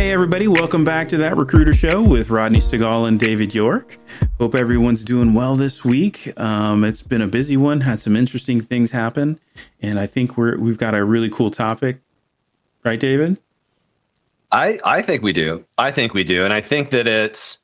Hey, 0.00 0.12
everybody, 0.12 0.48
welcome 0.48 0.82
back 0.82 1.10
to 1.10 1.18
that 1.18 1.36
Recruiter 1.36 1.74
Show 1.74 2.00
with 2.00 2.30
Rodney 2.30 2.60
Stigall 2.60 3.06
and 3.06 3.20
David 3.20 3.54
York. 3.54 3.98
Hope 4.38 4.54
everyone's 4.54 5.04
doing 5.04 5.34
well 5.34 5.56
this 5.56 5.84
week. 5.84 6.32
Um, 6.40 6.84
it's 6.84 7.02
been 7.02 7.20
a 7.20 7.28
busy 7.28 7.58
one, 7.58 7.82
had 7.82 8.00
some 8.00 8.16
interesting 8.16 8.62
things 8.62 8.92
happen, 8.92 9.38
and 9.82 10.00
I 10.00 10.06
think 10.06 10.38
we're, 10.38 10.56
we've 10.56 10.78
got 10.78 10.94
a 10.94 11.04
really 11.04 11.28
cool 11.28 11.50
topic. 11.50 12.00
Right, 12.82 12.98
David? 12.98 13.36
I, 14.50 14.78
I 14.82 15.02
think 15.02 15.22
we 15.22 15.34
do. 15.34 15.66
I 15.76 15.92
think 15.92 16.14
we 16.14 16.24
do. 16.24 16.46
And 16.46 16.54
I 16.54 16.62
think 16.62 16.88
that 16.90 17.06
it's, 17.06 17.58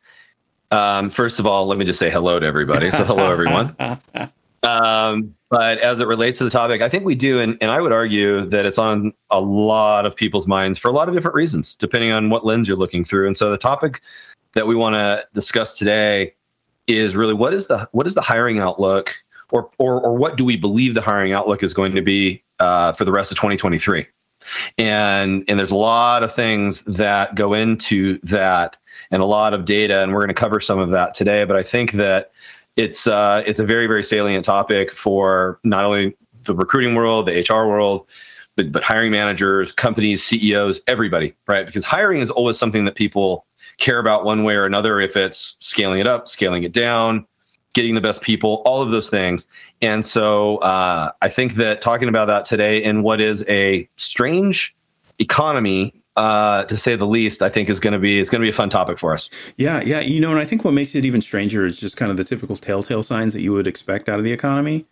um, 0.70 1.08
first 1.08 1.40
of 1.40 1.46
all, 1.46 1.66
let 1.66 1.78
me 1.78 1.86
just 1.86 1.98
say 1.98 2.10
hello 2.10 2.38
to 2.38 2.46
everybody. 2.46 2.90
So, 2.90 3.04
hello, 3.04 3.32
everyone. 3.32 3.74
Um, 4.66 5.34
but 5.48 5.78
as 5.78 6.00
it 6.00 6.08
relates 6.08 6.38
to 6.38 6.44
the 6.44 6.50
topic, 6.50 6.82
I 6.82 6.88
think 6.88 7.04
we 7.04 7.14
do, 7.14 7.38
and, 7.38 7.56
and 7.60 7.70
I 7.70 7.80
would 7.80 7.92
argue 7.92 8.46
that 8.46 8.66
it's 8.66 8.78
on 8.78 9.12
a 9.30 9.40
lot 9.40 10.04
of 10.04 10.16
people's 10.16 10.48
minds 10.48 10.76
for 10.76 10.88
a 10.88 10.92
lot 10.92 11.08
of 11.08 11.14
different 11.14 11.36
reasons, 11.36 11.74
depending 11.74 12.10
on 12.10 12.30
what 12.30 12.44
lens 12.44 12.66
you're 12.66 12.76
looking 12.76 13.04
through. 13.04 13.28
And 13.28 13.36
so 13.36 13.50
the 13.50 13.58
topic 13.58 14.00
that 14.54 14.66
we 14.66 14.74
want 14.74 14.94
to 14.94 15.24
discuss 15.34 15.78
today 15.78 16.34
is 16.88 17.14
really 17.14 17.34
what 17.34 17.54
is 17.54 17.68
the 17.68 17.88
what 17.92 18.06
is 18.06 18.14
the 18.14 18.20
hiring 18.20 18.58
outlook, 18.58 19.14
or 19.52 19.70
or 19.78 20.00
or 20.00 20.14
what 20.14 20.36
do 20.36 20.44
we 20.44 20.56
believe 20.56 20.94
the 20.94 21.00
hiring 21.00 21.32
outlook 21.32 21.62
is 21.62 21.74
going 21.74 21.94
to 21.94 22.02
be 22.02 22.42
uh, 22.58 22.92
for 22.92 23.04
the 23.04 23.12
rest 23.12 23.30
of 23.30 23.38
2023? 23.38 24.06
And 24.78 25.44
and 25.46 25.58
there's 25.58 25.70
a 25.70 25.76
lot 25.76 26.24
of 26.24 26.34
things 26.34 26.82
that 26.82 27.36
go 27.36 27.54
into 27.54 28.18
that, 28.24 28.76
and 29.12 29.22
a 29.22 29.26
lot 29.26 29.54
of 29.54 29.64
data, 29.64 30.02
and 30.02 30.12
we're 30.12 30.20
going 30.20 30.28
to 30.28 30.34
cover 30.34 30.58
some 30.58 30.80
of 30.80 30.90
that 30.90 31.14
today. 31.14 31.44
But 31.44 31.56
I 31.56 31.62
think 31.62 31.92
that 31.92 32.32
it's 32.76 33.06
uh, 33.06 33.42
it's 33.46 33.60
a 33.60 33.64
very 33.64 33.86
very 33.86 34.02
salient 34.02 34.44
topic 34.44 34.90
for 34.90 35.58
not 35.64 35.84
only 35.84 36.16
the 36.44 36.54
recruiting 36.54 36.94
world, 36.94 37.26
the 37.26 37.46
HR 37.48 37.66
world, 37.66 38.06
but, 38.56 38.72
but 38.72 38.82
hiring 38.82 39.10
managers, 39.10 39.72
companies, 39.72 40.22
CEOs, 40.24 40.80
everybody, 40.86 41.34
right? 41.46 41.66
Because 41.66 41.84
hiring 41.84 42.20
is 42.20 42.30
always 42.30 42.58
something 42.58 42.84
that 42.86 42.94
people 42.94 43.46
care 43.78 43.98
about 43.98 44.24
one 44.24 44.44
way 44.44 44.54
or 44.54 44.64
another. 44.64 45.00
If 45.00 45.16
it's 45.16 45.56
scaling 45.60 46.00
it 46.00 46.08
up, 46.08 46.28
scaling 46.28 46.62
it 46.62 46.72
down, 46.72 47.26
getting 47.74 47.94
the 47.94 48.00
best 48.00 48.22
people, 48.22 48.62
all 48.64 48.80
of 48.80 48.90
those 48.90 49.10
things. 49.10 49.46
And 49.82 50.04
so 50.04 50.56
uh, 50.58 51.10
I 51.20 51.28
think 51.28 51.54
that 51.54 51.82
talking 51.82 52.08
about 52.08 52.26
that 52.26 52.46
today 52.46 52.82
in 52.82 53.02
what 53.02 53.20
is 53.20 53.44
a 53.48 53.88
strange 53.96 54.74
economy 55.18 56.02
uh, 56.16 56.64
to 56.64 56.76
say 56.76 56.96
the 56.96 57.06
least, 57.06 57.42
I 57.42 57.50
think 57.50 57.68
is 57.68 57.80
going 57.80 57.92
to 57.92 57.98
be 57.98 58.18
it's 58.18 58.30
going 58.30 58.40
to 58.40 58.46
be 58.46 58.50
a 58.50 58.54
fun 58.54 58.70
topic 58.70 58.98
for 58.98 59.12
us. 59.12 59.28
Yeah, 59.56 59.82
yeah. 59.82 60.00
You 60.00 60.20
know, 60.20 60.30
and 60.30 60.40
I 60.40 60.44
think 60.46 60.64
what 60.64 60.72
makes 60.72 60.94
it 60.94 61.04
even 61.04 61.20
stranger 61.20 61.66
is 61.66 61.78
just 61.78 61.96
kind 61.96 62.10
of 62.10 62.16
the 62.16 62.24
typical 62.24 62.56
telltale 62.56 63.02
signs 63.02 63.34
that 63.34 63.42
you 63.42 63.52
would 63.52 63.66
expect 63.66 64.08
out 64.08 64.18
of 64.18 64.24
the 64.24 64.32
economy 64.32 64.86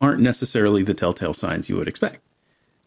aren't 0.00 0.20
necessarily 0.20 0.84
the 0.84 0.94
telltale 0.94 1.34
signs 1.34 1.68
you 1.68 1.76
would 1.76 1.88
expect. 1.88 2.20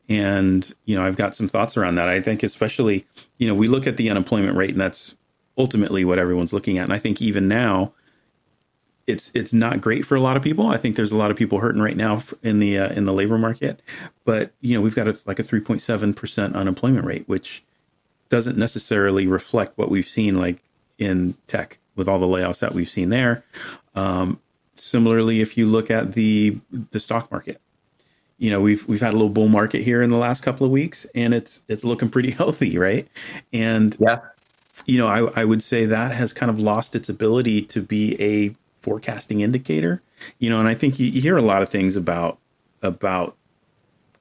And 0.07 0.71
you 0.85 0.95
know, 0.95 1.05
I've 1.05 1.17
got 1.17 1.35
some 1.35 1.47
thoughts 1.47 1.75
around 1.75 1.95
that. 1.95 2.07
I 2.07 2.21
think, 2.21 2.43
especially, 2.43 3.05
you 3.37 3.47
know, 3.47 3.55
we 3.55 3.67
look 3.67 3.87
at 3.87 3.97
the 3.97 4.09
unemployment 4.09 4.55
rate, 4.57 4.71
and 4.71 4.79
that's 4.79 5.15
ultimately 5.57 6.05
what 6.05 6.17
everyone's 6.17 6.53
looking 6.53 6.77
at. 6.77 6.85
And 6.85 6.93
I 6.93 6.99
think 6.99 7.21
even 7.21 7.47
now, 7.47 7.93
it's 9.05 9.31
it's 9.33 9.51
not 9.51 9.81
great 9.81 10.05
for 10.05 10.15
a 10.15 10.21
lot 10.21 10.37
of 10.37 10.43
people. 10.43 10.67
I 10.67 10.77
think 10.77 10.95
there's 10.95 11.11
a 11.11 11.17
lot 11.17 11.31
of 11.31 11.37
people 11.37 11.59
hurting 11.59 11.81
right 11.81 11.97
now 11.97 12.23
in 12.41 12.59
the 12.59 12.77
uh, 12.77 12.89
in 12.93 13.03
the 13.03 13.13
labor 13.13 13.37
market. 13.37 13.81
But 14.23 14.53
you 14.61 14.75
know, 14.75 14.81
we've 14.81 14.95
got 14.95 15.09
a, 15.09 15.17
like 15.25 15.39
a 15.39 15.43
3.7 15.43 16.15
percent 16.15 16.55
unemployment 16.55 17.05
rate, 17.05 17.27
which 17.27 17.63
doesn't 18.31 18.57
necessarily 18.57 19.27
reflect 19.27 19.77
what 19.77 19.91
we've 19.91 20.07
seen 20.07 20.35
like 20.35 20.63
in 20.99 21.35
tech 21.47 21.79
with 21.95 22.09
all 22.09 22.19
the 22.19 22.27
layoffs 22.27 22.59
that 22.61 22.73
we've 22.73 22.89
seen 22.89 23.09
there. 23.09 23.43
Um, 23.95 24.41
similarly, 24.75 25.41
if 25.41 25.57
you 25.57 25.67
look 25.67 25.91
at 25.91 26.13
the 26.13 26.59
the 26.91 26.99
stock 26.99 27.31
market, 27.31 27.61
you 28.39 28.49
know 28.49 28.61
we've 28.61 28.87
we've 28.87 29.01
had 29.01 29.13
a 29.13 29.17
little 29.17 29.29
bull 29.29 29.49
market 29.49 29.83
here 29.83 30.01
in 30.01 30.09
the 30.09 30.17
last 30.17 30.43
couple 30.43 30.65
of 30.65 30.71
weeks, 30.71 31.05
and 31.13 31.35
it's 31.35 31.61
it's 31.69 31.83
looking 31.83 32.09
pretty 32.09 32.31
healthy, 32.41 32.79
right? 32.79 33.07
And 33.53 33.95
yeah, 33.99 34.21
you 34.87 34.97
know 34.97 35.07
I, 35.07 35.41
I 35.41 35.45
would 35.45 35.63
say 35.63 35.85
that 35.85 36.13
has 36.13 36.33
kind 36.33 36.49
of 36.49 36.59
lost 36.59 36.95
its 36.95 37.09
ability 37.09 37.63
to 37.63 37.81
be 37.83 38.21
a 38.21 38.55
forecasting 38.81 39.41
indicator. 39.41 40.01
You 40.39 40.49
know, 40.49 40.59
and 40.59 40.69
I 40.69 40.75
think 40.75 40.99
you, 40.99 41.07
you 41.07 41.21
hear 41.21 41.37
a 41.37 41.43
lot 41.43 41.61
of 41.61 41.69
things 41.69 41.95
about 41.97 42.39
about 42.81 43.37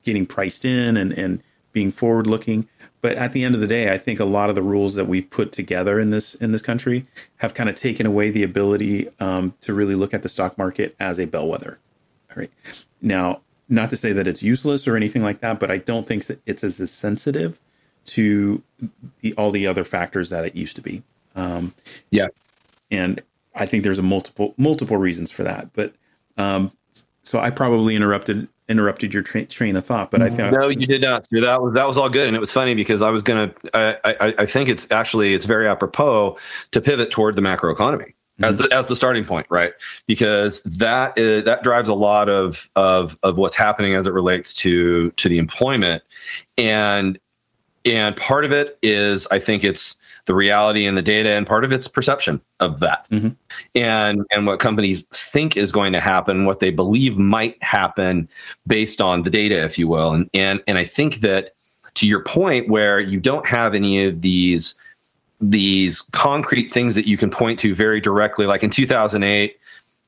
getting 0.05 0.27
priced 0.27 0.65
in 0.65 0.97
and 0.97 1.13
and 1.13 1.43
being 1.73 1.93
forward 1.93 2.27
looking 2.27 2.69
but 3.03 3.17
at 3.17 3.33
the 3.33 3.45
end 3.45 3.55
of 3.55 3.61
the 3.61 3.67
day, 3.67 3.93
I 3.93 3.99
think 3.99 4.21
a 4.21 4.25
lot 4.25 4.51
of 4.51 4.55
the 4.55 4.63
rules 4.63 4.95
that 4.95 5.07
we've 5.07 5.29
put 5.29 5.53
together 5.53 5.99
in 5.99 6.11
this 6.11 6.35
in 6.35 6.53
this 6.53 6.63
country 6.63 7.07
have 7.37 7.55
kind 7.55 7.69
of 7.69 7.75
taken 7.75 8.07
away 8.07 8.31
the 8.31 8.43
ability 8.43 9.09
um, 9.21 9.55
to 9.63 9.73
really 9.73 9.95
look 9.95 10.13
at 10.13 10.23
the 10.23 10.29
stock 10.29 10.59
market 10.59 10.95
as 11.01 11.19
a 11.19 11.25
bellwether. 11.25 11.79
All 12.31 12.37
right. 12.37 12.51
Now, 13.01 13.41
not 13.69 13.91
to 13.91 13.97
say 13.97 14.13
that 14.13 14.29
it's 14.29 14.43
useless 14.43 14.87
or 14.87 14.97
anything 14.97 15.23
like 15.23 15.41
that, 15.41 15.59
but 15.59 15.71
I 15.71 15.79
don't 15.79 16.07
think 16.07 16.27
it's 16.45 16.63
as 16.63 16.91
sensitive 16.91 17.59
to 18.07 18.63
the, 19.21 19.33
all 19.35 19.51
the 19.51 19.67
other 19.67 19.85
factors 19.85 20.29
that 20.31 20.45
it 20.45 20.55
used 20.55 20.77
to 20.77 20.83
be. 20.83 21.03
Um, 21.37 21.75
yeah. 22.11 22.29
And 22.91 23.23
I 23.55 23.65
think 23.65 23.83
there's 23.83 23.99
a 23.99 24.03
multiple 24.03 24.55
multiple 24.59 24.99
reasons 24.99 25.31
for 25.31 25.43
that. 25.45 25.73
But 25.73 25.95
um, 26.37 26.71
so 27.23 27.39
I 27.39 27.49
probably 27.49 27.97
interrupted 27.97 28.47
interrupted 28.71 29.13
your 29.13 29.23
tra- 29.23 29.45
train 29.47 29.77
of 29.77 29.85
thought, 29.85 30.11
but 30.11 30.23
I 30.23 30.31
thought 30.31 30.53
no, 30.53 30.69
you 30.69 30.87
did 30.87 31.03
not. 31.03 31.27
That 31.31 31.61
was 31.61 31.75
that 31.75 31.87
was 31.87 31.99
all 31.99 32.09
good, 32.09 32.29
and 32.29 32.37
it 32.37 32.41
was 32.41 32.53
funny 32.53 32.75
because 32.75 33.03
I 33.03 33.11
was 33.11 33.23
gonna. 33.23 33.53
I, 33.75 33.97
I, 34.05 34.35
I 34.39 34.47
think 34.47 34.69
it's 34.69 34.91
actually 34.91 35.35
it's 35.35 35.45
very 35.45 35.67
apropos 35.67 36.39
to 36.71 36.81
pivot 36.81 37.11
toward 37.11 37.37
the 37.37 37.43
macro 37.43 37.73
economy 37.73 38.15
mm-hmm. 38.41 38.45
as 38.45 38.59
the, 38.59 38.69
as 38.73 38.87
the 38.87 38.97
starting 38.97 39.25
point, 39.25 39.47
right? 39.51 39.73
Because 40.07 40.63
that 40.63 41.19
is, 41.19 41.45
that 41.45 41.63
drives 41.63 41.89
a 41.89 41.95
lot 41.95 42.29
of 42.29 42.71
of 42.77 43.19
of 43.23 43.37
what's 43.37 43.57
happening 43.57 43.95
as 43.95 44.07
it 44.07 44.13
relates 44.13 44.53
to 44.55 45.11
to 45.13 45.29
the 45.29 45.39
employment, 45.39 46.03
and 46.57 47.19
and 47.85 48.17
part 48.17 48.45
of 48.45 48.53
it 48.53 48.79
is 48.83 49.27
I 49.31 49.41
think 49.41 49.65
it's 49.65 49.97
the 50.27 50.35
reality 50.35 50.87
and 50.87 50.97
the 50.97 51.03
data 51.03 51.31
and 51.31 51.47
part 51.47 51.65
of 51.65 51.73
it's 51.73 51.89
perception 51.89 52.41
of 52.61 52.81
that 52.81 53.07
mm-hmm. 53.11 53.29
and 53.75 54.25
and 54.33 54.47
what 54.47 54.59
companies 54.59 55.05
think 55.13 55.57
is 55.57 55.73
going 55.73 55.93
to 55.93 56.01
happen 56.01 56.45
what 56.45 56.61
they 56.61 56.71
believe 56.71 57.17
might 57.17 57.61
happen 57.63 58.29
based 58.67 59.01
on 59.01 59.23
the 59.23 59.31
data 59.31 59.63
if 59.63 59.79
you 59.79 59.89
will 59.89 60.13
and 60.13 60.29
and 60.35 60.63
and 60.67 60.79
i 60.79 60.85
think 60.85 61.17
that 61.17 61.55
to 61.95 62.07
your 62.07 62.23
point 62.23 62.69
where 62.69 63.01
you 63.01 63.19
don't 63.19 63.47
have 63.47 63.75
any 63.75 64.05
of 64.05 64.21
these 64.21 64.75
these 65.41 66.03
concrete 66.13 66.71
things 66.71 66.95
that 66.95 67.07
you 67.07 67.17
can 67.17 67.31
point 67.31 67.59
to 67.59 67.75
very 67.75 68.01
directly 68.01 68.47
like 68.47 68.63
in 68.63 68.71
2008 68.71 69.57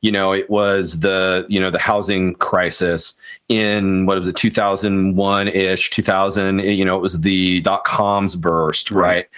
you 0.03 0.11
know, 0.11 0.33
it 0.33 0.51
was 0.51 0.99
the, 0.99 1.47
you 1.49 1.61
know, 1.61 1.71
the 1.71 1.79
housing 1.79 2.35
crisis 2.35 3.15
in 3.49 4.05
what 4.05 4.19
was 4.19 4.27
it, 4.27 4.35
2001 4.35 5.49
ish, 5.49 5.91
2000, 5.91 6.59
you 6.59 6.85
know, 6.85 6.97
it 6.97 7.01
was 7.01 7.21
the 7.21 7.61
dot 7.61 7.85
coms 7.85 8.35
burst, 8.35 8.91
right. 8.91 9.01
right? 9.01 9.29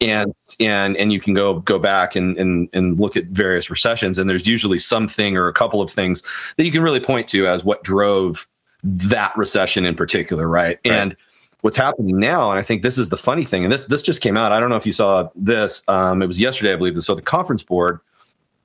And, 0.00 0.34
and, 0.58 0.96
and 0.96 1.12
you 1.12 1.20
can 1.20 1.34
go, 1.34 1.60
go 1.60 1.78
back 1.78 2.16
and, 2.16 2.38
and, 2.38 2.70
and 2.72 2.98
look 2.98 3.18
at 3.18 3.26
various 3.26 3.68
recessions 3.68 4.18
and 4.18 4.28
there's 4.28 4.48
usually 4.48 4.78
something 4.78 5.36
or 5.36 5.48
a 5.48 5.52
couple 5.52 5.82
of 5.82 5.90
things 5.90 6.22
that 6.56 6.64
you 6.64 6.72
can 6.72 6.82
really 6.82 7.00
point 7.00 7.28
to 7.28 7.46
as 7.46 7.62
what 7.62 7.84
drove 7.84 8.48
that 8.82 9.36
recession 9.36 9.84
in 9.84 9.94
particular. 9.94 10.48
Right. 10.48 10.78
right. 10.86 10.92
And, 10.92 11.16
what's 11.60 11.78
happening 11.78 12.18
now, 12.18 12.50
and 12.50 12.60
I 12.60 12.62
think 12.62 12.82
this 12.82 12.98
is 12.98 13.08
the 13.08 13.16
funny 13.16 13.42
thing, 13.42 13.64
and 13.64 13.72
this 13.72 13.84
this 13.84 14.02
just 14.02 14.20
came 14.20 14.36
out. 14.36 14.52
I 14.52 14.60
don't 14.60 14.68
know 14.68 14.76
if 14.76 14.84
you 14.84 14.92
saw 14.92 15.30
this. 15.34 15.82
Um, 15.88 16.20
it 16.20 16.26
was 16.26 16.38
yesterday, 16.38 16.74
I 16.74 16.76
believe. 16.76 16.94
So 17.02 17.14
the 17.14 17.22
conference 17.22 17.62
board 17.62 18.00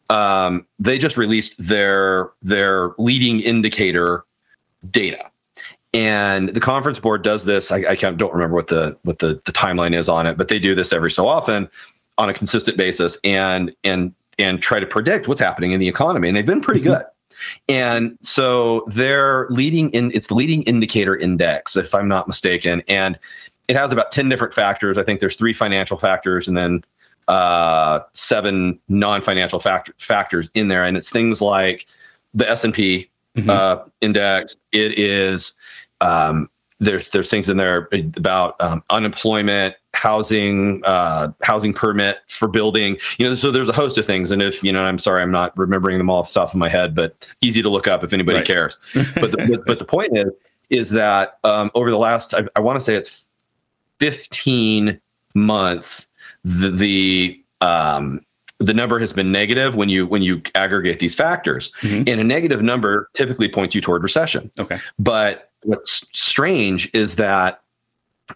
um, 0.09 0.65
they 0.79 0.97
just 0.97 1.17
released 1.17 1.55
their 1.57 2.31
their 2.41 2.91
leading 2.97 3.39
indicator 3.39 4.25
data. 4.89 5.29
And 5.93 6.49
the 6.49 6.59
conference 6.59 6.99
board 6.99 7.23
does 7.23 7.45
this 7.45 7.71
i, 7.71 7.77
I 7.77 7.95
don't 7.95 8.33
remember 8.33 8.55
what 8.55 8.67
the 8.67 8.97
what 9.01 9.17
the, 9.17 9.41
the 9.45 9.51
timeline 9.51 9.95
is 9.95 10.07
on 10.07 10.27
it 10.27 10.37
but 10.37 10.47
they 10.47 10.59
do 10.59 10.75
this 10.75 10.93
every 10.93 11.09
so 11.09 11.27
often 11.27 11.67
on 12.15 12.29
a 12.29 12.33
consistent 12.33 12.77
basis 12.77 13.17
and 13.23 13.75
and 13.83 14.13
and 14.37 14.61
try 14.61 14.79
to 14.79 14.85
predict 14.85 15.27
what's 15.27 15.41
happening 15.41 15.71
in 15.71 15.79
the 15.79 15.87
economy 15.87 16.27
and 16.27 16.37
they've 16.37 16.45
been 16.45 16.61
pretty 16.61 16.81
mm-hmm. 16.81 16.99
good. 16.99 17.05
And 17.67 18.17
so 18.21 18.83
their 18.85 19.47
leading 19.49 19.89
in 19.91 20.11
it's 20.11 20.27
the 20.27 20.35
leading 20.35 20.61
indicator 20.63 21.17
index 21.17 21.75
if 21.75 21.95
i'm 21.95 22.07
not 22.07 22.27
mistaken 22.27 22.83
and 22.87 23.17
it 23.69 23.75
has 23.75 23.91
about 23.91 24.11
10 24.11 24.29
different 24.29 24.55
factors. 24.55 24.97
I 24.97 25.03
think 25.03 25.19
there's 25.19 25.35
three 25.35 25.53
financial 25.53 25.95
factors 25.95 26.47
and 26.47 26.57
then 26.57 26.83
uh, 27.29 28.01
seven 28.13 28.79
non-financial 28.89 29.59
factor, 29.59 29.93
factors 29.99 30.49
in 30.55 30.67
there, 30.67 30.83
and 30.83 30.97
it's 30.97 31.11
things 31.11 31.41
like 31.41 31.85
the 32.33 32.49
S 32.49 32.63
and 32.63 32.73
P 32.73 33.09
mm-hmm. 33.37 33.49
uh, 33.49 33.83
index. 34.01 34.57
It 34.71 34.97
is 34.97 35.53
um, 36.01 36.49
there's 36.79 37.11
there's 37.11 37.29
things 37.29 37.47
in 37.47 37.57
there 37.57 37.87
about 38.17 38.59
um, 38.59 38.83
unemployment, 38.89 39.75
housing, 39.93 40.81
uh, 40.85 41.31
housing 41.43 41.71
permit 41.71 42.17
for 42.27 42.47
building. 42.47 42.97
You 43.19 43.27
know, 43.27 43.35
so 43.35 43.51
there's 43.51 43.69
a 43.69 43.73
host 43.73 43.99
of 43.99 44.07
things. 44.07 44.31
And 44.31 44.41
if 44.41 44.63
you 44.63 44.71
know, 44.71 44.81
I'm 44.81 44.97
sorry, 44.97 45.21
I'm 45.21 45.31
not 45.31 45.55
remembering 45.55 45.99
them 45.99 46.09
all 46.09 46.21
off 46.21 46.33
the 46.33 46.39
top 46.39 46.49
of 46.49 46.55
my 46.55 46.69
head, 46.69 46.95
but 46.95 47.31
easy 47.41 47.61
to 47.61 47.69
look 47.69 47.87
up 47.87 48.03
if 48.03 48.11
anybody 48.11 48.39
right. 48.39 48.47
cares. 48.47 48.77
But 49.13 49.31
the, 49.31 49.63
but 49.67 49.77
the 49.77 49.85
point 49.85 50.17
is 50.17 50.31
is 50.71 50.89
that 50.91 51.37
um, 51.43 51.69
over 51.75 51.91
the 51.91 51.97
last 51.97 52.33
I, 52.33 52.43
I 52.55 52.61
want 52.61 52.77
to 52.77 52.83
say 52.83 52.95
it's 52.95 53.25
15 53.99 54.99
months 55.35 56.09
the, 56.43 56.71
the 56.71 57.43
um, 57.61 58.21
the 58.59 58.73
number 58.73 58.99
has 58.99 59.13
been 59.13 59.31
negative 59.31 59.75
when 59.75 59.89
you 59.89 60.05
when 60.05 60.21
you 60.21 60.41
aggregate 60.55 60.99
these 60.99 61.15
factors 61.15 61.71
mm-hmm. 61.81 62.03
and 62.07 62.21
a 62.21 62.23
negative 62.23 62.61
number 62.61 63.09
typically 63.13 63.49
points 63.49 63.75
you 63.75 63.81
toward 63.81 64.03
recession 64.03 64.51
okay 64.59 64.79
but 64.97 65.51
what's 65.63 66.07
strange 66.17 66.89
is 66.93 67.15
that 67.17 67.61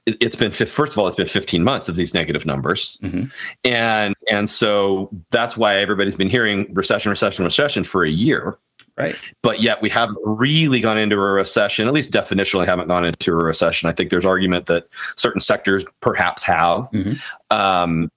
it, 0.05 0.21
has 0.23 0.35
been 0.35 0.51
first 0.51 0.93
of 0.93 0.97
all, 0.97 1.07
it's 1.07 1.15
been 1.15 1.27
15 1.27 1.63
months 1.63 1.89
of 1.89 1.95
these 1.95 2.13
negative 2.13 2.45
numbers, 2.45 2.97
mm-hmm. 3.01 3.25
and 3.63 4.15
and 4.29 4.49
so 4.49 5.09
that's 5.29 5.55
why 5.55 5.77
everybody's 5.77 6.15
been 6.15 6.29
hearing 6.29 6.73
recession, 6.73 7.09
recession, 7.09 7.45
recession 7.45 7.83
for 7.83 8.03
a 8.03 8.09
year. 8.09 8.57
Right. 8.97 9.15
But 9.41 9.61
yet 9.61 9.81
we 9.81 9.89
haven't 9.89 10.19
really 10.23 10.79
gone 10.79 10.99
into 10.99 11.15
a 11.15 11.19
recession, 11.19 11.87
at 11.87 11.93
least 11.93 12.11
definitionally 12.11 12.65
haven't 12.65 12.87
gone 12.87 13.05
into 13.05 13.31
a 13.31 13.43
recession. 13.43 13.89
I 13.89 13.93
think 13.93 14.11
there's 14.11 14.25
argument 14.25 14.67
that 14.67 14.87
certain 15.15 15.41
sectors 15.41 15.83
perhaps 15.99 16.43
have. 16.43 16.91
Mm-hmm. 16.91 17.13
Um, 17.49 18.11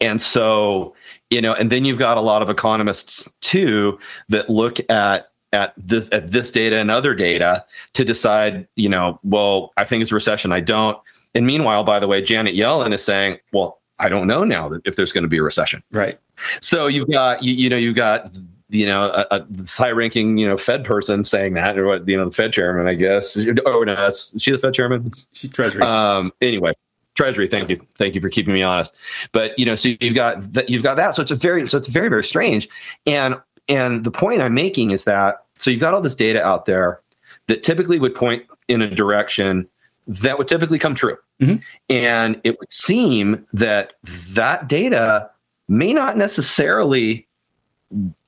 and 0.00 0.20
so, 0.20 0.94
you 1.30 1.40
know, 1.40 1.54
and 1.54 1.70
then 1.70 1.84
you've 1.84 1.98
got 1.98 2.18
a 2.18 2.20
lot 2.20 2.42
of 2.42 2.50
economists 2.50 3.28
too 3.40 3.98
that 4.28 4.50
look 4.50 4.78
at 4.90 5.30
at 5.52 5.72
this 5.76 6.08
at 6.12 6.28
this 6.28 6.50
data 6.50 6.76
and 6.76 6.90
other 6.90 7.14
data 7.14 7.64
to 7.94 8.04
decide, 8.04 8.68
you 8.74 8.88
know, 8.88 9.18
well, 9.22 9.72
I 9.76 9.84
think 9.84 10.02
it's 10.02 10.12
a 10.12 10.14
recession. 10.14 10.52
I 10.52 10.60
don't. 10.60 10.98
And 11.34 11.46
meanwhile, 11.46 11.84
by 11.84 12.00
the 12.00 12.08
way, 12.08 12.22
Janet 12.22 12.54
Yellen 12.54 12.92
is 12.92 13.04
saying, 13.04 13.38
well, 13.52 13.80
I 13.98 14.08
don't 14.08 14.26
know 14.26 14.44
now 14.44 14.68
that 14.68 14.82
if 14.84 14.96
there's 14.96 15.12
going 15.12 15.22
to 15.22 15.28
be 15.28 15.38
a 15.38 15.42
recession. 15.42 15.82
Right. 15.90 16.18
So 16.60 16.86
you've 16.86 17.10
got 17.10 17.42
you, 17.42 17.54
you 17.54 17.70
know 17.70 17.76
you've 17.76 17.96
got 17.96 18.30
you 18.68 18.86
know 18.86 19.04
a, 19.04 19.26
a 19.30 19.46
high-ranking 19.66 20.38
you 20.38 20.48
know 20.48 20.56
Fed 20.56 20.84
person 20.84 21.24
saying 21.24 21.54
that, 21.54 21.78
or 21.78 21.86
what 21.86 22.08
you 22.08 22.16
know 22.16 22.26
the 22.26 22.30
Fed 22.30 22.52
chairman, 22.52 22.88
I 22.88 22.94
guess. 22.94 23.36
Oh 23.64 23.82
no, 23.82 24.06
is 24.06 24.34
she 24.38 24.52
the 24.52 24.58
Fed 24.58 24.74
chairman? 24.74 25.12
She's 25.32 25.50
Treasury. 25.50 25.82
Um. 25.82 26.32
Anyway, 26.40 26.72
Treasury. 27.14 27.48
Thank 27.48 27.70
you, 27.70 27.80
thank 27.96 28.14
you 28.14 28.20
for 28.20 28.28
keeping 28.28 28.54
me 28.54 28.62
honest. 28.62 28.96
But 29.32 29.58
you 29.58 29.66
know, 29.66 29.74
so 29.74 29.90
you've 30.00 30.14
got 30.14 30.52
that. 30.54 30.68
You've 30.68 30.82
got 30.82 30.96
that. 30.96 31.14
So 31.14 31.22
it's 31.22 31.30
a 31.30 31.36
very, 31.36 31.66
so 31.66 31.78
it's 31.78 31.88
very, 31.88 32.08
very 32.08 32.24
strange. 32.24 32.68
And 33.06 33.36
and 33.68 34.04
the 34.04 34.10
point 34.10 34.40
I'm 34.40 34.54
making 34.54 34.90
is 34.90 35.04
that 35.04 35.44
so 35.56 35.70
you've 35.70 35.80
got 35.80 35.94
all 35.94 36.00
this 36.00 36.14
data 36.14 36.44
out 36.44 36.64
there 36.66 37.00
that 37.46 37.62
typically 37.62 37.98
would 37.98 38.14
point 38.14 38.44
in 38.68 38.82
a 38.82 38.90
direction 38.90 39.68
that 40.08 40.38
would 40.38 40.48
typically 40.48 40.78
come 40.78 40.94
true. 40.94 41.16
Mm-hmm. 41.40 41.56
And 41.90 42.40
it 42.44 42.58
would 42.58 42.72
seem 42.72 43.46
that 43.52 43.94
that 44.30 44.68
data 44.68 45.30
may 45.68 45.92
not 45.92 46.16
necessarily 46.16 47.25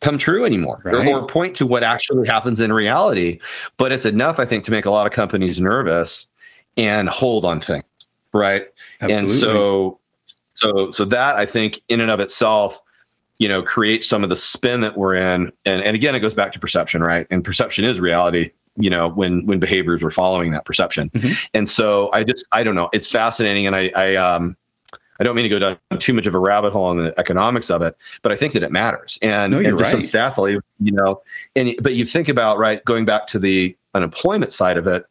come 0.01 0.19
true 0.19 0.45
anymore 0.45 0.81
right. 0.85 1.07
or, 1.09 1.21
or, 1.21 1.27
point 1.27 1.57
to 1.57 1.67
what 1.67 1.83
actually 1.83 2.29
happens 2.29 2.61
in 2.61 2.73
reality. 2.73 3.41
But 3.77 3.93
it's 3.93 4.07
enough, 4.07 4.39
I 4.39 4.45
think, 4.45 4.65
to 4.65 4.71
make 4.71 4.87
a 4.87 4.91
lot 4.91 5.07
of 5.07 5.13
companies 5.13 5.61
nervous 5.61 6.31
and 6.77 7.09
hold 7.09 7.45
on 7.45 7.61
things. 7.61 7.85
Right. 8.33 8.67
Absolutely. 9.01 9.17
And 9.17 9.31
so, 9.31 9.99
so, 10.55 10.91
so 10.93 11.05
that 11.07 11.37
I 11.37 11.47
think 11.47 11.81
in 11.89 12.01
and 12.01 12.11
of 12.11 12.21
itself 12.21 12.81
you 13.39 13.49
know, 13.49 13.63
creates 13.63 14.09
some 14.09 14.25
of 14.25 14.29
the 14.29 14.37
spin 14.37 14.81
that 14.81 14.97
we're 14.97 15.15
in. 15.15 15.53
And, 15.65 15.83
and 15.83 15.95
again, 15.95 16.15
it 16.15 16.21
goes 16.21 16.35
back 16.35 16.53
to 16.53 16.59
perception, 16.59 17.03
right? 17.03 17.27
And 17.31 17.45
perception 17.45 17.85
is 17.85 18.01
reality, 18.01 18.51
you 18.77 18.91
know, 18.91 19.09
when, 19.09 19.47
when 19.47 19.61
behaviors 19.61 20.03
were 20.03 20.11
following 20.11 20.53
that 20.53 20.65
perception. 20.65 21.11
Mm-hmm. 21.11 21.33
And 21.55 21.69
so 21.69 22.11
I 22.13 22.25
just, 22.25 22.47
I 22.51 22.65
don't 22.65 22.75
know, 22.75 22.89
it's 22.93 23.07
fascinating. 23.07 23.69
And 23.69 23.77
I, 23.77 23.93
I, 23.95 24.17
um, 24.17 24.57
I 25.21 25.25
don't 25.25 25.35
mean 25.35 25.45
to 25.45 25.49
go 25.49 25.59
down 25.59 25.79
too 25.99 26.13
much 26.13 26.27
of 26.27 26.35
a 26.35 26.39
rabbit 26.39 26.73
hole 26.73 26.85
on 26.85 26.99
the 26.99 27.19
economics 27.19 27.71
of 27.71 27.83
it, 27.83 27.97
but 28.23 28.31
I 28.31 28.37
think 28.37 28.53
that 28.53 28.63
it 28.63 28.71
matters. 28.71 29.19
And, 29.21 29.53
no, 29.53 29.59
and 29.59 29.81
right. 29.81 29.91
some 29.91 30.03
stats, 30.03 30.39
I'll, 30.39 30.49
you 30.49 30.63
know, 30.93 31.23
and, 31.57 31.75
but 31.81 31.95
you 31.95 32.05
think 32.05 32.29
about, 32.29 32.59
right, 32.59 32.85
going 32.85 33.05
back 33.05 33.27
to 33.29 33.39
the 33.39 33.77
unemployment 33.95 34.53
side 34.53 34.77
of 34.77 34.87
it, 34.87 35.07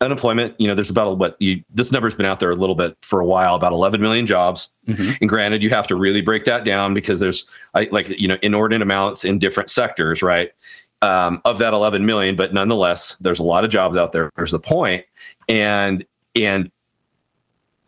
unemployment, 0.00 0.54
you 0.60 0.66
know, 0.66 0.74
there's 0.74 0.90
about 0.90 1.18
what 1.18 1.36
you, 1.40 1.62
this 1.70 1.92
number's 1.92 2.14
been 2.14 2.26
out 2.26 2.40
there 2.40 2.50
a 2.50 2.56
little 2.56 2.74
bit 2.74 2.96
for 3.02 3.20
a 3.20 3.26
while, 3.26 3.54
about 3.54 3.72
11 3.72 4.00
million 4.00 4.26
jobs. 4.26 4.70
Mm-hmm. 4.86 5.12
And 5.20 5.28
granted, 5.28 5.62
you 5.62 5.70
have 5.70 5.86
to 5.88 5.96
really 5.96 6.20
break 6.20 6.44
that 6.44 6.64
down 6.64 6.94
because 6.94 7.20
there's 7.20 7.46
like, 7.74 8.08
you 8.08 8.28
know, 8.28 8.38
inordinate 8.42 8.82
amounts 8.82 9.24
in 9.24 9.38
different 9.38 9.70
sectors, 9.70 10.22
right? 10.22 10.52
Um, 11.00 11.40
of 11.44 11.58
that 11.58 11.74
11 11.74 12.06
million, 12.06 12.34
but 12.34 12.52
nonetheless, 12.52 13.16
there's 13.20 13.38
a 13.38 13.44
lot 13.44 13.64
of 13.64 13.70
jobs 13.70 13.96
out 13.96 14.10
there. 14.10 14.30
There's 14.34 14.50
the 14.50 14.58
point. 14.58 15.04
And, 15.48 16.04
and 16.34 16.70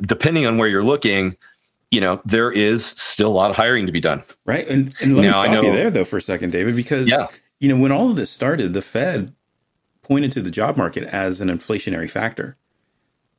depending 0.00 0.46
on 0.46 0.58
where 0.58 0.68
you're 0.68 0.84
looking, 0.84 1.36
you 1.90 2.00
know, 2.00 2.20
there 2.24 2.52
is 2.52 2.86
still 2.86 3.28
a 3.28 3.36
lot 3.36 3.50
of 3.50 3.56
hiring 3.56 3.86
to 3.86 3.92
be 3.92 4.00
done. 4.00 4.22
Right. 4.44 4.66
And, 4.68 4.94
and 5.00 5.16
let 5.16 5.22
now, 5.22 5.42
me 5.42 5.48
stop 5.48 5.64
you 5.64 5.72
there 5.72 5.90
though 5.90 6.04
for 6.04 6.16
a 6.16 6.22
second, 6.22 6.52
David, 6.52 6.76
because, 6.76 7.08
yeah. 7.08 7.28
you 7.58 7.68
know, 7.68 7.80
when 7.80 7.92
all 7.92 8.10
of 8.10 8.16
this 8.16 8.30
started, 8.30 8.72
the 8.72 8.82
Fed 8.82 9.34
pointed 10.02 10.32
to 10.32 10.42
the 10.42 10.50
job 10.50 10.76
market 10.76 11.04
as 11.04 11.40
an 11.40 11.48
inflationary 11.48 12.10
factor. 12.10 12.56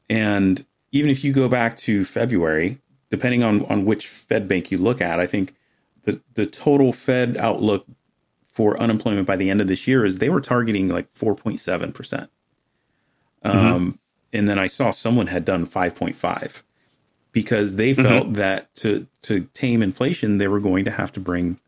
And 0.10 0.66
even 0.92 1.10
if 1.10 1.24
you 1.24 1.32
go 1.32 1.48
back 1.48 1.78
to 1.78 2.04
February, 2.04 2.80
depending 3.10 3.44
on, 3.44 3.66
on 3.66 3.86
which 3.86 4.08
Fed 4.08 4.48
bank 4.48 4.72
you 4.72 4.78
look 4.78 5.02
at, 5.02 5.20
I 5.20 5.28
think 5.28 5.56
the, 6.04 6.22
the 6.34 6.46
total 6.46 6.92
Fed 6.92 7.38
outlook 7.38 7.86
for 8.52 8.78
unemployment 8.78 9.26
by 9.26 9.38
the 9.38 9.50
end 9.50 9.62
of 9.62 9.68
this 9.68 9.88
year 9.88 10.06
is 10.06 10.18
they 10.18 10.30
were 10.30 10.42
targeting 10.42 10.90
like 10.90 11.12
4.7%. 11.14 11.94
percent 11.94 12.30
mm 13.44 13.52
hmm 13.52 13.58
um, 13.58 14.00
and 14.34 14.48
then 14.48 14.60
I 14.60 14.68
saw 14.68 14.92
someone 14.92 15.28
had 15.28 15.46
done 15.46 15.68
5.5 15.68 16.62
because 17.32 17.76
they 17.76 17.92
mm-hmm. 17.92 18.02
felt 18.02 18.24
mm-hmm. 18.26 18.34
that 18.34 18.74
to, 18.76 19.08
to 19.24 19.48
tame 19.54 19.82
inflation, 19.82 20.38
they 20.38 20.48
were 20.48 20.60
going 20.60 20.86
to 20.86 20.92
have 20.92 21.12
to 21.14 21.20
bring 21.20 21.60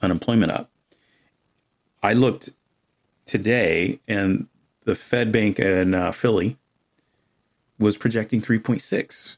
unemployment 0.00 0.52
up. 0.52 0.70
I 2.02 2.12
looked 2.12 2.50
today 3.26 4.00
and 4.08 4.48
the 4.84 4.94
Fed 4.94 5.30
Bank 5.30 5.58
in 5.58 5.94
uh, 5.94 6.12
Philly 6.12 6.56
was 7.78 7.96
projecting 7.96 8.42
3.6 8.42 9.36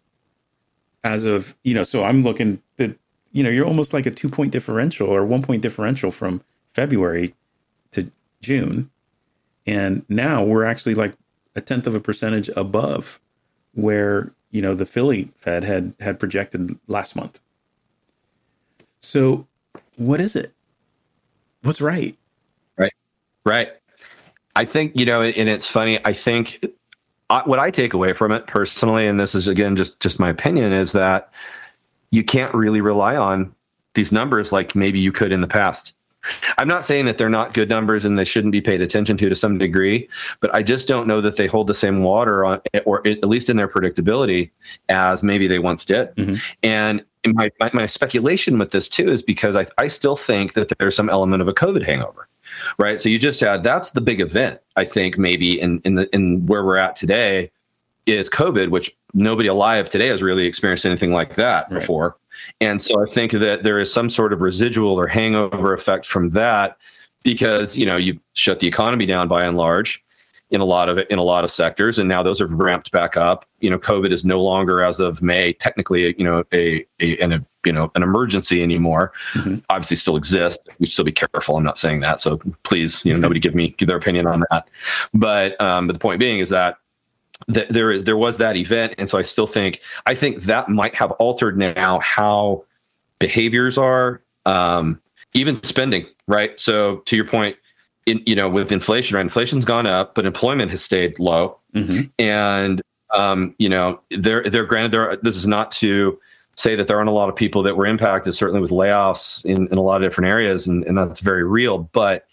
as 1.03 1.25
of, 1.25 1.55
you 1.63 1.75
know, 1.75 1.85
so 1.85 2.03
I'm 2.03 2.23
looking 2.23 2.63
that, 2.77 2.99
you 3.33 3.43
know, 3.43 3.51
you're 3.51 3.67
almost 3.67 3.93
like 3.93 4.07
a 4.07 4.11
two 4.11 4.29
point 4.29 4.53
differential 4.53 5.09
or 5.09 5.25
one 5.25 5.43
point 5.43 5.63
differential 5.63 6.11
from 6.11 6.43
February 6.73 7.35
to 7.93 8.11
June. 8.41 8.91
And 9.67 10.05
now 10.09 10.45
we're 10.45 10.65
actually 10.65 10.95
like 10.95 11.15
a 11.57 11.61
tenth 11.61 11.87
of 11.87 11.95
a 11.95 12.01
percentage 12.01 12.49
above 12.57 13.21
where, 13.75 14.33
you 14.51 14.63
know, 14.63 14.75
the 14.75 14.87
Philly 14.87 15.31
Fed 15.37 15.65
had, 15.65 15.95
had 16.01 16.21
projected 16.21 16.79
last 16.87 17.17
month. 17.17 17.41
So 19.01 19.47
what 19.97 20.21
is 20.21 20.37
it? 20.37 20.53
What's 21.63 21.81
right? 21.81 22.17
Right. 22.77 22.93
Right. 23.45 23.69
I 24.57 24.65
think 24.65 24.93
you 24.95 25.05
know, 25.05 25.23
and 25.23 25.49
it's 25.49 25.69
funny. 25.69 25.99
I 26.05 26.13
think 26.13 26.65
I, 27.31 27.43
what 27.45 27.59
I 27.59 27.71
take 27.71 27.95
away 27.95 28.13
from 28.13 28.33
it 28.33 28.47
personally, 28.47 29.07
and 29.07 29.19
this 29.19 29.35
is 29.35 29.49
again 29.49 29.77
just 29.77 29.99
just 30.01 30.21
my 30.21 30.29
opinion, 30.29 30.73
is 30.73 30.93
that 30.93 31.31
you 32.11 32.23
can't 32.23 32.55
really 32.55 32.81
rely 32.81 33.17
on 33.17 33.55
these 33.95 34.13
numbers 34.13 34.53
like 34.53 34.75
maybe 34.75 35.01
you 35.01 35.13
could 35.13 35.33
in 35.33 35.41
the 35.41 35.49
past. 35.49 35.95
I'm 36.59 36.69
not 36.69 36.85
saying 36.85 37.07
that 37.07 37.19
they're 37.19 37.29
not 37.29 37.55
good 37.55 37.69
numbers 37.69 38.05
and 38.05 38.19
they 38.19 38.25
shouldn't 38.25 38.53
be 38.53 38.61
paid 38.61 38.81
attention 38.81 39.17
to 39.19 39.29
to 39.29 39.35
some 39.35 39.59
degree, 39.59 40.09
but 40.41 40.55
I 40.55 40.63
just 40.63 40.89
don't 40.89 41.07
know 41.07 41.21
that 41.21 41.37
they 41.37 41.47
hold 41.47 41.67
the 41.67 41.75
same 41.75 42.03
water 42.03 42.45
on, 42.45 42.61
or 42.85 43.07
at 43.07 43.25
least 43.25 43.51
in 43.51 43.57
their 43.57 43.69
predictability 43.69 44.51
as 44.89 45.23
maybe 45.23 45.47
they 45.47 45.59
once 45.59 45.85
did. 45.85 46.15
Mm-hmm. 46.17 46.35
And 46.63 47.05
my, 47.27 47.51
my, 47.59 47.71
my 47.73 47.87
speculation 47.87 48.59
with 48.59 48.71
this 48.71 48.89
too 48.89 49.09
is 49.09 49.23
because 49.23 49.57
I, 49.57 49.67
I 49.79 49.89
still 49.89 50.17
think 50.17 50.55
that 50.55 50.73
there's 50.79 50.95
some 50.95 51.09
element 51.09 51.43
of 51.43 51.49
a 51.49 51.55
COVID 51.55 51.85
hangover 51.85 52.29
right? 52.79 53.01
So 53.01 53.09
you 53.09 53.19
just 53.19 53.41
had 53.41 53.63
that's 53.63 53.91
the 53.91 54.01
big 54.01 54.21
event, 54.21 54.61
I 54.77 54.85
think, 54.85 55.19
maybe 55.19 55.61
in 55.61 55.81
in 55.85 55.95
the 55.97 56.15
in 56.15 56.47
where 56.47 56.65
we're 56.65 56.79
at 56.79 56.97
today 56.97 57.51
is 58.07 58.29
COVID, 58.29 58.69
which 58.69 58.95
nobody 59.15 59.49
alive 59.49 59.89
today 59.89 60.09
has 60.09 60.23
really 60.23 60.47
experienced 60.47 60.85
anything 60.85 61.13
like 61.13 61.37
that 61.37 61.71
right. 61.71 61.81
before. 61.81 62.17
And 62.61 62.81
so 62.81 63.03
I 63.03 63.07
think 63.07 63.33
that 63.33 63.63
there 63.63 63.79
is 63.79 63.93
some 63.93 64.09
sort 64.09 64.33
of 64.33 64.43
residual 64.43 64.99
or 64.99 65.07
hangover 65.07 65.73
effect 65.73 66.07
from 66.07 66.31
that 66.31 66.77
because, 67.23 67.77
you 67.77 67.87
know, 67.87 67.97
you 67.97 68.21
shut 68.35 68.61
the 68.61 68.67
economy 68.67 69.07
down 69.07 69.29
by 69.29 69.45
and 69.45 69.57
large 69.57 70.05
in 70.51 70.61
a 70.61 70.65
lot 70.65 70.89
of 70.89 70.99
it 70.99 71.11
in 71.11 71.19
a 71.19 71.23
lot 71.23 71.43
of 71.45 71.51
sectors. 71.51 71.99
And 71.99 72.09
now 72.09 72.23
those 72.23 72.39
have 72.39 72.51
ramped 72.53 72.93
back 72.93 73.17
up. 73.17 73.45
You 73.61 73.71
know 73.71 73.79
covid 73.79 74.13
is 74.13 74.25
no 74.25 74.41
longer 74.41 74.83
as 74.83 75.01
of 75.01 75.23
may 75.23 75.53
technically 75.53 76.15
you 76.19 76.25
know 76.25 76.45
a, 76.53 76.87
a 77.01 77.19
an 77.19 77.33
a, 77.33 77.45
you 77.65 77.73
know 77.73 77.91
an 77.95 78.03
emergency 78.03 78.63
anymore. 78.63 79.13
Mm-hmm. 79.33 79.57
obviously 79.71 79.97
still 79.97 80.17
exists. 80.17 80.69
We 80.79 80.87
should 80.87 80.93
still 80.93 81.05
be 81.05 81.13
careful. 81.13 81.57
I'm 81.57 81.65
not 81.65 81.79
saying 81.79 82.01
that. 82.01 82.21
So 82.21 82.39
please 82.63 83.05
you 83.05 83.13
know 83.13 83.19
nobody 83.19 83.41
give 83.41 83.55
me 83.55 83.71
give 83.71 83.89
their 83.89 83.99
opinion 83.99 84.27
on 84.27 84.45
that. 84.51 84.69
But 85.13 85.61
um 85.61 85.87
but 85.87 85.95
the 85.95 85.99
point 85.99 86.21
being 86.21 86.39
is 86.39 86.51
that 86.51 86.77
th- 87.53 87.69
there 87.69 88.01
there 88.01 88.17
was 88.17 88.39
that 88.39 88.57
event 88.57 88.95
and 88.99 89.09
so 89.09 89.19
i 89.19 89.23
still 89.23 89.47
think 89.47 89.81
i 90.07 90.15
think 90.15 90.43
that 90.43 90.69
might 90.69 90.95
have 90.95 91.11
altered 91.13 91.57
now 91.57 91.99
how 92.01 92.65
behaviors 93.19 93.77
are 93.79 94.23
um 94.47 95.01
even 95.35 95.61
spending 95.63 96.07
right 96.27 96.61
so 96.61 96.99
to 97.07 97.17
your 97.17 97.27
point 97.27 97.57
in, 98.07 98.23
you 98.27 98.35
know, 98.35 98.49
with 98.49 98.73
inflation, 98.73 99.17
right? 99.17 99.23
Inflation's 99.23 99.65
gone 99.65 99.87
up, 99.87 100.15
but 100.15 100.27
employment 100.27 100.71
has 100.71 100.83
stayed 100.83 101.19
low. 101.19 101.59
Mm-hmm. 101.75 102.03
And, 102.19 102.83
um, 103.13 103.55
you 103.59 103.69
know, 103.69 104.01
they're, 104.11 104.49
they're 104.49 104.67
granted 104.67 104.93
there, 104.93 105.17
this 105.23 105.37
is 105.37 105.47
not 105.47 105.71
to 105.73 106.21
say 106.57 106.77
that 106.77 106.87
there 106.87 106.99
aren't 106.99 107.09
a 107.09 107.13
lot 107.13 107.29
of 107.29 107.37
people 107.37 107.63
that 107.65 107.77
were 107.77 107.87
impacted, 107.87 108.35
certainly 108.35 108.61
with 108.61 108.71
layoffs 108.71 109.45
in, 109.45 109.69
in 109.69 109.79
a 109.79 109.81
lot 109.81 110.03
of 110.03 110.09
different 110.09 110.29
areas. 110.29 110.67
And, 110.67 110.85
and 110.85 110.97
that's 110.97 111.21
very 111.21 111.45
real. 111.45 111.79
But 111.79 112.27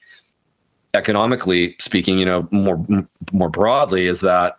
economically 0.94 1.76
speaking, 1.80 2.18
you 2.18 2.26
know, 2.26 2.48
more, 2.52 2.84
more 3.32 3.50
broadly 3.50 4.08
is 4.08 4.22
that 4.22 4.58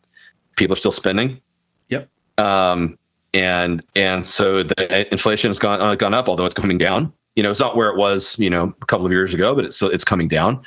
people 0.56 0.74
are 0.74 0.76
still 0.76 0.92
spending. 0.92 1.40
Yep. 1.88 2.08
Um, 2.38 2.98
and, 3.34 3.82
and 3.96 4.26
so 4.26 4.62
the 4.62 5.10
inflation 5.10 5.50
has 5.50 5.58
gone, 5.58 5.80
uh, 5.80 5.94
gone 5.94 6.14
up, 6.14 6.28
although 6.28 6.46
it's 6.46 6.54
coming 6.54 6.78
down 6.78 7.12
you 7.34 7.42
know, 7.42 7.50
it's 7.50 7.60
not 7.60 7.76
where 7.76 7.88
it 7.88 7.96
was, 7.96 8.38
you 8.38 8.50
know, 8.50 8.74
a 8.80 8.86
couple 8.86 9.06
of 9.06 9.12
years 9.12 9.32
ago, 9.32 9.54
but 9.54 9.64
it's 9.64 9.80
it's 9.82 10.04
coming 10.04 10.28
down, 10.28 10.62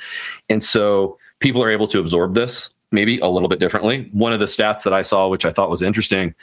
and 0.48 0.62
so 0.62 1.18
people 1.38 1.62
are 1.62 1.70
able 1.70 1.86
to 1.88 2.00
absorb 2.00 2.34
this. 2.34 2.70
maybe 2.92 3.18
a 3.18 3.26
little 3.26 3.48
bit 3.48 3.58
differently. 3.58 4.08
One 4.12 4.32
of 4.32 4.40
the 4.40 4.46
stats 4.46 4.84
that 4.84 4.92
I 4.92 5.02
saw, 5.02 5.28
which 5.28 5.44
I 5.44 5.50
thought 5.50 5.70
was 5.70 5.82
interesting, 5.82 6.34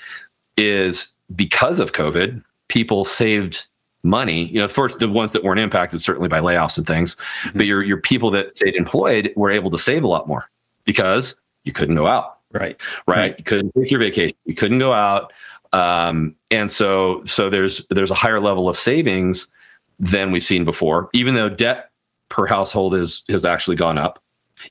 is 0.57 1.13
because 1.33 1.79
of 1.79 1.93
COVID, 1.93 2.43
people 2.67 3.05
saved 3.05 3.67
money. 4.03 4.45
You 4.45 4.59
know, 4.59 4.67
first 4.67 4.99
the 4.99 5.09
ones 5.09 5.33
that 5.33 5.43
weren't 5.43 5.59
impacted 5.59 6.01
certainly 6.01 6.27
by 6.27 6.39
layoffs 6.39 6.77
and 6.77 6.85
things, 6.87 7.15
mm-hmm. 7.15 7.57
but 7.57 7.65
your 7.65 7.83
your 7.83 7.97
people 7.97 8.31
that 8.31 8.55
stayed 8.55 8.75
employed 8.75 9.33
were 9.35 9.51
able 9.51 9.71
to 9.71 9.77
save 9.77 10.03
a 10.03 10.07
lot 10.07 10.27
more 10.27 10.49
because 10.85 11.35
you 11.63 11.73
couldn't 11.73 11.95
go 11.95 12.07
out. 12.07 12.37
Right. 12.53 12.77
Right. 13.07 13.17
right. 13.17 13.35
You 13.37 13.43
couldn't 13.43 13.71
take 13.77 13.91
your 13.91 13.99
vacation. 13.99 14.37
You 14.45 14.55
couldn't 14.55 14.79
go 14.79 14.93
out. 14.93 15.33
Um, 15.73 16.35
and 16.51 16.71
so 16.71 17.23
so 17.25 17.49
there's 17.49 17.85
there's 17.89 18.11
a 18.11 18.15
higher 18.15 18.39
level 18.39 18.69
of 18.69 18.77
savings 18.77 19.47
than 19.99 20.31
we've 20.31 20.43
seen 20.43 20.65
before, 20.65 21.09
even 21.13 21.33
though 21.33 21.49
debt 21.49 21.89
per 22.29 22.45
household 22.45 22.93
is 22.95 23.23
has 23.27 23.43
actually 23.43 23.75
gone 23.75 23.97
up. 23.97 24.19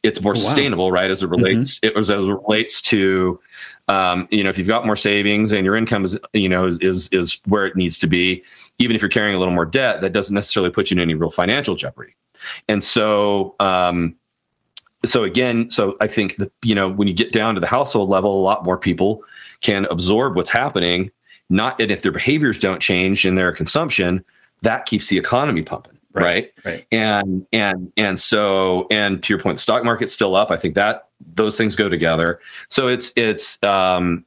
It's 0.03 0.23
more 0.23 0.33
oh, 0.33 0.39
wow. 0.39 0.45
sustainable, 0.45 0.93
right? 0.93 1.11
As 1.11 1.23
it 1.23 1.29
relates, 1.29 1.77
mm-hmm. 1.77 1.89
it 1.89 1.97
was 1.97 2.11
as 2.11 2.27
it 2.27 2.31
relates 2.31 2.81
to, 2.83 3.41
um, 3.89 4.29
you 4.31 4.45
know, 4.45 4.51
if 4.51 4.59
you've 4.59 4.69
got 4.69 4.87
more 4.87 4.97
savings 4.97 5.53
and 5.53 5.65
your 5.65 5.77
income 5.77 6.05
is, 6.05 6.19
you 6.33 6.49
know, 6.49 6.67
is, 6.67 6.79
is 6.79 7.09
is 7.09 7.41
where 7.47 7.67
it 7.67 7.77
needs 7.77 7.99
to 7.99 8.07
be, 8.07 8.45
even 8.79 8.95
if 8.95 9.03
you're 9.03 9.11
carrying 9.11 9.35
a 9.35 9.39
little 9.39 9.55
more 9.55 9.67
debt, 9.67 10.01
that 10.03 10.12
doesn't 10.12 10.35
necessarily 10.35 10.71
put 10.71 10.91
you 10.91 10.97
in 10.97 11.03
any 11.03 11.15
real 11.15 11.31
financial 11.31 11.75
jeopardy. 11.75 12.15
And 12.69 12.83
so, 12.83 13.55
um, 13.61 14.17
so 15.04 15.25
again, 15.25 15.71
so 15.71 15.97
I 16.00 16.06
think 16.06 16.37
that 16.37 16.52
you 16.62 16.75
know 16.75 16.88
when 16.88 17.09
you 17.09 17.14
get 17.14 17.32
down 17.32 17.54
to 17.54 17.61
the 17.61 17.66
household 17.66 18.09
level, 18.09 18.38
a 18.38 18.42
lot 18.42 18.64
more 18.64 18.78
people 18.78 19.25
can 19.61 19.87
absorb 19.87 20.37
what's 20.37 20.50
happening. 20.50 21.11
Not 21.50 21.80
and 21.80 21.90
if 21.90 22.02
their 22.02 22.12
behaviors 22.12 22.59
don't 22.59 22.80
change 22.80 23.26
in 23.26 23.35
their 23.35 23.52
consumption, 23.52 24.25
that 24.62 24.87
keeps 24.87 25.09
the 25.09 25.18
economy 25.18 25.62
pumping, 25.62 25.99
right? 26.12 26.52
Right. 26.64 26.64
right. 26.64 26.87
And 26.90 27.47
and 27.52 27.92
and 27.97 28.18
so 28.18 28.87
and 28.90 29.23
to 29.23 29.32
your 29.32 29.40
point, 29.40 29.56
the 29.56 29.62
stock 29.62 29.85
market's 29.85 30.12
still 30.12 30.35
up. 30.35 30.50
I 30.50 30.56
think 30.56 30.76
that 30.76 31.09
those 31.35 31.56
things 31.56 31.76
go 31.76 31.88
together. 31.88 32.40
So 32.68 32.88
it's 32.88 33.12
it's 33.16 33.62
um, 33.62 34.25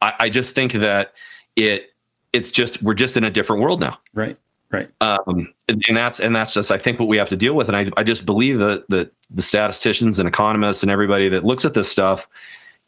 I, 0.00 0.12
I 0.20 0.28
just 0.28 0.54
think 0.54 0.72
that 0.72 1.12
it 1.56 1.90
it's 2.32 2.50
just 2.50 2.82
we're 2.82 2.94
just 2.94 3.16
in 3.16 3.24
a 3.24 3.30
different 3.30 3.62
world 3.62 3.80
now. 3.80 3.98
Right. 4.14 4.36
Right. 4.70 4.90
Um, 5.00 5.54
and, 5.68 5.82
and, 5.88 5.96
that's 5.96 6.20
and 6.20 6.36
that's 6.36 6.52
just 6.52 6.70
I 6.70 6.76
think 6.76 6.98
what 7.00 7.08
we 7.08 7.16
have 7.16 7.30
to 7.30 7.36
deal 7.36 7.54
with. 7.54 7.68
And 7.68 7.76
I, 7.76 7.90
I 7.96 8.02
just 8.02 8.26
believe 8.26 8.58
that 8.58 8.84
that 8.90 9.12
the 9.30 9.40
statisticians 9.40 10.18
and 10.18 10.28
economists 10.28 10.82
and 10.82 10.90
everybody 10.90 11.30
that 11.30 11.44
looks 11.44 11.64
at 11.64 11.72
this 11.72 11.90
stuff 11.90 12.28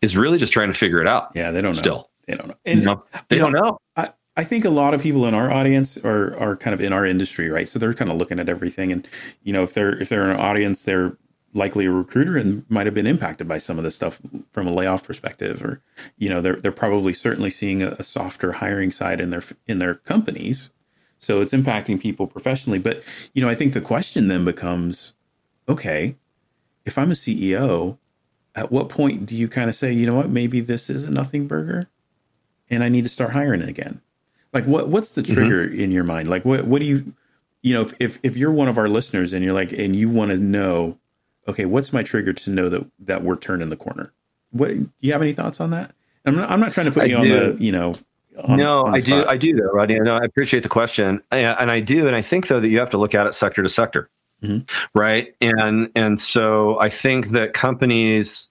is 0.03 0.17
really 0.17 0.37
just 0.37 0.53
trying 0.53 0.69
to 0.69 0.79
figure 0.79 1.01
it 1.01 1.09
out. 1.09 1.31
Yeah, 1.35 1.53
they 1.53 1.63
don't 1.63 1.75
know. 1.75 1.81
Still, 1.81 2.11
they 2.27 2.35
don't 2.35 2.49
know. 2.49 2.55
And, 2.67 2.81
you 2.81 2.85
know, 2.85 3.05
they 3.29 3.39
don't 3.39 3.53
know. 3.53 3.61
know. 3.61 3.79
I, 3.97 4.11
I 4.37 4.45
think 4.45 4.67
a 4.67 4.71
lot 4.71 4.93
of 4.93 5.01
people 5.01 5.27
in 5.27 5.33
our 5.33 5.51
audience 5.51 5.97
are 5.99 6.37
are 6.39 6.55
kind 6.57 6.75
of 6.75 6.83
in 6.83 6.93
our 6.93 7.07
industry, 7.07 7.49
right? 7.49 7.69
So 7.69 7.79
they're 7.79 7.95
kind 7.95 8.11
of 8.11 8.19
looking 8.19 8.39
at 8.39 8.51
everything, 8.51 8.93
and 8.93 9.09
you 9.43 9.55
know, 9.55 9.63
if 9.63 9.73
they're 9.73 9.99
if 10.01 10.11
they're 10.11 10.25
in 10.25 10.31
an 10.31 10.41
audience, 10.41 10.83
they're 10.83 11.17
likely 11.55 11.87
a 11.87 11.91
recruiter 11.91 12.37
and 12.37 12.65
might 12.71 12.87
have 12.87 12.95
been 12.95 13.07
impacted 13.07 13.49
by 13.49 13.59
some 13.59 13.77
of 13.77 13.85
this 13.85 13.97
stuff 13.97 14.21
from 14.53 14.67
a 14.67 14.73
layoff 14.73 15.05
perspective, 15.05 15.65
or 15.65 15.83
you 16.19 16.29
know, 16.29 16.43
they're 16.43 16.57
they're 16.57 16.73
probably 16.73 17.15
certainly 17.15 17.51
seeing 17.51 17.83
a, 17.83 17.93
a 17.99 18.03
softer 18.03 18.53
hiring 18.53 18.91
side 18.91 19.19
in 19.19 19.31
their 19.31 19.43
in 19.67 19.79
their 19.79 19.95
companies 19.95 20.69
so 21.21 21.41
it's 21.41 21.53
impacting 21.53 22.01
people 22.01 22.27
professionally. 22.27 22.79
But, 22.79 23.05
you 23.35 23.43
know, 23.43 23.49
I 23.49 23.55
think 23.55 23.75
the 23.75 23.81
question 23.81 24.27
then 24.27 24.45
becomes 24.45 25.13
okay, 25.69 26.17
if 26.85 26.99
I'm 26.99 27.13
a 27.13 27.15
CEO, 27.15 27.99
at 28.57 28.73
what 28.73 28.89
point 28.89 29.27
do 29.27 29.37
you 29.37 29.47
kind 29.47 29.71
of 29.71 29.77
say, 29.77 29.93
you 29.93 30.07
know 30.07 30.17
what, 30.17 30.29
maybe 30.29 30.61
this 30.61 30.91
is 30.91 31.05
a 31.05 31.11
nothing 31.11 31.47
burger 31.47 31.87
and 32.69 32.83
I 32.83 32.89
need 32.89 33.05
to 33.05 33.11
start 33.11 33.31
hiring 33.31 33.63
again? 33.63 34.01
Like 34.53 34.65
what 34.65 34.89
what's 34.89 35.13
the 35.13 35.23
mm-hmm. 35.23 35.35
trigger 35.35 35.69
mm-hmm. 35.69 35.81
in 35.81 35.93
your 35.93 36.03
mind? 36.03 36.29
Like 36.29 36.45
what 36.45 36.65
what 36.65 36.81
do 36.81 36.87
you 36.87 37.15
you 37.63 37.75
know, 37.75 37.91
if, 38.01 38.19
if 38.23 38.37
you're 38.37 38.53
one 38.53 38.69
of 38.69 38.79
our 38.79 38.89
listeners 38.89 39.33
and 39.33 39.45
you're 39.45 39.55
like 39.55 39.73
and 39.73 39.95
you 39.95 40.09
want 40.09 40.31
to 40.31 40.39
know, 40.39 40.99
okay, 41.47 41.67
what's 41.67 41.93
my 41.93 42.03
trigger 42.03 42.33
to 42.33 42.51
know 42.51 42.69
that 42.69 42.87
that 43.01 43.23
we're 43.23 43.37
turning 43.37 43.69
the 43.69 43.77
corner? 43.77 44.13
What 44.51 44.69
do 44.69 44.91
you 45.01 45.13
have 45.13 45.23
any 45.23 45.35
thoughts 45.35 45.61
on 45.61 45.71
that? 45.71 45.95
I'm 46.25 46.37
not, 46.37 46.51
I'm 46.51 46.61
not 46.61 46.73
trying 46.73 46.87
to 46.87 46.93
put 46.93 47.05
I 47.05 47.07
you 47.07 47.17
do. 47.17 47.21
on 47.21 47.29
the, 47.57 47.65
you 47.65 47.73
know, 47.73 47.95
on, 48.39 48.57
no, 48.57 48.83
on 48.85 48.95
I 48.95 49.01
do. 49.01 49.25
I 49.27 49.37
do 49.37 49.55
though, 49.55 49.71
Rodney. 49.73 49.99
No, 50.01 50.15
I 50.15 50.25
appreciate 50.25 50.63
the 50.63 50.69
question, 50.69 51.23
and 51.31 51.71
I 51.71 51.81
do, 51.81 52.07
and 52.07 52.15
I 52.15 52.23
think 52.23 52.49
though 52.49 52.61
that 52.61 52.69
you 52.69 52.79
have 52.79 52.91
to 52.91 52.99
look 52.99 53.15
at 53.15 53.27
it 53.27 53.35
sector 53.35 53.63
to 53.63 53.69
sector, 53.69 54.09
mm-hmm. 54.43 54.61
right? 54.99 55.35
And 55.41 55.91
and 55.95 56.19
so 56.19 56.79
I 56.81 56.89
think 56.89 57.29
that 57.31 57.53
companies, 57.53 58.51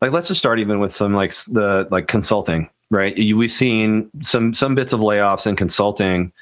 like 0.00 0.12
let's 0.12 0.28
just 0.28 0.38
start 0.38 0.60
even 0.60 0.78
with 0.78 0.92
some 0.92 1.14
like 1.14 1.34
the 1.48 1.88
like 1.90 2.06
consulting, 2.06 2.70
right? 2.90 3.16
You, 3.16 3.36
we've 3.36 3.52
seen 3.52 4.10
some 4.22 4.54
some 4.54 4.74
bits 4.74 4.92
of 4.92 5.00
layoffs 5.00 5.46
in 5.46 5.56
consulting, 5.56 6.32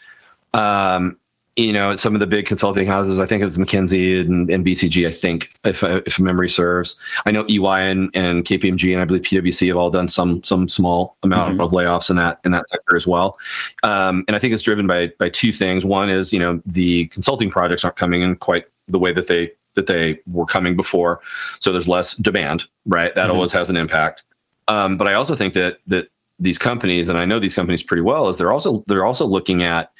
um, 0.52 1.16
you 1.60 1.72
know, 1.72 1.94
some 1.96 2.14
of 2.14 2.20
the 2.20 2.26
big 2.26 2.46
consulting 2.46 2.86
houses, 2.86 3.20
I 3.20 3.26
think 3.26 3.42
it 3.42 3.44
was 3.44 3.56
McKinsey 3.56 4.20
and, 4.20 4.50
and 4.50 4.64
BCG, 4.64 5.06
I 5.06 5.10
think, 5.10 5.52
if, 5.64 5.82
if 5.82 6.18
memory 6.18 6.48
serves. 6.48 6.96
I 7.26 7.30
know 7.30 7.44
EY 7.48 7.90
and, 7.90 8.10
and 8.14 8.44
KPMG 8.44 8.92
and 8.92 9.00
I 9.00 9.04
believe 9.04 9.22
PwC 9.22 9.68
have 9.68 9.76
all 9.76 9.90
done 9.90 10.08
some 10.08 10.42
some 10.42 10.68
small 10.68 11.16
amount 11.22 11.52
mm-hmm. 11.52 11.60
of 11.60 11.72
layoffs 11.72 12.10
in 12.10 12.16
that 12.16 12.40
in 12.44 12.52
that 12.52 12.70
sector 12.70 12.96
as 12.96 13.06
well. 13.06 13.38
Um, 13.82 14.24
and 14.26 14.36
I 14.36 14.38
think 14.38 14.54
it's 14.54 14.62
driven 14.62 14.86
by 14.86 15.12
by 15.18 15.28
two 15.28 15.52
things. 15.52 15.84
One 15.84 16.08
is, 16.08 16.32
you 16.32 16.38
know, 16.38 16.62
the 16.66 17.06
consulting 17.08 17.50
projects 17.50 17.84
aren't 17.84 17.96
coming 17.96 18.22
in 18.22 18.36
quite 18.36 18.66
the 18.88 18.98
way 18.98 19.12
that 19.12 19.26
they 19.26 19.52
that 19.74 19.86
they 19.86 20.20
were 20.26 20.46
coming 20.46 20.76
before. 20.76 21.20
So 21.60 21.72
there's 21.72 21.88
less 21.88 22.14
demand, 22.14 22.64
right? 22.86 23.14
That 23.14 23.24
mm-hmm. 23.26 23.34
always 23.34 23.52
has 23.52 23.70
an 23.70 23.76
impact. 23.76 24.24
Um, 24.68 24.96
but 24.96 25.08
I 25.08 25.14
also 25.14 25.34
think 25.34 25.54
that 25.54 25.78
that 25.88 26.08
these 26.38 26.58
companies, 26.58 27.08
and 27.08 27.18
I 27.18 27.26
know 27.26 27.38
these 27.38 27.54
companies 27.54 27.82
pretty 27.82 28.00
well, 28.00 28.28
is 28.28 28.38
they're 28.38 28.52
also 28.52 28.82
they're 28.86 29.04
also 29.04 29.26
looking 29.26 29.62
at 29.62 29.92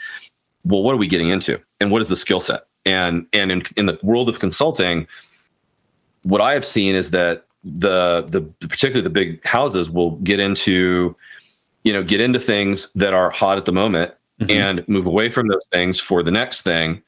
well, 0.65 0.83
what 0.83 0.95
are 0.95 0.99
we 0.99 1.07
getting 1.07 1.29
into, 1.29 1.61
and 1.81 1.91
what 1.91 2.03
is 2.03 2.09
the 2.09 2.17
skill 2.17 2.41
set? 2.41 2.63
And 2.85 3.27
and 3.33 3.53
in, 3.53 3.63
in 3.77 3.87
the 3.87 3.99
world 4.03 4.29
of 4.29 4.39
consulting, 4.39 5.07
what 6.23 6.41
I 6.41 6.55
have 6.55 6.65
seen 6.65 6.95
is 6.95 7.11
that 7.13 7.45
the 7.65 8.23
the 8.27 8.41
particularly 8.67 9.03
the 9.03 9.11
big 9.11 9.45
houses 9.45 9.91
will 9.91 10.13
get 10.13 10.41
into 10.41 11.15
you 11.85 11.93
know 11.93 12.03
get 12.03 12.21
into 12.21 12.41
things 12.41 12.91
that 12.95 13.13
are 13.13 13.31
hot 13.31 13.59
at 13.59 13.65
the 13.65 13.73
moment 13.73 14.15
mm-hmm. 14.41 14.51
and 14.51 14.89
move 14.89 15.07
away 15.07 15.29
from 15.29 15.49
those 15.49 15.67
things 15.71 16.01
for 16.01 16.23
the 16.23 16.31
next 16.31 16.63
thing 16.63 17.03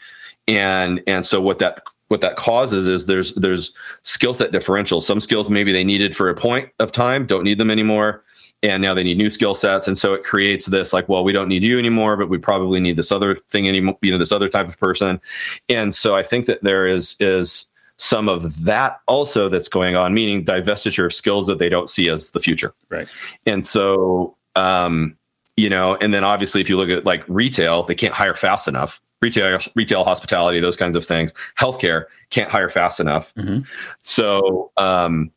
and 0.46 1.02
and 1.06 1.24
so 1.24 1.40
what 1.40 1.58
that 1.58 1.82
what 2.08 2.20
that 2.20 2.36
causes 2.36 2.86
is 2.86 3.06
there's 3.06 3.34
there's 3.34 3.74
skill 4.02 4.34
set 4.34 4.52
differentials 4.52 5.02
some 5.02 5.20
skills 5.20 5.48
maybe 5.48 5.72
they 5.72 5.84
needed 5.84 6.14
for 6.14 6.28
a 6.28 6.34
point 6.34 6.68
of 6.78 6.92
time 6.92 7.26
don't 7.26 7.44
need 7.44 7.58
them 7.58 7.70
anymore 7.70 8.22
and 8.62 8.80
now 8.82 8.94
they 8.94 9.02
need 9.02 9.18
new 9.18 9.30
skill 9.30 9.54
sets. 9.54 9.88
And 9.88 9.98
so 9.98 10.14
it 10.14 10.22
creates 10.22 10.66
this 10.66 10.92
like 10.92 11.08
well 11.08 11.24
we 11.24 11.32
don't 11.32 11.48
need 11.48 11.64
you 11.64 11.78
anymore 11.78 12.16
but 12.16 12.28
we 12.28 12.38
probably 12.38 12.80
need 12.80 12.96
this 12.96 13.12
other 13.12 13.34
thing 13.34 13.68
anymore 13.68 13.98
you 14.02 14.12
know 14.12 14.18
this 14.18 14.32
other 14.32 14.48
type 14.48 14.68
of 14.68 14.78
person. 14.78 15.20
And 15.68 15.94
so 15.94 16.14
i 16.14 16.22
think 16.22 16.46
that 16.46 16.62
there 16.62 16.86
is 16.86 17.16
is 17.20 17.68
some 17.96 18.28
of 18.28 18.64
that 18.64 19.00
also 19.06 19.48
that's 19.48 19.68
going 19.68 19.96
on 19.96 20.14
meaning 20.14 20.44
divestiture 20.44 21.04
of 21.04 21.12
skills 21.12 21.46
that 21.46 21.58
they 21.58 21.68
don't 21.68 21.90
see 21.90 22.08
as 22.08 22.30
the 22.30 22.40
future. 22.40 22.74
Right. 22.88 23.08
And 23.46 23.66
so 23.66 24.36
um 24.54 25.16
you 25.56 25.68
know 25.68 25.96
and 26.00 26.14
then 26.14 26.24
obviously 26.24 26.60
if 26.60 26.70
you 26.70 26.76
look 26.76 26.88
at 26.88 27.04
like 27.04 27.24
retail 27.28 27.82
they 27.82 27.94
can't 27.94 28.14
hire 28.14 28.34
fast 28.34 28.68
enough. 28.68 29.02
Retail 29.20 29.60
retail 29.76 30.02
hospitality 30.04 30.60
those 30.60 30.76
kinds 30.76 30.96
of 30.96 31.04
things. 31.04 31.34
Healthcare 31.58 32.06
can't 32.30 32.50
hire 32.50 32.68
fast 32.68 33.00
enough. 33.00 33.34
Mm-hmm. 33.34 33.60
so 34.00 34.70
um 34.76 35.30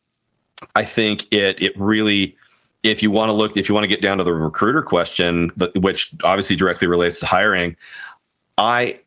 i 0.74 0.84
think 0.84 1.32
it 1.32 1.62
it 1.62 1.78
really 1.78 2.36
if 2.86 3.02
you 3.02 3.10
want 3.10 3.28
to 3.28 3.32
look, 3.32 3.56
if 3.56 3.68
you 3.68 3.74
want 3.74 3.84
to 3.84 3.88
get 3.88 4.00
down 4.00 4.18
to 4.18 4.24
the 4.24 4.32
recruiter 4.32 4.82
question, 4.82 5.50
which 5.74 6.14
obviously 6.22 6.56
directly 6.56 6.86
relates 6.86 7.20
to 7.20 7.26
hiring, 7.26 7.76
I 8.56 9.00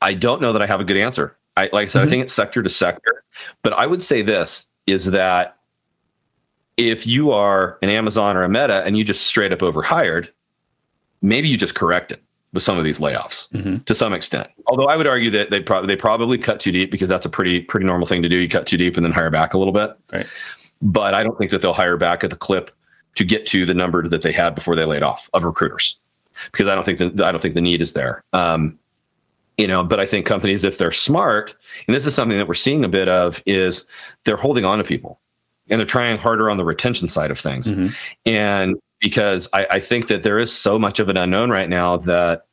I 0.00 0.14
don't 0.14 0.40
know 0.42 0.52
that 0.52 0.62
I 0.62 0.66
have 0.66 0.80
a 0.80 0.84
good 0.84 0.96
answer. 0.96 1.36
I, 1.56 1.70
like 1.72 1.84
I 1.84 1.86
said, 1.86 2.00
mm-hmm. 2.00 2.06
I 2.06 2.10
think 2.10 2.22
it's 2.24 2.32
sector 2.32 2.62
to 2.62 2.68
sector, 2.68 3.24
but 3.62 3.72
I 3.72 3.86
would 3.86 4.02
say 4.02 4.22
this 4.22 4.68
is 4.86 5.06
that 5.12 5.56
if 6.76 7.06
you 7.06 7.32
are 7.32 7.78
an 7.82 7.88
Amazon 7.88 8.36
or 8.36 8.42
a 8.42 8.48
Meta 8.48 8.84
and 8.84 8.96
you 8.96 9.04
just 9.04 9.26
straight 9.26 9.52
up 9.52 9.62
overhired, 9.62 10.30
maybe 11.22 11.48
you 11.48 11.56
just 11.56 11.74
correct 11.74 12.12
it 12.12 12.22
with 12.52 12.62
some 12.62 12.78
of 12.78 12.84
these 12.84 12.98
layoffs 12.98 13.50
mm-hmm. 13.50 13.78
to 13.78 13.94
some 13.94 14.12
extent. 14.12 14.48
Although 14.66 14.86
I 14.86 14.96
would 14.96 15.06
argue 15.06 15.30
that 15.30 15.50
they 15.50 15.60
probably 15.60 15.88
they 15.88 15.96
probably 15.96 16.38
cut 16.38 16.60
too 16.60 16.72
deep 16.72 16.90
because 16.90 17.08
that's 17.08 17.26
a 17.26 17.30
pretty 17.30 17.60
pretty 17.60 17.86
normal 17.86 18.06
thing 18.06 18.22
to 18.22 18.28
do. 18.28 18.36
You 18.36 18.48
cut 18.48 18.66
too 18.66 18.76
deep 18.76 18.96
and 18.96 19.04
then 19.04 19.12
hire 19.12 19.30
back 19.30 19.54
a 19.54 19.58
little 19.58 19.72
bit. 19.72 19.96
Right. 20.12 20.26
But 20.82 21.14
I 21.14 21.22
don't 21.22 21.38
think 21.38 21.50
that 21.52 21.62
they'll 21.62 21.72
hire 21.72 21.96
back 21.96 22.22
at 22.22 22.30
the 22.30 22.36
clip 22.36 22.70
to 23.16 23.24
get 23.24 23.46
to 23.46 23.66
the 23.66 23.74
number 23.74 24.06
that 24.06 24.22
they 24.22 24.32
had 24.32 24.54
before 24.54 24.76
they 24.76 24.84
laid 24.84 25.02
off 25.02 25.28
of 25.34 25.44
recruiters, 25.44 25.98
because 26.50 26.68
I 26.68 26.74
don't 26.74 26.84
think 26.84 26.98
that 26.98 27.20
I 27.20 27.30
don't 27.32 27.40
think 27.40 27.54
the 27.54 27.60
need 27.60 27.82
is 27.82 27.92
there. 27.92 28.22
Um, 28.32 28.78
you 29.58 29.66
know, 29.66 29.82
but 29.84 29.98
I 29.98 30.06
think 30.06 30.26
companies, 30.26 30.64
if 30.64 30.78
they're 30.78 30.92
smart, 30.92 31.56
and 31.86 31.94
this 31.94 32.06
is 32.06 32.14
something 32.14 32.36
that 32.36 32.46
we're 32.46 32.54
seeing 32.54 32.84
a 32.84 32.88
bit 32.88 33.08
of, 33.08 33.42
is 33.46 33.86
they're 34.24 34.36
holding 34.36 34.64
on 34.64 34.78
to 34.78 34.84
people 34.84 35.18
and 35.68 35.80
they're 35.80 35.86
trying 35.86 36.18
harder 36.18 36.50
on 36.50 36.58
the 36.58 36.64
retention 36.64 37.08
side 37.08 37.30
of 37.30 37.38
things. 37.38 37.66
Mm-hmm. 37.66 37.88
And 38.26 38.76
because 39.00 39.48
I, 39.52 39.66
I 39.70 39.80
think 39.80 40.08
that 40.08 40.22
there 40.22 40.38
is 40.38 40.52
so 40.52 40.78
much 40.78 41.00
of 41.00 41.08
an 41.08 41.16
unknown 41.16 41.50
right 41.50 41.68
now 41.68 41.96
that 41.98 42.44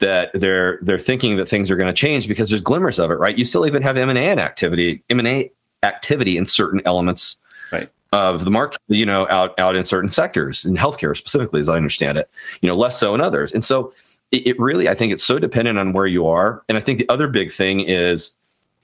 that 0.00 0.30
they're 0.34 0.78
they're 0.82 0.98
thinking 0.98 1.36
that 1.36 1.48
things 1.48 1.70
are 1.70 1.76
going 1.76 1.88
to 1.88 1.94
change 1.94 2.28
because 2.28 2.48
there's 2.48 2.60
glimmers 2.60 2.98
of 2.98 3.10
it, 3.10 3.14
right? 3.14 3.36
You 3.38 3.44
still 3.44 3.66
even 3.66 3.82
have 3.82 3.96
M 3.96 4.08
and 4.08 4.18
A 4.18 4.30
activity, 4.38 5.02
M 5.08 5.18
and 5.18 5.28
A 5.28 5.50
activity 5.84 6.36
in 6.36 6.46
certain 6.46 6.82
elements 6.84 7.36
right 7.70 7.88
of 8.12 8.44
the 8.44 8.50
market, 8.50 8.80
you 8.88 9.06
know, 9.06 9.26
out 9.28 9.58
out 9.58 9.76
in 9.76 9.84
certain 9.84 10.08
sectors, 10.08 10.64
in 10.64 10.76
healthcare 10.76 11.16
specifically, 11.16 11.60
as 11.60 11.68
I 11.68 11.76
understand 11.76 12.18
it, 12.18 12.30
you 12.60 12.68
know, 12.68 12.76
less 12.76 12.98
so 12.98 13.14
in 13.14 13.20
others. 13.20 13.52
And 13.52 13.62
so 13.62 13.92
it, 14.30 14.46
it 14.46 14.60
really, 14.60 14.88
I 14.88 14.94
think 14.94 15.12
it's 15.12 15.24
so 15.24 15.38
dependent 15.38 15.78
on 15.78 15.92
where 15.92 16.06
you 16.06 16.26
are. 16.26 16.62
And 16.68 16.78
I 16.78 16.80
think 16.80 16.98
the 16.98 17.08
other 17.10 17.28
big 17.28 17.50
thing 17.50 17.80
is 17.80 18.34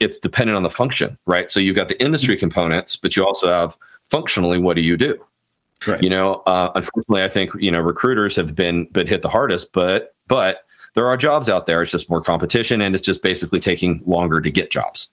it's 0.01 0.19
dependent 0.19 0.57
on 0.57 0.63
the 0.63 0.71
function, 0.71 1.19
right? 1.27 1.51
So 1.51 1.61
you've 1.61 1.77
got 1.77 1.89
the 1.89 2.03
industry 2.03 2.37
components, 2.37 2.97
but 2.97 3.17
you 3.17 3.25
also 3.25 3.49
have 3.49 3.77
functionally, 4.11 4.59
what 4.59 4.77
do 4.77 4.83
you 4.83 4.97
do? 4.97 5.25
Right. 5.87 6.03
You 6.03 6.11
know, 6.11 6.43
uh, 6.47 6.73
unfortunately, 6.75 7.23
I 7.23 7.29
think 7.29 7.51
you 7.59 7.71
know 7.71 7.81
recruiters 7.81 8.37
have 8.37 8.55
been 8.55 8.87
been 8.87 9.07
hit 9.07 9.23
the 9.23 9.29
hardest, 9.29 9.73
but 9.73 10.15
but 10.29 10.65
there 10.95 11.07
are 11.09 11.17
jobs 11.17 11.49
out 11.49 11.67
there. 11.67 11.83
It's 11.83 11.91
just 11.91 12.09
more 12.09 12.23
competition, 12.23 12.81
and 12.81 12.95
it's 12.95 13.05
just 13.05 13.23
basically 13.23 13.61
taking 13.61 14.03
longer 14.07 14.41
to 14.41 14.51
get 14.51 14.71
jobs. 14.71 15.11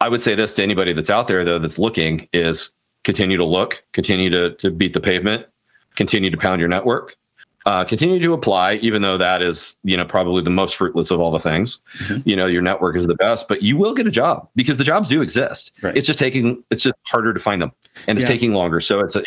I 0.00 0.08
would 0.08 0.22
say 0.22 0.34
this 0.34 0.54
to 0.54 0.62
anybody 0.62 0.92
that's 0.92 1.10
out 1.10 1.26
there 1.26 1.44
though 1.44 1.58
that's 1.58 1.78
looking 1.78 2.28
is 2.32 2.70
continue 3.04 3.36
to 3.36 3.44
look, 3.44 3.84
continue 3.92 4.30
to 4.30 4.54
to 4.56 4.70
beat 4.70 4.92
the 4.92 5.00
pavement, 5.00 5.46
continue 5.94 6.30
to 6.30 6.36
pound 6.36 6.60
your 6.60 6.68
network, 6.68 7.16
uh, 7.66 7.84
continue 7.84 8.18
to 8.20 8.32
apply, 8.34 8.74
even 8.74 9.00
though 9.00 9.16
that 9.18 9.40
is, 9.40 9.76
you 9.84 9.96
know, 9.96 10.04
probably 10.04 10.42
the 10.42 10.50
most 10.50 10.76
fruitless 10.76 11.10
of 11.10 11.20
all 11.20 11.30
the 11.30 11.38
things. 11.38 11.80
Mm-hmm. 11.98 12.28
You 12.28 12.36
know, 12.36 12.46
your 12.46 12.62
network 12.62 12.96
is 12.96 13.06
the 13.06 13.14
best, 13.14 13.48
but 13.48 13.62
you 13.62 13.76
will 13.76 13.94
get 13.94 14.06
a 14.06 14.10
job 14.10 14.48
because 14.54 14.76
the 14.76 14.84
jobs 14.84 15.08
do 15.08 15.22
exist. 15.22 15.72
Right. 15.82 15.96
It's 15.96 16.06
just 16.06 16.18
taking, 16.18 16.62
it's 16.70 16.82
just 16.82 16.96
harder 17.04 17.32
to 17.32 17.40
find 17.40 17.62
them, 17.62 17.72
and 18.06 18.18
it's 18.18 18.28
yeah. 18.28 18.34
taking 18.34 18.52
longer. 18.52 18.80
So 18.80 19.00
it's 19.00 19.16
a, 19.16 19.22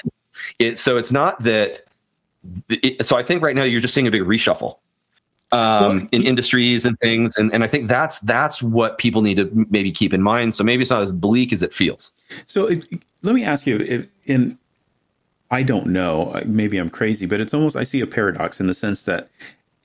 it. 0.60 0.80
So 0.80 0.98
it's 0.98 1.12
not 1.12 1.42
that. 1.44 1.86
It, 2.70 3.06
so 3.06 3.18
I 3.18 3.24
think 3.24 3.42
right 3.42 3.56
now 3.56 3.64
you're 3.64 3.82
just 3.82 3.94
seeing 3.94 4.08
a 4.08 4.12
big 4.12 4.22
reshuffle 4.22 4.78
um, 5.52 5.60
well, 5.60 6.08
in 6.12 6.24
industries 6.24 6.86
and 6.86 7.00
things, 7.00 7.38
and 7.38 7.54
and 7.54 7.64
I 7.64 7.68
think 7.68 7.88
that's 7.88 8.20
that's 8.20 8.62
what 8.62 8.98
people 8.98 9.22
need 9.22 9.38
to 9.38 9.50
maybe 9.70 9.92
keep 9.92 10.14
in 10.14 10.22
mind. 10.22 10.54
So 10.54 10.64
maybe 10.64 10.82
it's 10.82 10.92
not 10.92 11.02
as 11.02 11.12
bleak 11.12 11.54
as 11.54 11.64
it 11.64 11.74
feels. 11.74 12.14
So 12.48 12.68
it, 12.68 12.86
let 13.22 13.34
me 13.34 13.44
ask 13.44 13.66
you, 13.66 13.78
if, 13.78 14.08
in 14.26 14.58
I 15.50 15.64
don't 15.64 15.88
know. 15.88 16.42
Maybe 16.46 16.78
I'm 16.78 16.90
crazy, 16.90 17.26
but 17.26 17.40
it's 17.40 17.54
almost 17.54 17.76
I 17.76 17.84
see 17.84 18.02
a 18.02 18.08
paradox 18.08 18.60
in 18.60 18.68
the 18.68 18.74
sense 18.74 19.04
that 19.04 19.30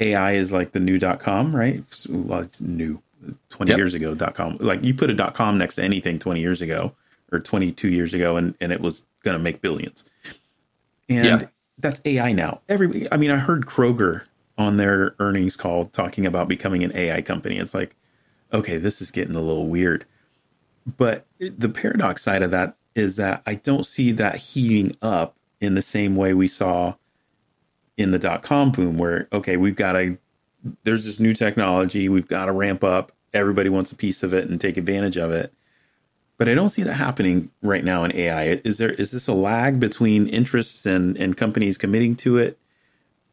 AI 0.01 0.33
is 0.33 0.53
like 0.53 0.73
the 0.73 0.81
new 0.81 0.99
dot 0.99 1.21
com, 1.21 1.55
right? 1.55 1.85
Well, 2.09 2.41
it's 2.41 2.61
new. 2.61 3.03
20 3.51 3.71
yep. 3.71 3.79
years 3.79 3.95
ago 3.95 4.17
dot 4.17 4.35
com 4.35 4.57
like 4.59 4.83
you 4.83 4.93
put 4.93 5.09
a 5.09 5.15
dot 5.15 5.33
com 5.33 5.57
next 5.57 5.77
to 5.77 5.83
anything 5.85 6.19
20 6.19 6.41
years 6.41 6.61
ago 6.61 6.93
or 7.31 7.39
22 7.39 7.89
years 7.89 8.15
ago 8.15 8.37
and, 8.37 8.57
and 8.61 8.73
it 8.73 8.81
was 8.81 9.05
going 9.23 9.37
to 9.37 9.41
make 9.41 9.61
billions 9.61 10.05
and 11.09 11.25
yeah. 11.25 11.47
that's 11.79 12.01
ai 12.05 12.33
now 12.33 12.61
every 12.69 13.07
i 13.13 13.17
mean 13.17 13.31
i 13.31 13.37
heard 13.37 13.65
kroger 13.65 14.23
on 14.59 14.77
their 14.77 15.15
earnings 15.19 15.57
call 15.57 15.85
talking 15.87 16.27
about 16.27 16.49
becoming 16.49 16.85
an 16.85 16.95
ai 16.97 17.23
company 17.23 17.59
it's 17.59 17.75
like 17.75 17.97
okay 18.53 18.77
this 18.77 19.01
is 19.03 19.11
getting 19.11 19.35
a 19.35 19.41
little 19.41 19.69
weird 19.69 20.05
but 20.99 21.27
the 21.39 21.69
paradox 21.69 22.23
side 22.23 22.43
of 22.43 22.51
that 22.51 22.77
is 22.95 23.17
that 23.17 23.43
i 23.47 23.55
don't 23.55 23.87
see 23.87 24.13
that 24.13 24.37
heating 24.37 24.97
up 25.03 25.37
in 25.61 25.75
the 25.75 25.83
same 25.83 26.17
way 26.17 26.35
we 26.35 26.49
saw 26.49 26.95
in 27.97 28.11
the 28.11 28.19
dot 28.19 28.43
com 28.43 28.73
boom, 28.73 28.99
where, 28.99 29.29
okay, 29.33 29.57
we've 29.57 29.77
got 29.77 29.93
to, 29.93 30.19
there's 30.85 31.05
this 31.05 31.21
new 31.21 31.35
technology, 31.35 32.09
we've 32.09 32.29
got 32.29 32.47
to 32.47 32.53
ramp 32.53 32.85
up. 32.85 33.13
Everybody 33.33 33.69
wants 33.69 33.93
a 33.93 33.97
piece 33.97 34.23
of 34.23 34.33
it 34.35 34.49
and 34.49 34.61
take 34.61 34.77
advantage 34.77 35.17
of 35.17 35.31
it. 35.31 35.53
But 36.39 36.49
I 36.49 36.55
don't 36.55 36.71
see 36.71 36.83
that 36.83 36.95
happening 36.95 37.51
right 37.63 37.85
now 37.85 38.05
in 38.05 38.15
AI. 38.15 38.61
Is 38.65 38.79
there 38.79 38.93
is 38.93 39.13
this 39.13 39.29
a 39.29 39.33
lag 39.35 39.79
between 39.79 40.29
interests 40.29 40.87
and, 40.87 41.17
and 41.17 41.37
companies 41.37 41.79
committing 41.79 42.17
to 42.17 42.39
it 42.39 42.59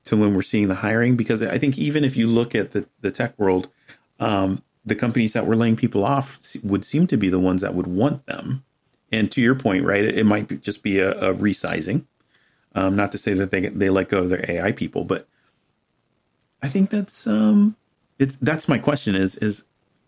to 0.06 0.18
when 0.18 0.36
we're 0.36 0.42
seeing 0.42 0.68
the 0.68 0.76
hiring? 0.76 1.16
Because 1.16 1.42
I 1.42 1.58
think 1.58 1.78
even 1.78 2.04
if 2.04 2.18
you 2.18 2.28
look 2.28 2.56
at 2.56 2.72
the, 2.72 2.88
the 3.02 3.12
tech 3.12 3.38
world, 3.40 3.70
um, 4.20 4.64
the 4.86 4.96
companies 4.96 5.34
that 5.34 5.48
were 5.48 5.56
laying 5.56 5.76
people 5.76 6.06
off 6.06 6.40
would 6.64 6.86
seem 6.86 7.08
to 7.08 7.18
be 7.18 7.30
the 7.30 7.40
ones 7.40 7.62
that 7.62 7.76
would 7.76 7.88
want 7.88 8.26
them. 8.26 8.64
And 9.12 9.32
to 9.32 9.42
your 9.42 9.56
point, 9.56 9.86
right, 9.86 10.04
it, 10.04 10.18
it 10.20 10.26
might 10.26 10.62
just 10.62 10.84
be 10.84 11.00
a, 11.00 11.12
a 11.12 11.34
resizing 11.34 12.06
um, 12.76 12.96
not 12.96 13.12
to 13.12 13.18
say 13.18 13.34
that 13.34 13.52
they 13.52 13.68
they 13.70 13.90
let 13.90 14.10
go 14.10 14.20
of 14.20 14.30
their 14.30 14.46
AI 14.50 14.72
people, 14.72 15.04
but 15.04 15.28
I 16.62 16.70
think 16.70 16.90
that's 16.90 17.28
um, 17.28 17.76
it's 18.20 18.38
that's 18.38 18.68
my 18.68 18.80
question 18.80 19.16
is 19.16 19.36
is 19.38 19.64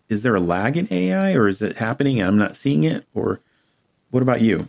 is 0.08 0.22
there 0.22 0.34
a 0.34 0.40
lag 0.40 0.76
in 0.76 0.88
AI 0.92 1.34
or 1.34 1.48
is 1.48 1.62
it 1.62 1.76
happening 1.78 2.20
and 2.20 2.28
I'm 2.28 2.38
not 2.38 2.56
seeing 2.56 2.84
it 2.84 3.06
or 3.14 3.40
what 4.10 4.22
about 4.22 4.42
you? 4.42 4.68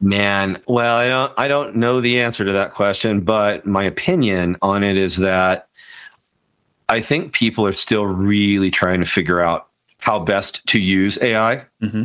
Man, 0.00 0.62
well, 0.66 0.96
I 0.96 1.08
don't 1.08 1.32
I 1.36 1.48
don't 1.48 1.76
know 1.76 2.00
the 2.00 2.20
answer 2.20 2.44
to 2.44 2.52
that 2.52 2.72
question, 2.72 3.20
but 3.20 3.66
my 3.66 3.84
opinion 3.84 4.56
on 4.62 4.84
it 4.84 4.96
is 4.96 5.16
that 5.16 5.68
I 6.88 7.00
think 7.00 7.32
people 7.32 7.66
are 7.66 7.72
still 7.72 8.04
really 8.04 8.70
trying 8.70 9.00
to 9.00 9.06
figure 9.06 9.40
out 9.40 9.68
how 10.00 10.20
best 10.20 10.64
to 10.68 10.78
use 10.78 11.20
AI 11.20 11.66
mm-hmm. 11.82 12.04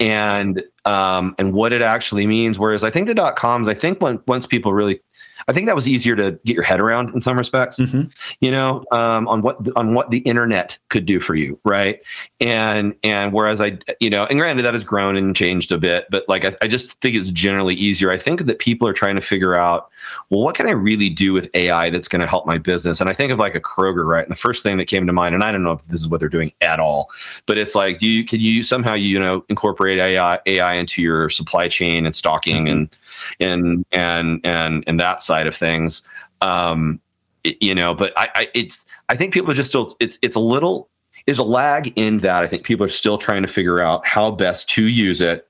and 0.00 0.62
um, 0.86 1.34
and 1.38 1.52
what 1.52 1.72
it 1.72 1.82
actually 1.82 2.26
means. 2.26 2.58
Whereas 2.58 2.82
I 2.82 2.90
think 2.90 3.06
the 3.06 3.14
dot 3.14 3.36
coms, 3.36 3.68
I 3.68 3.74
think 3.74 4.00
when, 4.00 4.20
once 4.26 4.46
people 4.46 4.72
really 4.72 5.00
I 5.48 5.52
think 5.52 5.66
that 5.66 5.76
was 5.76 5.88
easier 5.88 6.16
to 6.16 6.32
get 6.44 6.54
your 6.54 6.64
head 6.64 6.80
around 6.80 7.14
in 7.14 7.20
some 7.20 7.38
respects, 7.38 7.78
mm-hmm. 7.78 8.08
you 8.40 8.50
know, 8.50 8.84
um, 8.90 9.28
on 9.28 9.42
what 9.42 9.58
on 9.76 9.94
what 9.94 10.10
the 10.10 10.18
internet 10.18 10.76
could 10.88 11.06
do 11.06 11.20
for 11.20 11.36
you, 11.36 11.58
right? 11.64 12.00
And 12.40 12.96
and 13.04 13.32
whereas 13.32 13.60
I, 13.60 13.78
you 14.00 14.10
know, 14.10 14.24
and 14.24 14.40
granted 14.40 14.62
that 14.62 14.74
has 14.74 14.82
grown 14.82 15.16
and 15.16 15.36
changed 15.36 15.70
a 15.70 15.78
bit, 15.78 16.06
but 16.10 16.28
like 16.28 16.44
I, 16.44 16.56
I 16.62 16.66
just 16.66 17.00
think 17.00 17.14
it's 17.14 17.30
generally 17.30 17.76
easier. 17.76 18.10
I 18.10 18.18
think 18.18 18.46
that 18.46 18.58
people 18.58 18.88
are 18.88 18.92
trying 18.92 19.14
to 19.16 19.22
figure 19.22 19.54
out, 19.54 19.90
well, 20.30 20.40
what 20.40 20.56
can 20.56 20.66
I 20.66 20.72
really 20.72 21.10
do 21.10 21.32
with 21.32 21.48
AI 21.54 21.90
that's 21.90 22.08
going 22.08 22.22
to 22.22 22.26
help 22.26 22.44
my 22.46 22.58
business? 22.58 23.00
And 23.00 23.08
I 23.08 23.12
think 23.12 23.30
of 23.30 23.38
like 23.38 23.54
a 23.54 23.60
Kroger, 23.60 24.04
right? 24.04 24.24
And 24.24 24.32
the 24.32 24.40
first 24.40 24.64
thing 24.64 24.78
that 24.78 24.86
came 24.86 25.06
to 25.06 25.12
mind, 25.12 25.36
and 25.36 25.44
I 25.44 25.52
don't 25.52 25.62
know 25.62 25.72
if 25.72 25.84
this 25.84 26.00
is 26.00 26.08
what 26.08 26.18
they're 26.18 26.28
doing 26.28 26.52
at 26.60 26.80
all, 26.80 27.10
but 27.46 27.56
it's 27.56 27.76
like, 27.76 28.00
do 28.00 28.08
you 28.08 28.24
can 28.24 28.40
you 28.40 28.64
somehow 28.64 28.94
you 28.94 29.20
know 29.20 29.44
incorporate 29.48 30.00
AI 30.00 30.40
AI 30.44 30.74
into 30.74 31.02
your 31.02 31.30
supply 31.30 31.68
chain 31.68 32.04
and 32.04 32.16
stocking 32.16 32.64
mm-hmm. 32.64 32.76
and 32.78 32.96
and 33.40 33.84
and 33.92 34.40
and 34.44 34.84
and 34.86 35.00
that 35.00 35.22
side 35.22 35.46
of 35.46 35.56
things. 35.56 36.02
Um, 36.40 37.00
it, 37.44 37.56
you 37.60 37.74
know, 37.74 37.94
but 37.94 38.12
I, 38.16 38.28
I, 38.34 38.48
it's 38.54 38.86
I 39.08 39.16
think 39.16 39.32
people 39.32 39.50
are 39.50 39.54
just 39.54 39.70
still 39.70 39.96
it's 40.00 40.18
it's 40.22 40.36
a 40.36 40.40
little 40.40 40.88
is 41.26 41.38
a 41.38 41.44
lag 41.44 41.92
in 41.96 42.18
that 42.18 42.44
I 42.44 42.46
think 42.46 42.64
people 42.64 42.84
are 42.86 42.90
still 42.90 43.18
trying 43.18 43.42
to 43.42 43.48
figure 43.48 43.80
out 43.80 44.06
how 44.06 44.30
best 44.30 44.68
to 44.70 44.84
use 44.84 45.20
it 45.20 45.48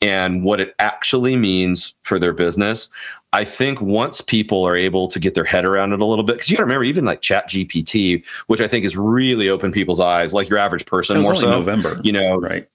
and 0.00 0.44
what 0.44 0.60
it 0.60 0.74
actually 0.78 1.36
means 1.36 1.94
for 2.02 2.18
their 2.18 2.32
business. 2.32 2.90
I 3.32 3.44
think 3.44 3.80
once 3.80 4.20
people 4.20 4.64
are 4.64 4.76
able 4.76 5.08
to 5.08 5.18
get 5.18 5.34
their 5.34 5.44
head 5.44 5.64
around 5.64 5.92
it 5.92 6.00
a 6.00 6.04
little 6.04 6.24
bit, 6.24 6.34
because 6.34 6.50
you 6.50 6.56
got 6.56 6.62
to 6.62 6.64
remember, 6.64 6.84
even 6.84 7.06
like 7.06 7.22
Chat 7.22 7.48
GPT, 7.48 8.26
which 8.46 8.60
I 8.60 8.68
think 8.68 8.82
has 8.82 8.96
really 8.96 9.48
opened 9.48 9.72
people's 9.72 10.00
eyes, 10.00 10.34
like 10.34 10.50
your 10.50 10.58
average 10.58 10.84
person, 10.84 11.20
more 11.20 11.34
so 11.34 11.48
November, 11.48 11.98
you 12.02 12.12
know, 12.12 12.36
right? 12.36 12.68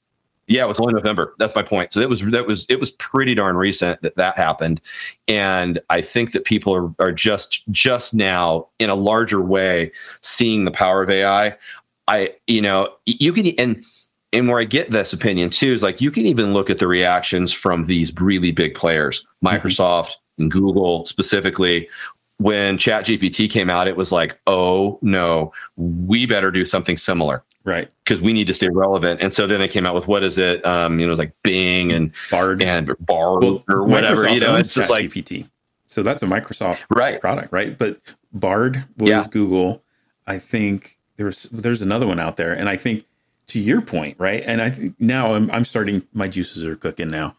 Yeah, 0.48 0.64
it 0.64 0.68
was 0.68 0.80
only 0.80 0.94
November. 0.94 1.36
That's 1.38 1.54
my 1.54 1.62
point. 1.62 1.92
So 1.92 2.00
that 2.00 2.08
was 2.10 2.22
that 2.22 2.48
was 2.48 2.66
it 2.70 2.80
was 2.80 2.92
pretty 2.92 3.36
darn 3.36 3.58
recent 3.58 4.02
that 4.02 4.16
that 4.16 4.38
happened, 4.38 4.80
and 5.28 5.80
I 5.90 6.02
think 6.02 6.32
that 6.32 6.46
people 6.46 6.74
are 6.74 6.94
are 7.00 7.12
just 7.12 7.64
just 7.70 8.14
now 8.14 8.68
in 8.80 8.90
a 8.90 8.96
larger 8.96 9.42
way 9.42 9.92
seeing 10.22 10.64
the 10.64 10.72
power 10.72 11.04
of 11.04 11.10
AI. 11.10 11.58
I 12.08 12.36
you 12.48 12.62
know 12.62 12.94
you 13.06 13.34
can 13.34 13.48
and 13.60 13.84
and 14.32 14.48
where 14.48 14.60
I 14.60 14.64
get 14.64 14.90
this 14.90 15.12
opinion 15.12 15.50
too 15.50 15.74
is 15.74 15.84
like 15.84 16.00
you 16.00 16.12
can 16.12 16.26
even 16.26 16.54
look 16.54 16.70
at 16.70 16.80
the 16.80 16.88
reactions 16.88 17.52
from 17.52 17.84
these 17.84 18.14
really 18.20 18.52
big 18.52 18.74
players, 18.74 19.26
mm-hmm. 19.44 19.48
Microsoft 19.48 20.12
mm-hmm. 20.12 20.44
and 20.44 20.52
Google 20.52 21.06
specifically, 21.06 21.90
when 22.38 22.78
ChatGPT 22.78 23.50
came 23.50 23.70
out, 23.70 23.88
it 23.88 23.98
was 23.98 24.12
like, 24.12 24.40
oh 24.48 25.00
no, 25.02 25.54
we 25.76 26.26
better 26.26 26.52
do 26.52 26.66
something 26.66 26.98
similar. 26.98 27.44
Right. 27.64 27.90
Because 28.04 28.22
we 28.22 28.32
need 28.32 28.48
to 28.48 28.54
stay 28.54 28.70
relevant. 28.70 29.22
And 29.22 29.34
so 29.34 29.46
then 29.46 29.60
they 29.60 29.68
came 29.68 29.86
out 29.86 29.94
with 29.94 30.08
what 30.08 30.24
is 30.24 30.38
it? 30.38 30.66
Um, 30.66 31.00
you 31.00 31.06
know, 31.06 31.10
it 31.10 31.12
was 31.12 31.20
like 31.20 31.34
Bing 31.44 31.92
and 31.92 32.14
Bard 32.32 32.64
and 32.64 32.88
Bard 33.00 33.44
well, 33.44 33.64
or 33.68 33.84
whatever. 33.84 34.24
Microsoft 34.24 34.34
you 34.34 34.40
know, 34.40 34.56
it's 34.56 34.74
just 34.74 34.90
like 34.90 35.10
GPT. 35.10 35.50
So 35.90 36.04
that's 36.04 36.24
a 36.24 36.28
Microsoft 36.28 36.80
right. 36.90 37.20
product, 37.20 37.52
right? 37.52 37.78
But 37.78 38.00
Bard 38.32 38.84
was 38.98 39.10
yeah. 39.10 39.26
Google. 39.30 39.84
I 40.28 40.38
think 40.40 40.98
there's 41.18 41.44
there's 41.44 41.82
another 41.82 42.08
one 42.08 42.20
out 42.20 42.38
there, 42.38 42.54
and 42.54 42.70
I 42.70 42.78
think 42.78 43.06
to 43.48 43.60
your 43.60 43.82
point, 43.82 44.18
right? 44.20 44.44
And 44.46 44.62
I 44.62 44.70
think 44.70 44.96
now 45.00 45.34
I'm, 45.34 45.50
I'm 45.52 45.64
starting. 45.64 46.06
My 46.14 46.28
juices 46.28 46.66
are 46.66 46.76
cooking 46.76 47.08
now. 47.08 47.36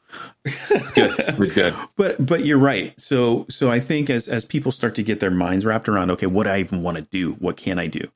good, 0.94 1.38
we're 1.38 1.52
good. 1.52 1.74
But 1.96 2.24
but 2.24 2.44
you're 2.44 2.58
right. 2.58 2.98
So 2.98 3.46
so 3.50 3.70
I 3.70 3.80
think 3.80 4.08
as 4.08 4.28
as 4.28 4.44
people 4.44 4.72
start 4.72 4.94
to 4.96 5.02
get 5.02 5.20
their 5.20 5.30
minds 5.30 5.66
wrapped 5.66 5.88
around, 5.88 6.10
okay, 6.12 6.26
what 6.26 6.46
I 6.46 6.60
even 6.60 6.82
want 6.82 6.96
to 6.96 7.02
do, 7.02 7.32
what 7.34 7.56
can 7.56 7.78
I 7.78 7.86
do? 7.86 8.08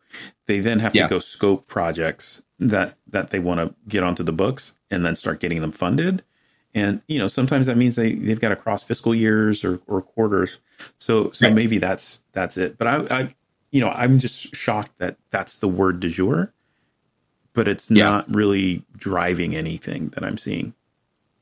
They 0.47 0.61
then 0.61 0.79
have 0.79 0.95
yeah. 0.95 1.05
to 1.05 1.09
go 1.09 1.19
scope 1.19 1.67
projects 1.67 2.41
that 2.59 2.97
that 3.09 3.31
they 3.31 3.39
want 3.39 3.61
to 3.61 3.75
get 3.89 4.03
onto 4.03 4.23
the 4.23 4.33
books, 4.33 4.73
and 4.91 5.05
then 5.05 5.15
start 5.15 5.41
getting 5.41 5.61
them 5.61 5.73
funded. 5.73 6.23
And 6.75 7.03
you 7.09 7.19
know, 7.19 7.29
sometimes 7.29 7.67
that 7.67 7.77
means 7.77 7.97
they 7.97 8.15
they've 8.15 8.41
got 8.41 8.51
to 8.51 8.57
cross 8.57 8.83
fiscal 8.83 9.15
years 9.15 9.65
or, 9.65 9.81
or 9.87 10.01
quarters. 10.01 10.59
So 10.97 11.31
so 11.33 11.47
right. 11.47 11.55
maybe 11.55 11.79
that's 11.79 12.23
that's 12.33 12.57
it. 12.57 12.79
But 12.79 12.87
I, 12.87 12.97
I 13.11 13.35
you 13.71 13.81
know 13.81 13.91
I'm 13.91 14.19
just 14.19 14.55
shocked 14.55 14.99
that 14.99 15.19
that's 15.31 15.59
the 15.59 15.69
word 15.69 16.01
du 16.01 16.09
jour 16.09 16.55
but 17.55 17.69
it's 17.69 17.91
yeah. 17.91 18.05
not 18.05 18.35
really 18.35 18.85
driving 18.97 19.55
anything 19.55 20.09
that 20.11 20.25
I'm 20.25 20.39
seeing. 20.39 20.75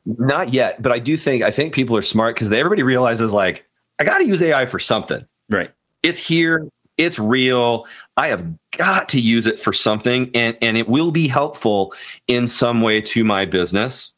Not 0.07 0.53
yet, 0.53 0.81
but 0.81 0.93
I 0.93 0.99
do 0.99 1.17
think 1.17 1.43
I 1.43 1.51
think 1.51 1.75
people 1.75 1.97
are 1.97 2.03
smart 2.03 2.35
because 2.35 2.51
everybody 2.51 2.83
realizes 2.83 3.33
like 3.33 3.67
I 3.99 4.05
got 4.05 4.19
to 4.19 4.27
use 4.27 4.43
AI 4.43 4.67
for 4.67 4.79
something. 4.79 5.27
Right. 5.49 5.71
It's 6.03 6.19
here. 6.19 6.69
It's 6.97 7.19
real. 7.19 7.87
I 8.17 8.29
have 8.29 8.47
got 8.77 9.11
to 9.11 9.21
use 9.21 9.47
it 9.47 9.59
for 9.59 9.73
something, 9.73 10.31
and 10.35 10.57
and 10.63 10.77
it 10.77 10.89
will 10.89 11.13
be 11.13 11.29
helpful 11.29 11.95
in 12.27 12.49
some 12.49 12.81
way 12.81 13.03
to 13.03 13.25
my 13.25 13.45
business. 13.45 14.15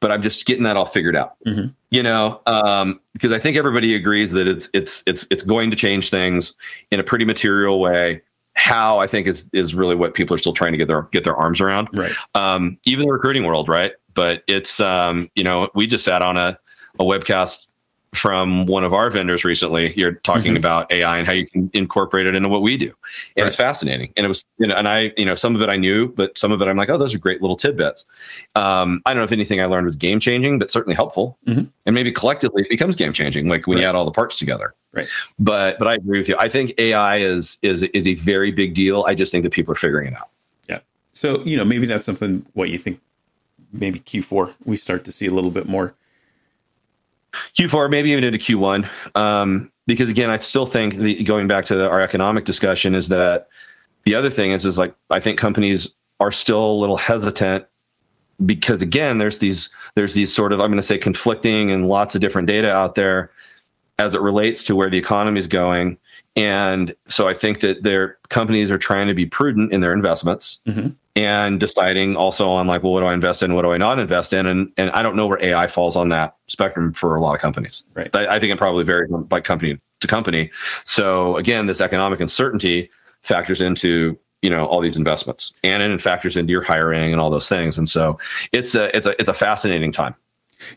But 0.00 0.10
I'm 0.10 0.20
just 0.20 0.44
getting 0.44 0.64
that 0.64 0.76
all 0.76 0.86
figured 0.86 1.16
out. 1.16 1.36
Mm-hmm. 1.46 1.68
You 1.90 2.02
know, 2.02 2.42
um, 2.46 3.00
because 3.12 3.32
I 3.32 3.38
think 3.38 3.56
everybody 3.56 3.94
agrees 3.94 4.32
that 4.32 4.48
it's 4.48 4.68
it's 4.74 5.02
it's 5.06 5.26
it's 5.30 5.42
going 5.42 5.70
to 5.70 5.76
change 5.76 6.10
things 6.10 6.54
in 6.90 7.00
a 7.00 7.04
pretty 7.04 7.24
material 7.24 7.80
way 7.80 8.22
how 8.60 8.98
I 8.98 9.06
think 9.06 9.26
is 9.26 9.48
is 9.54 9.74
really 9.74 9.94
what 9.94 10.12
people 10.12 10.34
are 10.34 10.38
still 10.38 10.52
trying 10.52 10.72
to 10.72 10.78
get 10.78 10.86
their 10.86 11.02
get 11.12 11.24
their 11.24 11.34
arms 11.34 11.60
around. 11.60 11.88
Right. 11.94 12.12
Um, 12.34 12.76
even 12.84 13.06
the 13.06 13.12
recruiting 13.12 13.44
world, 13.44 13.68
right? 13.68 13.92
But 14.12 14.42
it's 14.46 14.80
um, 14.80 15.30
you 15.34 15.42
know, 15.42 15.70
we 15.74 15.86
just 15.86 16.04
sat 16.04 16.20
on 16.20 16.36
a 16.36 16.58
a 16.98 17.04
webcast 17.04 17.66
from 18.12 18.66
one 18.66 18.84
of 18.84 18.92
our 18.92 19.08
vendors 19.10 19.44
recently. 19.44 19.92
You're 19.94 20.12
talking 20.12 20.52
mm-hmm. 20.52 20.56
about 20.56 20.92
AI 20.92 21.18
and 21.18 21.26
how 21.26 21.32
you 21.32 21.46
can 21.46 21.70
incorporate 21.74 22.26
it 22.26 22.34
into 22.34 22.48
what 22.48 22.62
we 22.62 22.76
do, 22.76 22.86
and 23.36 23.44
right. 23.44 23.46
it's 23.46 23.56
fascinating. 23.56 24.12
And 24.16 24.24
it 24.24 24.28
was, 24.28 24.44
you 24.58 24.66
know, 24.66 24.74
and 24.74 24.88
I, 24.88 25.12
you 25.16 25.24
know, 25.24 25.34
some 25.34 25.54
of 25.54 25.62
it 25.62 25.68
I 25.68 25.76
knew, 25.76 26.08
but 26.08 26.36
some 26.36 26.52
of 26.52 26.60
it 26.60 26.68
I'm 26.68 26.76
like, 26.76 26.90
oh, 26.90 26.98
those 26.98 27.14
are 27.14 27.18
great 27.18 27.40
little 27.40 27.56
tidbits. 27.56 28.06
Um, 28.54 29.00
I 29.06 29.12
don't 29.12 29.20
know 29.20 29.24
if 29.24 29.32
anything 29.32 29.60
I 29.60 29.66
learned 29.66 29.86
was 29.86 29.96
game 29.96 30.20
changing, 30.20 30.58
but 30.58 30.70
certainly 30.70 30.94
helpful, 30.94 31.38
mm-hmm. 31.46 31.64
and 31.86 31.94
maybe 31.94 32.12
collectively 32.12 32.62
it 32.62 32.70
becomes 32.70 32.96
game 32.96 33.12
changing, 33.12 33.48
like 33.48 33.66
when 33.66 33.76
right. 33.76 33.82
you 33.82 33.88
add 33.88 33.94
all 33.94 34.04
the 34.04 34.10
parts 34.10 34.38
together. 34.38 34.74
Right. 34.92 35.08
But 35.38 35.78
but 35.78 35.86
I 35.86 35.94
agree 35.94 36.18
with 36.18 36.28
you. 36.28 36.36
I 36.38 36.48
think 36.48 36.74
AI 36.78 37.18
is 37.18 37.58
is 37.62 37.84
is 37.84 38.06
a 38.06 38.14
very 38.14 38.50
big 38.50 38.74
deal. 38.74 39.04
I 39.06 39.14
just 39.14 39.30
think 39.30 39.44
that 39.44 39.52
people 39.52 39.72
are 39.72 39.76
figuring 39.76 40.08
it 40.08 40.14
out. 40.14 40.30
Yeah. 40.68 40.80
So 41.12 41.44
you 41.44 41.56
know, 41.56 41.64
maybe 41.64 41.86
that's 41.86 42.04
something. 42.04 42.44
What 42.54 42.70
you 42.70 42.78
think? 42.78 43.00
Maybe 43.72 44.00
Q4 44.00 44.54
we 44.64 44.76
start 44.76 45.04
to 45.04 45.12
see 45.12 45.26
a 45.26 45.30
little 45.30 45.52
bit 45.52 45.68
more 45.68 45.94
Q4, 47.58 47.90
maybe 47.90 48.10
even 48.10 48.24
into 48.24 48.38
Q1. 48.38 48.88
Um, 49.14 49.70
because 49.86 50.10
again, 50.10 50.30
I 50.30 50.38
still 50.38 50.66
think 50.66 50.94
the, 50.96 51.22
going 51.24 51.48
back 51.48 51.66
to 51.66 51.76
the, 51.76 51.88
our 51.88 52.00
economic 52.00 52.44
discussion 52.44 52.94
is 52.94 53.08
that 53.08 53.48
the 54.04 54.14
other 54.14 54.30
thing 54.30 54.52
is 54.52 54.64
is 54.64 54.78
like 54.78 54.94
I 55.10 55.20
think 55.20 55.38
companies 55.38 55.94
are 56.18 56.32
still 56.32 56.64
a 56.64 56.78
little 56.78 56.96
hesitant 56.96 57.66
because 58.44 58.82
again, 58.82 59.18
there's 59.18 59.38
these 59.38 59.70
there's 59.94 60.14
these 60.14 60.32
sort 60.34 60.52
of 60.52 60.60
I'm 60.60 60.68
going 60.68 60.78
to 60.78 60.82
say 60.82 60.98
conflicting 60.98 61.70
and 61.70 61.88
lots 61.88 62.14
of 62.14 62.20
different 62.20 62.48
data 62.48 62.72
out 62.72 62.94
there 62.94 63.30
as 63.98 64.14
it 64.14 64.20
relates 64.20 64.64
to 64.64 64.76
where 64.76 64.90
the 64.90 64.98
economy 64.98 65.38
is 65.38 65.46
going. 65.46 65.98
And 66.36 66.94
so 67.06 67.26
I 67.26 67.34
think 67.34 67.60
that 67.60 67.82
their 67.82 68.18
companies 68.28 68.70
are 68.70 68.78
trying 68.78 69.08
to 69.08 69.14
be 69.14 69.26
prudent 69.26 69.72
in 69.72 69.80
their 69.80 69.92
investments. 69.92 70.60
Mm-hmm 70.66 70.90
and 71.16 71.58
deciding 71.58 72.16
also 72.16 72.50
on 72.50 72.66
like, 72.66 72.82
well, 72.82 72.92
what 72.92 73.00
do 73.00 73.06
I 73.06 73.14
invest 73.14 73.42
in? 73.42 73.54
What 73.54 73.62
do 73.62 73.72
I 73.72 73.78
not 73.78 73.98
invest 73.98 74.32
in? 74.32 74.46
And 74.46 74.72
and 74.76 74.90
I 74.90 75.02
don't 75.02 75.16
know 75.16 75.26
where 75.26 75.42
AI 75.42 75.66
falls 75.66 75.96
on 75.96 76.10
that 76.10 76.36
spectrum 76.46 76.92
for 76.92 77.16
a 77.16 77.20
lot 77.20 77.34
of 77.34 77.40
companies. 77.40 77.84
Right. 77.94 78.14
I, 78.14 78.36
I 78.36 78.40
think 78.40 78.52
it 78.52 78.58
probably 78.58 78.84
varies 78.84 79.10
by 79.10 79.40
company 79.40 79.78
to 80.00 80.06
company. 80.06 80.50
So 80.84 81.36
again, 81.36 81.66
this 81.66 81.80
economic 81.80 82.20
uncertainty 82.20 82.90
factors 83.22 83.60
into 83.60 84.18
you 84.40 84.50
know 84.50 84.66
all 84.66 84.80
these 84.80 84.96
investments, 84.96 85.52
and 85.62 85.82
it 85.82 86.00
factors 86.00 86.36
into 86.36 86.52
your 86.52 86.62
hiring 86.62 87.12
and 87.12 87.20
all 87.20 87.30
those 87.30 87.48
things. 87.48 87.78
And 87.78 87.88
so 87.88 88.18
it's 88.52 88.74
a 88.74 88.96
it's 88.96 89.06
a 89.06 89.20
it's 89.20 89.28
a 89.28 89.34
fascinating 89.34 89.92
time. 89.92 90.14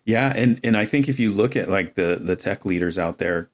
Yeah, 0.03 0.33
and 0.35 0.59
and 0.63 0.75
I 0.75 0.85
think 0.85 1.09
if 1.09 1.19
you 1.19 1.31
look 1.31 1.55
at 1.55 1.69
like 1.69 1.95
the 1.95 2.19
the 2.21 2.35
tech 2.35 2.65
leaders 2.65 2.97
out 2.97 3.17
there, 3.19 3.49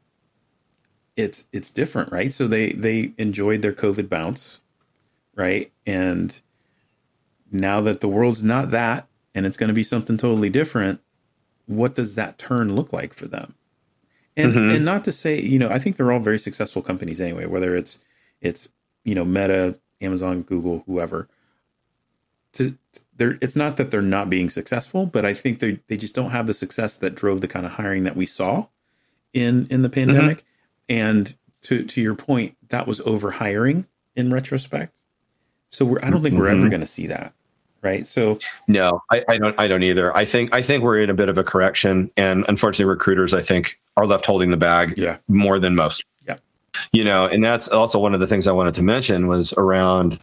it's 1.19 1.45
it's 1.51 1.69
different, 1.69 2.11
right? 2.11 2.31
So 2.31 2.47
they 2.47 2.71
they 2.71 3.11
enjoyed 3.17 3.61
their 3.61 3.73
COVID 3.73 4.07
bounce, 4.07 4.61
right? 5.35 5.71
And 5.85 6.39
now 7.51 7.81
that 7.81 7.99
the 7.99 8.07
world's 8.07 8.41
not 8.41 8.71
that 8.71 9.07
and 9.35 9.45
it's 9.45 9.57
going 9.57 9.67
to 9.67 9.73
be 9.73 9.83
something 9.83 10.17
totally 10.17 10.49
different, 10.49 11.01
what 11.65 11.95
does 11.95 12.15
that 12.15 12.37
turn 12.37 12.75
look 12.75 12.93
like 12.93 13.13
for 13.13 13.27
them? 13.27 13.55
And 14.37 14.53
mm-hmm. 14.53 14.75
and 14.75 14.85
not 14.85 15.03
to 15.05 15.11
say, 15.11 15.39
you 15.41 15.59
know, 15.59 15.69
I 15.69 15.77
think 15.77 15.97
they're 15.97 16.11
all 16.11 16.19
very 16.19 16.39
successful 16.39 16.81
companies 16.81 17.19
anyway, 17.19 17.45
whether 17.45 17.75
it's 17.75 17.99
it's, 18.39 18.69
you 19.03 19.13
know, 19.13 19.25
Meta, 19.25 19.77
Amazon, 19.99 20.43
Google, 20.43 20.83
whoever. 20.87 21.27
To 22.53 22.77
they're 23.17 23.37
it's 23.41 23.57
not 23.57 23.75
that 23.75 23.91
they're 23.91 24.01
not 24.01 24.29
being 24.29 24.49
successful, 24.49 25.05
but 25.05 25.25
I 25.25 25.33
think 25.33 25.59
they 25.59 25.79
they 25.87 25.97
just 25.97 26.15
don't 26.15 26.31
have 26.31 26.47
the 26.47 26.53
success 26.53 26.95
that 26.95 27.15
drove 27.15 27.41
the 27.41 27.49
kind 27.49 27.65
of 27.65 27.73
hiring 27.73 28.05
that 28.05 28.15
we 28.15 28.25
saw 28.25 28.67
in 29.33 29.67
in 29.69 29.81
the 29.81 29.89
pandemic. 29.89 30.37
Mm-hmm. 30.37 30.48
And 30.89 31.35
to 31.63 31.83
to 31.83 32.01
your 32.01 32.15
point, 32.15 32.57
that 32.69 32.87
was 32.87 32.99
over 33.01 33.31
hiring 33.31 33.85
in 34.15 34.33
retrospect. 34.33 34.93
So 35.69 35.85
we're 35.85 35.99
I 36.03 36.09
don't 36.09 36.21
think 36.21 36.33
mm-hmm. 36.33 36.41
we're 36.41 36.49
ever 36.49 36.59
mm-hmm. 36.61 36.69
going 36.69 36.81
to 36.81 36.87
see 36.87 37.07
that 37.07 37.33
right? 37.81 38.05
So 38.05 38.39
no, 38.67 39.01
I, 39.11 39.23
I, 39.27 39.37
don't. 39.37 39.59
I 39.59 39.67
don't 39.67 39.83
either. 39.83 40.15
I 40.15 40.25
think 40.25 40.53
I 40.53 40.61
think 40.61 40.83
we're 40.83 40.99
in 40.99 41.09
a 41.09 41.13
bit 41.13 41.29
of 41.29 41.37
a 41.37 41.43
correction, 41.43 42.11
and 42.17 42.45
unfortunately, 42.47 42.85
recruiters 42.85 43.33
I 43.33 43.41
think 43.41 43.79
are 43.97 44.05
left 44.05 44.25
holding 44.25 44.51
the 44.51 44.57
bag 44.57 44.97
yeah. 44.97 45.17
more 45.27 45.59
than 45.59 45.75
most. 45.75 46.03
Yeah, 46.27 46.37
you 46.91 47.03
know, 47.03 47.25
and 47.25 47.43
that's 47.43 47.67
also 47.67 47.99
one 47.99 48.13
of 48.13 48.19
the 48.19 48.27
things 48.27 48.47
I 48.47 48.51
wanted 48.51 48.75
to 48.75 48.83
mention 48.83 49.27
was 49.27 49.53
around 49.53 50.19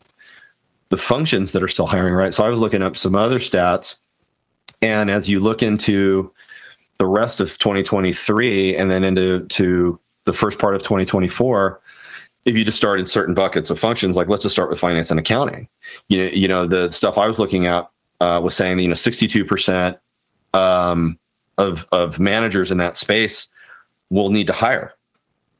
the 0.88 0.96
functions 0.96 1.52
that 1.52 1.62
are 1.62 1.68
still 1.68 1.86
hiring. 1.86 2.14
Right. 2.14 2.32
So 2.32 2.44
I 2.44 2.48
was 2.48 2.60
looking 2.60 2.82
up 2.82 2.96
some 2.96 3.14
other 3.14 3.38
stats, 3.38 3.98
and 4.82 5.10
as 5.10 5.28
you 5.28 5.40
look 5.40 5.62
into 5.62 6.32
the 6.98 7.06
rest 7.06 7.40
of 7.40 7.58
2023 7.58 8.76
and 8.76 8.90
then 8.90 9.04
into 9.04 9.46
to 9.46 10.00
the 10.26 10.34
first 10.34 10.58
part 10.58 10.74
of 10.74 10.82
2024 10.82 11.80
if 12.46 12.56
you 12.56 12.64
just 12.64 12.76
start 12.76 13.00
in 13.00 13.06
certain 13.06 13.34
buckets 13.34 13.70
of 13.70 13.78
functions, 13.78 14.16
like 14.16 14.28
let's 14.28 14.44
just 14.44 14.54
start 14.54 14.70
with 14.70 14.78
finance 14.78 15.10
and 15.10 15.18
accounting. 15.18 15.68
You 16.08 16.18
know, 16.18 16.30
you 16.30 16.48
know 16.48 16.66
the 16.66 16.90
stuff 16.92 17.18
I 17.18 17.26
was 17.26 17.38
looking 17.38 17.66
at 17.66 17.90
uh, 18.20 18.40
was 18.42 18.54
saying 18.54 18.76
that 18.76 18.82
you 18.84 18.88
know 18.88 18.94
62 18.94 19.44
percent 19.44 19.98
um, 20.54 21.18
of 21.58 21.86
of 21.90 22.18
managers 22.18 22.70
in 22.70 22.78
that 22.78 22.96
space 22.96 23.48
will 24.10 24.30
need 24.30 24.46
to 24.46 24.52
hire, 24.52 24.94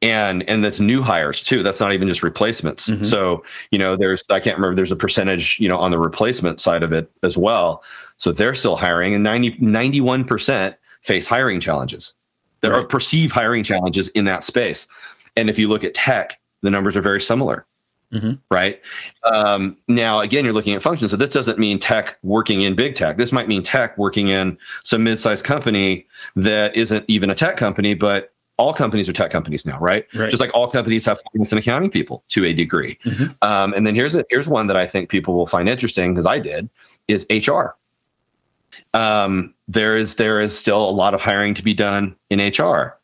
and 0.01 0.49
and 0.49 0.65
that's 0.65 0.79
new 0.79 1.03
hires 1.03 1.43
too. 1.43 1.65
That's 1.65 1.81
not 1.81 1.93
even 1.93 2.07
just 2.07 2.23
replacements. 2.23 2.89
Mm-hmm. 2.89 3.03
So 3.03 3.43
you 3.73 3.81
know, 3.81 3.97
there's 3.97 4.23
I 4.31 4.39
can't 4.39 4.57
remember. 4.57 4.77
There's 4.77 4.93
a 4.93 4.97
percentage 4.97 5.59
you 5.59 5.69
know 5.69 5.79
on 5.79 5.91
the 5.91 5.99
replacement 5.99 6.61
side 6.61 6.85
of 6.85 6.93
it 6.93 7.11
as 7.21 7.37
well. 7.37 7.83
So 8.17 8.31
they're 8.31 8.55
still 8.55 8.77
hiring, 8.77 9.13
and 9.13 9.25
90 9.25 9.57
91 9.59 10.25
percent 10.25 10.77
face 11.03 11.27
hiring 11.27 11.59
challenges. 11.59 12.15
There 12.61 12.73
right. 12.73 12.83
are 12.83 12.87
perceived 12.87 13.33
hiring 13.33 13.65
challenges 13.65 14.09
in 14.09 14.25
that 14.27 14.45
space. 14.45 14.89
And 15.37 15.51
if 15.51 15.59
you 15.59 15.69
look 15.69 15.85
at 15.85 15.95
tech, 15.95 16.41
the 16.63 16.71
numbers 16.71 16.97
are 16.97 17.03
very 17.03 17.21
similar. 17.21 17.67
Mm-hmm. 18.13 18.35
Right. 18.51 18.81
Um, 19.25 19.77
now, 19.89 20.21
again, 20.21 20.45
you're 20.45 20.55
looking 20.55 20.75
at 20.75 20.83
functions. 20.83 21.11
So 21.11 21.17
this 21.17 21.31
doesn't 21.31 21.59
mean 21.59 21.79
tech 21.79 22.19
working 22.23 22.63
in 22.63 22.75
big 22.75 22.95
tech. 22.95 23.17
This 23.17 23.33
might 23.33 23.49
mean 23.49 23.63
tech 23.63 23.99
working 23.99 24.29
in 24.29 24.59
some 24.85 25.03
mid-sized 25.03 25.45
company 25.45 26.07
that 26.37 26.77
isn't 26.77 27.05
even 27.09 27.31
a 27.31 27.35
tech 27.35 27.57
company, 27.57 27.95
but 27.95 28.33
all 28.59 28.73
companies 28.73 29.09
are 29.09 29.13
tech 29.13 29.31
companies 29.31 29.67
now, 29.67 29.79
right? 29.81 30.07
right. 30.15 30.31
Just 30.31 30.41
like 30.41 30.51
all 30.55 30.71
companies 30.71 31.05
have 31.05 31.21
finance 31.33 31.53
and 31.53 31.59
accounting 31.59 31.91
people 31.91 32.25
to 32.29 32.45
a 32.45 32.53
degree. 32.53 32.97
Mm-hmm. 33.05 33.33
Um, 33.43 33.75
and 33.75 33.87
then 33.87 33.95
here's 33.95 34.15
a, 34.15 34.25
here's 34.31 34.49
one 34.49 34.69
that 34.69 34.77
I 34.77 34.87
think 34.87 35.11
people 35.11 35.35
will 35.35 35.47
find 35.47 35.69
interesting 35.69 36.15
because 36.15 36.27
I 36.27 36.39
did 36.39 36.71
is 37.09 37.27
HR. 37.29 37.77
Um, 38.95 39.55
there 39.69 39.97
is 39.97 40.17
there 40.17 40.41
is 40.41 40.57
still 40.57 40.89
a 40.89 40.91
lot 40.91 41.15
of 41.15 41.21
hiring 41.21 41.55
to 41.55 41.63
be 41.63 41.75
done 41.75 42.17
in 42.31 42.41
HR. 42.41 42.97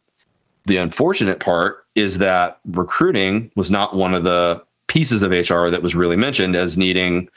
The 0.66 0.76
unfortunate 0.76 1.40
part 1.40 1.85
is 1.94 2.18
that 2.18 2.61
recruiting 2.66 3.50
was 3.56 3.70
not 3.70 3.94
one 3.94 4.14
of 4.14 4.24
the 4.24 4.62
pieces 4.87 5.22
of 5.22 5.30
HR 5.30 5.68
that 5.70 5.82
was 5.82 5.94
really 5.94 6.16
mentioned 6.16 6.54
as 6.54 6.78
needing 6.78 7.28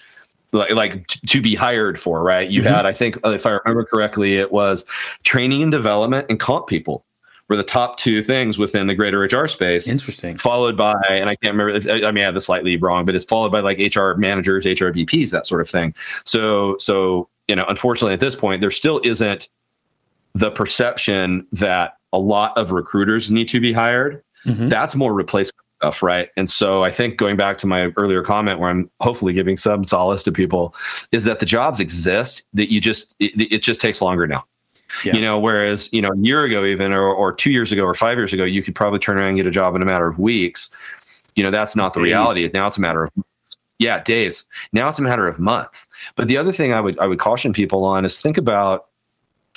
like, 0.52 0.72
like 0.72 1.08
to 1.08 1.42
be 1.42 1.56
hired 1.56 2.00
for, 2.00 2.24
right? 2.24 2.50
You 2.50 2.62
mm-hmm. 2.62 2.74
had, 2.74 2.86
I 2.86 2.94
think, 2.94 3.18
if 3.24 3.46
I 3.46 3.52
remember 3.52 3.86
correctly, 3.86 4.38
it 4.38 4.52
was 4.52 4.86
training 5.24 5.64
and 5.64 5.72
development 5.72 6.28
and 6.30 6.40
comp 6.40 6.68
people 6.68 7.06
were 7.48 7.58
the 7.58 7.64
top 7.64 7.98
two 7.98 8.24
things 8.24 8.58
within 8.58 8.88
the 8.88 8.96
greater 8.96 9.22
HR 9.22 9.48
space. 9.48 9.88
Interesting. 9.88 10.38
Followed 10.38 10.76
by, 10.76 10.96
and 11.10 11.30
I 11.30 11.36
can't 11.36 11.56
remember, 11.56 11.90
I 12.06 12.12
mean, 12.12 12.24
I 12.24 12.26
have 12.26 12.34
this 12.34 12.48
slightly 12.48 12.78
wrong, 12.78 13.06
but 13.06 13.14
it's 13.16 13.26
followed 13.26 13.52
by 13.52 13.60
like 13.60 13.78
HR 13.78 14.14
managers, 14.14 14.66
HR 14.66 14.90
VPs, 14.90 15.32
that 15.32 15.46
sort 15.46 15.62
of 15.62 15.70
thing. 15.70 15.94
So, 16.24 16.78
so, 16.80 17.30
you 17.48 17.56
know, 17.56 17.66
unfortunately 17.68 18.14
at 18.14 18.20
this 18.20 18.36
point, 18.36 18.62
there 18.62 18.72
still 18.72 19.02
isn't 19.04 19.50
the 20.34 20.52
perception 20.52 21.48
that 21.54 21.98
a 22.12 22.20
lot 22.20 22.58
of 22.58 22.72
recruiters 22.72 23.30
need 23.30 23.50
to 23.50 23.60
be 23.60 23.74
hired 23.74 24.24
mm-hmm. 24.46 24.70
that's 24.70 24.96
more 24.96 25.14
replacement 25.14 25.66
stuff, 25.80 26.04
right? 26.04 26.30
And 26.38 26.50
so 26.50 26.84
I 26.84 26.92
think 26.92 27.18
going 27.18 27.38
back 27.38 27.58
to 27.58 27.68
my 27.68 27.92
earlier 27.98 28.24
comment 28.24 28.60
where 28.60 28.70
I'm 28.70 28.90
hopefully 29.02 29.34
giving 29.34 29.58
some 29.58 29.84
solace 29.84 30.24
to 30.24 30.32
people 30.32 30.76
is 31.12 31.26
that 31.26 31.40
the 31.40 31.46
jobs 31.46 31.80
exist 31.80 32.44
that 32.54 32.72
you 32.72 32.80
just 32.80 33.16
it, 33.20 33.52
it 33.52 33.64
just 33.64 33.82
takes 33.82 34.02
longer 34.02 34.28
now. 34.28 34.46
Yeah. 35.04 35.16
You 35.16 35.22
know, 35.22 35.40
whereas, 35.40 35.92
you 35.92 36.02
know, 36.02 36.12
a 36.12 36.18
year 36.18 36.44
ago 36.44 36.64
even 36.64 36.94
or, 36.94 37.14
or 37.14 37.34
two 37.34 37.52
years 37.52 37.72
ago 37.72 37.84
or 37.84 37.94
five 37.94 38.18
years 38.18 38.32
ago, 38.32 38.46
you 38.46 38.62
could 38.62 38.76
probably 38.76 39.00
turn 39.00 39.18
around 39.18 39.30
and 39.30 39.38
get 39.38 39.48
a 39.48 39.52
job 39.52 39.76
in 39.76 39.82
a 39.82 39.86
matter 39.86 40.08
of 40.08 40.20
weeks. 40.20 40.70
You 41.36 41.44
know, 41.44 41.52
that's 41.52 41.76
not 41.76 41.94
the 41.94 42.02
reality. 42.02 42.50
Now 42.54 42.68
it's 42.68 42.78
a 42.78 42.82
matter 42.82 43.04
of 43.04 43.10
yeah, 43.80 44.02
days. 44.02 44.46
Now 44.72 44.90
it's 44.90 45.00
a 45.00 45.02
matter 45.02 45.28
of 45.28 45.40
months. 45.40 45.88
But 46.16 46.28
the 46.28 46.38
other 46.38 46.52
thing 46.52 46.74
I 46.74 46.82
would 46.82 46.98
I 47.00 47.08
would 47.08 47.20
caution 47.20 47.54
people 47.54 47.84
on 47.84 48.06
is 48.06 48.20
think 48.20 48.38
about 48.38 48.88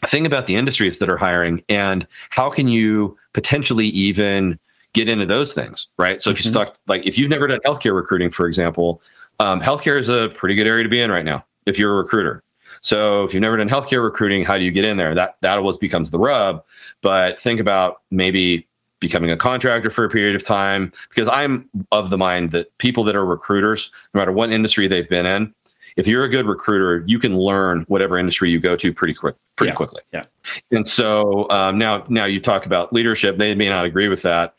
think 0.07 0.26
about 0.26 0.46
the 0.46 0.57
industries 0.57 0.98
that 0.98 1.09
are 1.09 1.16
hiring 1.16 1.62
and 1.68 2.07
how 2.31 2.50
can 2.50 2.68
you 2.68 3.16
potentially 3.33 3.87
even 3.88 4.59
get 4.92 5.09
into 5.09 5.26
those 5.26 5.54
things, 5.54 5.88
right? 5.98 6.22
So 6.22 6.31
mm-hmm. 6.31 6.38
if 6.38 6.44
you 6.44 6.50
mm-hmm. 6.50 6.62
stuck, 6.62 6.78
like 6.87 7.07
if 7.07 7.18
you've 7.18 7.31
never 7.31 7.46
done 7.46 7.61
healthcare 7.64 7.94
recruiting, 7.94 8.31
for 8.31 8.46
example, 8.46 9.02
um, 9.40 9.61
healthcare 9.61 9.98
is 9.98 10.09
a 10.09 10.31
pretty 10.35 10.54
good 10.54 10.66
area 10.66 10.85
to 10.85 10.88
be 10.88 11.00
in 11.00 11.11
right 11.11 11.24
now 11.24 11.44
if 11.66 11.78
you're 11.78 11.92
a 11.92 11.96
recruiter. 11.96 12.42
So 12.81 13.24
if 13.24 13.35
you've 13.35 13.42
never 13.42 13.57
done 13.57 13.68
healthcare 13.68 14.02
recruiting, 14.02 14.44
how 14.44 14.57
do 14.57 14.64
you 14.64 14.70
get 14.70 14.85
in 14.85 14.96
there? 14.96 15.14
That 15.14 15.37
that 15.40 15.59
always 15.59 15.78
becomes 15.78 16.11
the 16.11 16.18
rub. 16.18 16.64
But 17.00 17.38
think 17.38 17.61
about 17.61 18.02
maybe 18.11 18.67
becoming 19.00 19.30
a 19.30 19.37
contractor 19.37 19.90
for 19.90 20.04
a 20.04 20.08
period 20.08 20.34
of 20.34 20.44
time 20.44 20.92
because 21.08 21.28
I'm 21.28 21.68
of 21.92 22.11
the 22.11 22.18
mind 22.18 22.50
that 22.52 22.76
people 22.78 23.04
that 23.04 23.16
are 23.16 23.24
recruiters, 23.24 23.90
no 24.14 24.20
matter 24.20 24.32
what 24.32 24.52
industry 24.52 24.88
they've 24.88 25.08
been 25.08 25.26
in, 25.26 25.54
if 25.96 26.06
you're 26.06 26.24
a 26.24 26.28
good 26.28 26.46
recruiter, 26.46 27.04
you 27.06 27.18
can 27.18 27.37
learn 27.37 27.84
whatever 27.88 28.18
industry 28.18 28.50
you 28.50 28.61
go 28.61 28.76
to 28.76 28.92
pretty 28.92 29.14
quick, 29.14 29.34
pretty 29.56 29.70
yeah, 29.70 29.74
quickly. 29.74 30.02
Yeah. 30.12 30.24
And 30.70 30.87
so 30.87 31.48
um, 31.50 31.78
now, 31.78 32.04
now 32.08 32.24
you 32.24 32.40
talk 32.40 32.66
about 32.66 32.92
leadership. 32.92 33.37
They 33.37 33.54
may 33.54 33.68
not 33.68 33.84
agree 33.84 34.08
with 34.08 34.22
that, 34.22 34.54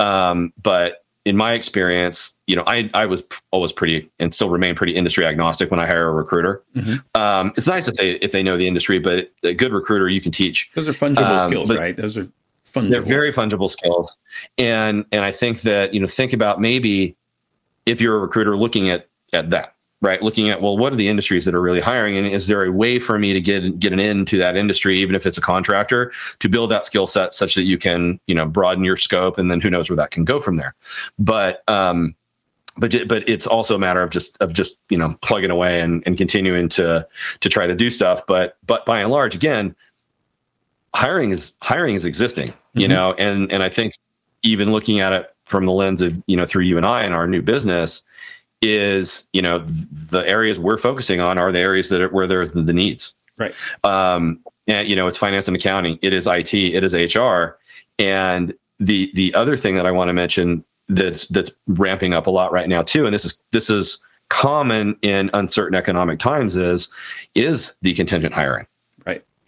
um, 0.00 0.52
but 0.62 1.04
in 1.28 1.36
my 1.36 1.52
experience, 1.52 2.34
you 2.46 2.56
know, 2.56 2.64
I 2.66 2.88
I 2.94 3.04
was 3.04 3.22
always 3.50 3.70
pretty 3.70 4.10
and 4.18 4.32
still 4.32 4.48
remain 4.48 4.74
pretty 4.74 4.94
industry 4.94 5.26
agnostic 5.26 5.70
when 5.70 5.78
I 5.78 5.86
hire 5.86 6.08
a 6.08 6.12
recruiter. 6.12 6.62
Mm-hmm. 6.74 7.20
Um, 7.20 7.52
it's 7.54 7.66
nice 7.66 7.86
if 7.86 7.96
they 7.96 8.12
if 8.12 8.32
they 8.32 8.42
know 8.42 8.56
the 8.56 8.66
industry, 8.66 8.98
but 8.98 9.30
a 9.42 9.52
good 9.52 9.74
recruiter 9.74 10.08
you 10.08 10.22
can 10.22 10.32
teach. 10.32 10.70
Those 10.74 10.88
are 10.88 10.94
fungible 10.94 11.26
um, 11.26 11.50
skills, 11.50 11.68
right? 11.68 11.94
Those 11.94 12.16
are 12.16 12.28
fungible. 12.72 12.90
They're 12.90 13.02
very 13.02 13.32
fungible 13.32 13.70
skills, 13.70 14.16
and 14.56 15.04
and 15.12 15.24
I 15.24 15.32
think 15.32 15.62
that 15.62 15.94
you 15.94 16.00
know 16.00 16.06
think 16.06 16.32
about 16.32 16.60
maybe 16.60 17.16
if 17.86 18.00
you're 18.00 18.16
a 18.16 18.20
recruiter 18.20 18.56
looking 18.56 18.90
at 18.90 19.08
at 19.32 19.50
that 19.50 19.74
right? 20.00 20.22
Looking 20.22 20.48
at 20.50 20.62
well 20.62 20.76
what 20.76 20.92
are 20.92 20.96
the 20.96 21.08
industries 21.08 21.44
that 21.44 21.54
are 21.54 21.60
really 21.60 21.80
hiring? 21.80 22.16
And 22.16 22.26
is 22.26 22.46
there 22.46 22.64
a 22.64 22.70
way 22.70 22.98
for 22.98 23.18
me 23.18 23.32
to 23.32 23.40
get 23.40 23.78
get 23.78 23.92
an 23.92 24.00
into 24.00 24.38
that 24.38 24.56
industry 24.56 25.00
even 25.00 25.14
if 25.14 25.26
it's 25.26 25.38
a 25.38 25.40
contractor 25.40 26.12
to 26.38 26.48
build 26.48 26.70
that 26.70 26.86
skill 26.86 27.06
set 27.06 27.34
such 27.34 27.54
that 27.54 27.62
you 27.62 27.78
can 27.78 28.20
you 28.26 28.34
know 28.34 28.46
broaden 28.46 28.84
your 28.84 28.96
scope 28.96 29.38
and 29.38 29.50
then 29.50 29.60
who 29.60 29.70
knows 29.70 29.90
where 29.90 29.96
that 29.96 30.10
can 30.10 30.24
go 30.24 30.40
from 30.40 30.56
there. 30.56 30.74
But 31.18 31.62
um 31.68 32.14
but 32.76 32.94
but 33.08 33.28
it's 33.28 33.46
also 33.46 33.74
a 33.74 33.78
matter 33.78 34.02
of 34.02 34.10
just 34.10 34.40
of 34.40 34.52
just 34.52 34.76
you 34.88 34.98
know 34.98 35.16
plugging 35.20 35.50
away 35.50 35.80
and, 35.80 36.02
and 36.06 36.16
continuing 36.16 36.68
to 36.70 37.06
to 37.40 37.48
try 37.48 37.66
to 37.66 37.74
do 37.74 37.90
stuff. 37.90 38.26
But 38.26 38.56
but 38.66 38.86
by 38.86 39.00
and 39.00 39.10
large 39.10 39.34
again 39.34 39.74
hiring 40.94 41.30
is 41.30 41.54
hiring 41.62 41.94
is 41.94 42.04
existing 42.04 42.52
you 42.74 42.86
mm-hmm. 42.86 42.92
know 42.92 43.12
and 43.12 43.52
and 43.52 43.62
i 43.62 43.68
think 43.68 43.94
even 44.42 44.72
looking 44.72 45.00
at 45.00 45.12
it 45.12 45.34
from 45.44 45.66
the 45.66 45.72
lens 45.72 46.02
of 46.02 46.22
you 46.26 46.36
know 46.36 46.44
through 46.44 46.64
you 46.64 46.76
and 46.76 46.86
i 46.86 47.02
and 47.04 47.14
our 47.14 47.26
new 47.26 47.42
business 47.42 48.02
is 48.60 49.26
you 49.32 49.42
know 49.42 49.58
the 49.58 50.26
areas 50.26 50.58
we're 50.58 50.78
focusing 50.78 51.20
on 51.20 51.38
are 51.38 51.52
the 51.52 51.58
areas 51.58 51.88
that 51.90 52.00
are, 52.00 52.08
where 52.08 52.26
there's 52.26 52.50
the 52.50 52.72
needs. 52.72 53.14
Right. 53.36 53.54
Um, 53.84 54.40
and 54.66 54.88
you 54.88 54.96
know 54.96 55.06
it's 55.06 55.18
finance 55.18 55.48
and 55.48 55.56
accounting 55.56 55.98
it 56.02 56.12
is 56.12 56.26
it 56.26 56.54
it 56.54 56.84
is 56.84 57.16
hr 57.16 57.56
and 57.98 58.54
the 58.78 59.10
the 59.14 59.34
other 59.34 59.56
thing 59.56 59.76
that 59.76 59.86
i 59.86 59.90
want 59.90 60.08
to 60.08 60.14
mention 60.14 60.64
that's 60.88 61.24
that's 61.26 61.50
ramping 61.66 62.12
up 62.14 62.26
a 62.26 62.30
lot 62.30 62.52
right 62.52 62.68
now 62.68 62.82
too 62.82 63.06
and 63.06 63.14
this 63.14 63.24
is 63.24 63.40
this 63.50 63.70
is 63.70 63.98
common 64.28 64.96
in 65.02 65.30
uncertain 65.32 65.74
economic 65.74 66.18
times 66.18 66.56
is 66.56 66.88
is 67.34 67.76
the 67.82 67.94
contingent 67.94 68.34
hiring 68.34 68.66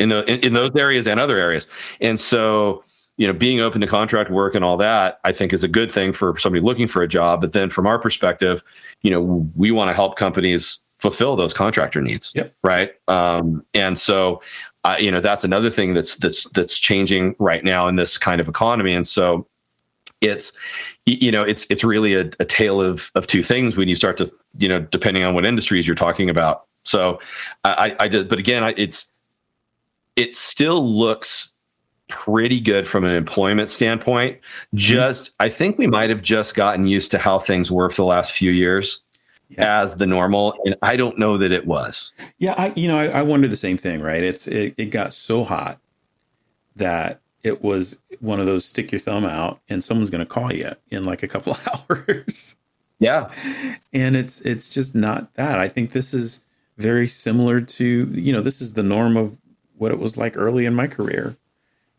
in 0.00 0.08
the 0.08 0.24
in, 0.24 0.40
in 0.40 0.52
those 0.52 0.74
areas 0.76 1.06
and 1.06 1.20
other 1.20 1.36
areas 1.36 1.66
and 2.00 2.18
so 2.18 2.82
you 3.20 3.26
know, 3.26 3.34
being 3.34 3.60
open 3.60 3.82
to 3.82 3.86
contract 3.86 4.30
work 4.30 4.54
and 4.54 4.64
all 4.64 4.78
that, 4.78 5.20
I 5.24 5.32
think 5.32 5.52
is 5.52 5.62
a 5.62 5.68
good 5.68 5.92
thing 5.92 6.14
for 6.14 6.38
somebody 6.38 6.64
looking 6.64 6.88
for 6.88 7.02
a 7.02 7.06
job. 7.06 7.42
But 7.42 7.52
then 7.52 7.68
from 7.68 7.86
our 7.86 7.98
perspective, 7.98 8.64
you 9.02 9.10
know, 9.10 9.50
we 9.54 9.72
want 9.72 9.90
to 9.90 9.94
help 9.94 10.16
companies 10.16 10.80
fulfill 11.00 11.36
those 11.36 11.52
contractor 11.52 12.00
needs. 12.00 12.32
Yep. 12.34 12.54
Right. 12.64 12.92
Um, 13.08 13.62
and 13.74 13.98
so, 13.98 14.40
uh, 14.84 14.96
you 14.98 15.10
know, 15.10 15.20
that's 15.20 15.44
another 15.44 15.68
thing 15.68 15.92
that's 15.92 16.16
that's 16.16 16.48
that's 16.48 16.78
changing 16.78 17.36
right 17.38 17.62
now 17.62 17.88
in 17.88 17.96
this 17.96 18.16
kind 18.16 18.40
of 18.40 18.48
economy. 18.48 18.94
And 18.94 19.06
so, 19.06 19.46
it's 20.22 20.54
you 21.04 21.30
know, 21.30 21.42
it's 21.42 21.66
it's 21.68 21.84
really 21.84 22.14
a, 22.14 22.30
a 22.40 22.46
tale 22.46 22.80
of 22.80 23.10
of 23.14 23.26
two 23.26 23.42
things 23.42 23.76
when 23.76 23.88
you 23.88 23.96
start 23.96 24.16
to 24.16 24.30
you 24.56 24.68
know, 24.68 24.80
depending 24.80 25.24
on 25.24 25.34
what 25.34 25.44
industries 25.44 25.86
you're 25.86 25.94
talking 25.94 26.30
about. 26.30 26.64
So, 26.86 27.20
I, 27.64 27.94
I 28.00 28.08
did, 28.08 28.30
but 28.30 28.38
again, 28.38 28.64
I, 28.64 28.72
it's 28.74 29.06
it 30.20 30.36
still 30.36 30.86
looks 30.86 31.50
pretty 32.08 32.60
good 32.60 32.86
from 32.86 33.04
an 33.04 33.14
employment 33.14 33.70
standpoint. 33.70 34.40
Just, 34.74 35.30
I 35.40 35.48
think 35.48 35.78
we 35.78 35.86
might 35.86 36.10
have 36.10 36.20
just 36.20 36.54
gotten 36.54 36.86
used 36.86 37.12
to 37.12 37.18
how 37.18 37.38
things 37.38 37.70
were 37.70 37.88
for 37.88 38.02
the 38.02 38.06
last 38.06 38.32
few 38.32 38.50
years 38.50 39.00
yeah. 39.48 39.80
as 39.80 39.96
the 39.96 40.06
normal, 40.06 40.54
and 40.66 40.76
I 40.82 40.96
don't 40.96 41.18
know 41.18 41.38
that 41.38 41.52
it 41.52 41.66
was. 41.66 42.12
Yeah, 42.36 42.54
I, 42.58 42.74
you 42.76 42.86
know, 42.86 42.98
I, 42.98 43.06
I 43.06 43.22
wonder 43.22 43.48
the 43.48 43.56
same 43.56 43.78
thing. 43.78 44.02
Right? 44.02 44.22
It's 44.22 44.46
it, 44.46 44.74
it 44.76 44.86
got 44.86 45.14
so 45.14 45.42
hot 45.42 45.80
that 46.76 47.22
it 47.42 47.62
was 47.62 47.96
one 48.20 48.40
of 48.40 48.46
those 48.46 48.66
stick 48.66 48.92
your 48.92 49.00
thumb 49.00 49.24
out 49.24 49.60
and 49.70 49.82
someone's 49.82 50.10
going 50.10 50.24
to 50.24 50.26
call 50.26 50.52
you 50.52 50.72
in 50.90 51.04
like 51.06 51.22
a 51.22 51.28
couple 51.28 51.54
of 51.54 51.86
hours. 51.90 52.56
Yeah, 52.98 53.30
and 53.94 54.14
it's 54.16 54.42
it's 54.42 54.68
just 54.68 54.94
not 54.94 55.32
that. 55.34 55.58
I 55.58 55.68
think 55.68 55.92
this 55.92 56.12
is 56.12 56.40
very 56.76 57.08
similar 57.08 57.60
to 57.60 57.84
you 58.14 58.32
know 58.32 58.42
this 58.42 58.60
is 58.60 58.74
the 58.74 58.82
norm 58.82 59.16
of 59.16 59.36
what 59.80 59.90
it 59.90 59.98
was 59.98 60.16
like 60.16 60.36
early 60.36 60.66
in 60.66 60.74
my 60.74 60.86
career 60.86 61.36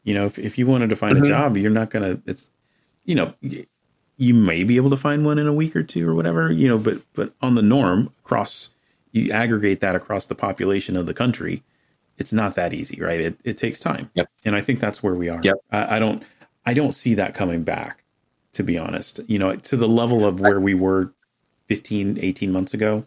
you 0.03 0.13
know, 0.13 0.25
if, 0.25 0.39
if 0.39 0.57
you 0.57 0.65
wanted 0.65 0.89
to 0.89 0.95
find 0.95 1.15
mm-hmm. 1.15 1.25
a 1.25 1.29
job, 1.29 1.57
you're 1.57 1.71
not 1.71 1.89
going 1.89 2.15
to, 2.15 2.21
it's, 2.29 2.49
you 3.05 3.15
know, 3.15 3.33
you 4.17 4.33
may 4.33 4.63
be 4.63 4.77
able 4.77 4.89
to 4.89 4.97
find 4.97 5.25
one 5.25 5.39
in 5.39 5.47
a 5.47 5.53
week 5.53 5.75
or 5.75 5.83
two 5.83 6.07
or 6.07 6.15
whatever, 6.15 6.51
you 6.51 6.67
know, 6.67 6.77
but, 6.77 7.01
but 7.13 7.33
on 7.41 7.55
the 7.55 7.61
norm 7.61 8.11
across, 8.23 8.69
you 9.11 9.31
aggregate 9.31 9.81
that 9.81 9.95
across 9.95 10.25
the 10.25 10.35
population 10.35 10.95
of 10.95 11.05
the 11.05 11.13
country, 11.13 11.63
it's 12.17 12.31
not 12.31 12.55
that 12.55 12.73
easy, 12.73 13.01
right? 13.01 13.19
It, 13.19 13.37
it 13.43 13.57
takes 13.57 13.79
time. 13.79 14.09
Yep. 14.13 14.29
And 14.45 14.55
I 14.55 14.61
think 14.61 14.79
that's 14.79 15.01
where 15.03 15.15
we 15.15 15.29
are. 15.29 15.39
Yep. 15.43 15.55
I, 15.71 15.97
I 15.97 15.99
don't, 15.99 16.23
I 16.65 16.73
don't 16.73 16.93
see 16.93 17.15
that 17.15 17.33
coming 17.33 17.63
back, 17.63 18.03
to 18.53 18.63
be 18.63 18.77
honest, 18.77 19.19
you 19.27 19.39
know, 19.39 19.55
to 19.55 19.77
the 19.77 19.87
level 19.87 20.25
of 20.25 20.39
where 20.39 20.59
we 20.59 20.73
were 20.73 21.13
15, 21.67 22.19
18 22.21 22.51
months 22.51 22.73
ago. 22.73 23.05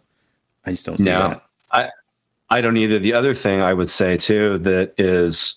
I 0.65 0.71
just 0.71 0.85
don't 0.85 0.97
see 0.97 1.03
no, 1.03 1.29
that. 1.29 1.43
I, 1.71 1.89
I 2.49 2.61
don't 2.61 2.77
either. 2.77 2.99
The 2.99 3.13
other 3.13 3.33
thing 3.33 3.61
I 3.61 3.73
would 3.73 3.89
say 3.89 4.17
too 4.17 4.59
that 4.59 4.99
is 4.99 5.55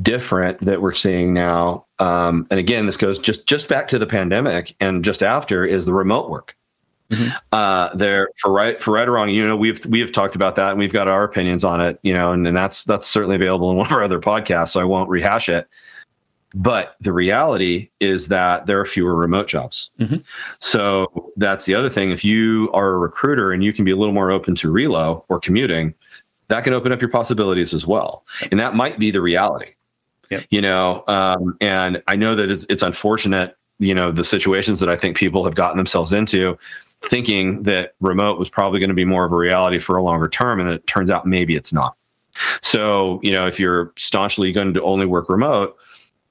different 0.00 0.60
that 0.62 0.82
we're 0.82 0.94
seeing 0.94 1.34
now, 1.34 1.86
um, 1.98 2.46
and 2.50 2.58
again, 2.58 2.86
this 2.86 2.96
goes 2.96 3.18
just 3.18 3.46
just 3.46 3.68
back 3.68 3.88
to 3.88 3.98
the 3.98 4.06
pandemic 4.06 4.74
and 4.80 5.04
just 5.04 5.22
after 5.22 5.64
is 5.64 5.86
the 5.86 5.92
remote 5.92 6.30
work. 6.30 6.56
Mm-hmm. 7.10 7.36
Uh, 7.52 7.94
there 7.94 8.30
for 8.38 8.50
right 8.50 8.80
for 8.80 8.92
right 8.92 9.06
or 9.06 9.12
wrong, 9.12 9.28
you 9.28 9.46
know, 9.46 9.56
we've 9.56 9.84
we 9.84 10.00
have 10.00 10.12
talked 10.12 10.36
about 10.36 10.56
that 10.56 10.70
and 10.70 10.78
we've 10.78 10.92
got 10.92 11.06
our 11.06 11.24
opinions 11.24 11.62
on 11.62 11.80
it, 11.80 11.98
you 12.02 12.14
know, 12.14 12.32
and, 12.32 12.46
and 12.46 12.56
that's 12.56 12.84
that's 12.84 13.06
certainly 13.06 13.36
available 13.36 13.70
in 13.70 13.76
one 13.76 13.86
of 13.86 13.92
our 13.92 14.02
other 14.02 14.20
podcasts, 14.20 14.70
so 14.70 14.80
I 14.80 14.84
won't 14.84 15.10
rehash 15.10 15.48
it. 15.48 15.68
But 16.54 16.94
the 17.00 17.12
reality 17.12 17.90
is 18.00 18.28
that 18.28 18.66
there 18.66 18.80
are 18.80 18.86
fewer 18.86 19.14
remote 19.14 19.48
jobs. 19.48 19.90
Mm-hmm. 19.98 20.18
So 20.60 21.32
that's 21.36 21.64
the 21.64 21.74
other 21.74 21.90
thing. 21.90 22.12
If 22.12 22.24
you 22.24 22.70
are 22.72 22.90
a 22.90 22.98
recruiter 22.98 23.50
and 23.50 23.62
you 23.62 23.72
can 23.72 23.84
be 23.84 23.90
a 23.90 23.96
little 23.96 24.14
more 24.14 24.30
open 24.30 24.54
to 24.56 24.72
relo 24.72 25.24
or 25.28 25.40
commuting, 25.40 25.94
that 26.48 26.64
can 26.64 26.72
open 26.72 26.92
up 26.92 27.00
your 27.00 27.10
possibilities 27.10 27.74
as 27.74 27.86
well. 27.86 28.24
And 28.50 28.60
that 28.60 28.74
might 28.74 28.98
be 28.98 29.10
the 29.10 29.20
reality. 29.20 29.74
Yep. 30.30 30.44
You 30.50 30.60
know, 30.62 31.04
um, 31.06 31.56
and 31.60 32.02
I 32.06 32.16
know 32.16 32.34
that 32.34 32.50
it's, 32.50 32.66
it's 32.68 32.82
unfortunate, 32.82 33.56
you 33.78 33.94
know, 33.94 34.10
the 34.10 34.24
situations 34.24 34.80
that 34.80 34.88
I 34.88 34.96
think 34.96 35.16
people 35.16 35.44
have 35.44 35.54
gotten 35.54 35.76
themselves 35.76 36.12
into 36.12 36.58
thinking 37.02 37.64
that 37.64 37.94
remote 38.00 38.38
was 38.38 38.48
probably 38.48 38.80
going 38.80 38.88
to 38.88 38.94
be 38.94 39.04
more 39.04 39.24
of 39.24 39.32
a 39.32 39.36
reality 39.36 39.78
for 39.78 39.96
a 39.96 40.02
longer 40.02 40.28
term. 40.28 40.60
And 40.60 40.70
it 40.70 40.86
turns 40.86 41.10
out 41.10 41.26
maybe 41.26 41.54
it's 41.54 41.72
not. 41.72 41.96
So, 42.62 43.20
you 43.22 43.30
know, 43.32 43.46
if 43.46 43.60
you're 43.60 43.92
staunchly 43.96 44.52
going 44.52 44.74
to 44.74 44.82
only 44.82 45.06
work 45.06 45.28
remote, 45.28 45.76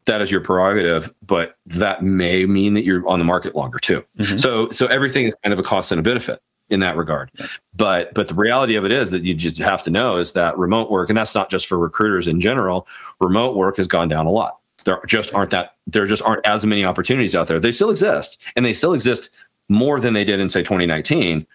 that 0.06 0.21
is 0.21 0.30
your 0.30 0.41
prerogative, 0.41 1.13
but 1.26 1.56
that 1.67 2.02
may 2.02 2.45
mean 2.45 2.73
that 2.73 2.84
you're 2.84 3.08
on 3.08 3.19
the 3.19 3.26
market 3.26 3.56
longer 3.56 3.80
too. 3.80 4.04
Mm-hmm. 4.17 4.38
So, 4.38 4.69
so 4.69 4.88
everything 4.88 5.26
is 5.26 5.36
kind 5.43 5.54
of 5.54 5.60
a 5.60 5.63
cost 5.63 5.91
and 5.91 5.99
a 5.99 6.04
benefit 6.04 6.41
in 6.74 6.82
that 6.82 6.98
regard. 6.98 7.32
But 7.76 8.14
but 8.14 8.28
the 8.28 8.34
reality 8.34 8.76
of 8.76 8.86
it 8.86 8.92
is 8.92 9.12
that 9.12 9.24
you 9.24 9.34
just 9.34 9.60
have 9.60 9.84
to 9.84 9.92
know 9.92 10.18
is 10.18 10.34
that 10.34 10.58
remote 10.58 10.92
work, 10.92 11.10
and 11.10 11.18
that's 11.18 11.36
not 11.36 11.50
just 11.50 11.68
for 11.68 11.78
recruiters 11.78 12.28
in 12.28 12.42
general. 12.42 12.88
Remote 13.20 13.56
work 13.56 13.78
has 13.78 13.88
gone 13.88 14.10
down 14.10 14.26
a 14.26 14.32
lot. 14.32 14.60
There 14.84 15.02
just 15.08 15.34
aren't 15.34 15.52
that 15.52 15.76
there 15.88 16.06
just 16.06 16.24
aren't 16.24 16.46
as 16.46 16.66
many 16.66 16.84
opportunities 16.84 17.36
out 17.36 17.48
there. 17.48 17.60
They 17.60 17.72
still 17.72 17.90
exist, 17.90 18.40
and 18.56 18.66
they 18.66 18.74
still 18.74 18.94
exist 18.94 19.30
more 19.70 20.00
than 20.00 20.14
they 20.14 20.26
did 20.26 20.40
in 20.40 20.50
say 20.50 20.62
2019 20.62 21.48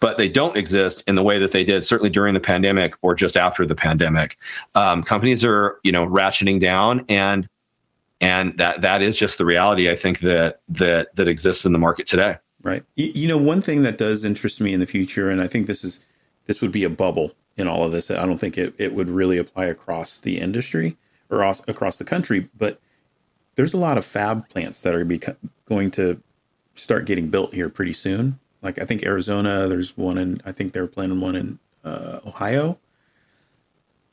but 0.00 0.16
they 0.16 0.28
don't 0.28 0.56
exist 0.56 1.02
in 1.06 1.14
the 1.14 1.22
way 1.22 1.38
that 1.40 1.52
they 1.52 1.64
did 1.64 1.84
certainly 1.84 2.10
during 2.10 2.34
the 2.34 2.40
pandemic 2.40 2.94
or 3.02 3.14
just 3.14 3.36
after 3.36 3.66
the 3.66 3.74
pandemic. 3.74 4.36
Um, 4.74 5.02
companies 5.02 5.44
are, 5.44 5.80
you 5.82 5.92
know, 5.92 6.06
ratcheting 6.06 6.60
down, 6.60 7.04
and 7.08 7.48
and 8.20 8.56
that 8.58 8.82
that 8.82 9.02
is 9.02 9.16
just 9.16 9.38
the 9.38 9.44
reality. 9.44 9.90
I 9.90 9.96
think 9.96 10.20
that 10.20 10.60
that 10.70 11.14
that 11.16 11.28
exists 11.28 11.64
in 11.64 11.72
the 11.72 11.78
market 11.78 12.06
today. 12.06 12.36
Right. 12.62 12.84
You, 12.96 13.12
you, 13.14 13.28
know, 13.28 13.38
one 13.38 13.62
thing 13.62 13.82
that 13.82 13.98
does 13.98 14.24
interest 14.24 14.60
me 14.60 14.72
in 14.72 14.80
the 14.80 14.86
future, 14.86 15.30
and 15.30 15.40
I 15.40 15.46
think 15.46 15.66
this 15.66 15.84
is 15.84 16.00
this 16.46 16.60
would 16.60 16.72
be 16.72 16.84
a 16.84 16.90
bubble 16.90 17.32
in 17.56 17.68
all 17.68 17.84
of 17.84 17.92
this. 17.92 18.10
I 18.10 18.26
don't 18.26 18.38
think 18.38 18.58
it, 18.58 18.74
it 18.78 18.94
would 18.94 19.08
really 19.08 19.38
apply 19.38 19.66
across 19.66 20.18
the 20.18 20.40
industry 20.40 20.96
or 21.30 21.42
across 21.42 21.98
the 21.98 22.04
country, 22.04 22.48
but 22.56 22.80
there's 23.54 23.74
a 23.74 23.78
lot 23.78 23.98
of 23.98 24.04
fab 24.04 24.48
plants 24.48 24.80
that 24.82 24.94
are 24.94 25.04
beco- 25.04 25.36
going 25.66 25.90
to 25.92 26.22
start 26.74 27.04
getting 27.04 27.28
built 27.28 27.54
here 27.54 27.68
pretty 27.68 27.92
soon. 27.92 28.38
Like 28.62 28.80
I 28.80 28.84
think 28.84 29.02
Arizona, 29.02 29.68
there's 29.68 29.96
one 29.96 30.16
in, 30.16 30.40
I 30.44 30.52
think 30.52 30.72
they're 30.72 30.86
planning 30.86 31.20
one 31.20 31.36
in 31.36 31.58
uh, 31.84 32.20
Ohio. 32.26 32.78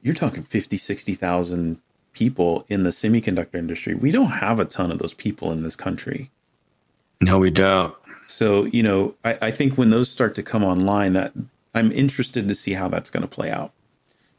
You're 0.01 0.15
talking 0.15 0.43
50, 0.43 0.77
60,000 0.77 1.79
people 2.13 2.65
in 2.69 2.83
the 2.83 2.89
semiconductor 2.89 3.55
industry. 3.55 3.95
We 3.95 4.11
don't 4.11 4.31
have 4.31 4.59
a 4.59 4.65
ton 4.65 4.91
of 4.91 4.99
those 4.99 5.13
people 5.13 5.51
in 5.51 5.63
this 5.63 5.75
country. 5.75 6.31
No, 7.21 7.39
we 7.39 7.49
don't. 7.49 7.95
So, 8.27 8.65
you 8.65 8.83
know, 8.83 9.15
I, 9.23 9.37
I 9.41 9.51
think 9.51 9.77
when 9.77 9.89
those 9.89 10.09
start 10.09 10.35
to 10.35 10.43
come 10.43 10.63
online, 10.63 11.13
that 11.13 11.33
I'm 11.73 11.91
interested 11.91 12.47
to 12.47 12.55
see 12.55 12.73
how 12.73 12.87
that's 12.87 13.09
going 13.09 13.21
to 13.21 13.27
play 13.27 13.51
out 13.51 13.71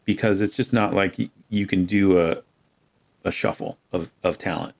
because 0.04 0.40
it's 0.40 0.56
just 0.56 0.72
not 0.72 0.94
like 0.94 1.16
you 1.48 1.66
can 1.66 1.84
do 1.84 2.18
a 2.18 2.42
a 3.24 3.30
shuffle 3.30 3.76
of, 3.92 4.10
of 4.22 4.38
talent. 4.38 4.74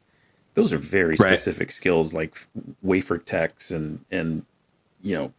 Those 0.55 0.73
are 0.73 0.79
very 0.79 1.17
specific 1.17 1.69
right. 1.69 1.75
skills 1.75 2.15
like 2.15 2.47
wafer 2.83 3.19
techs 3.19 3.71
and 3.71 4.05
and 4.11 4.47
you 5.03 5.15
know 5.15 5.33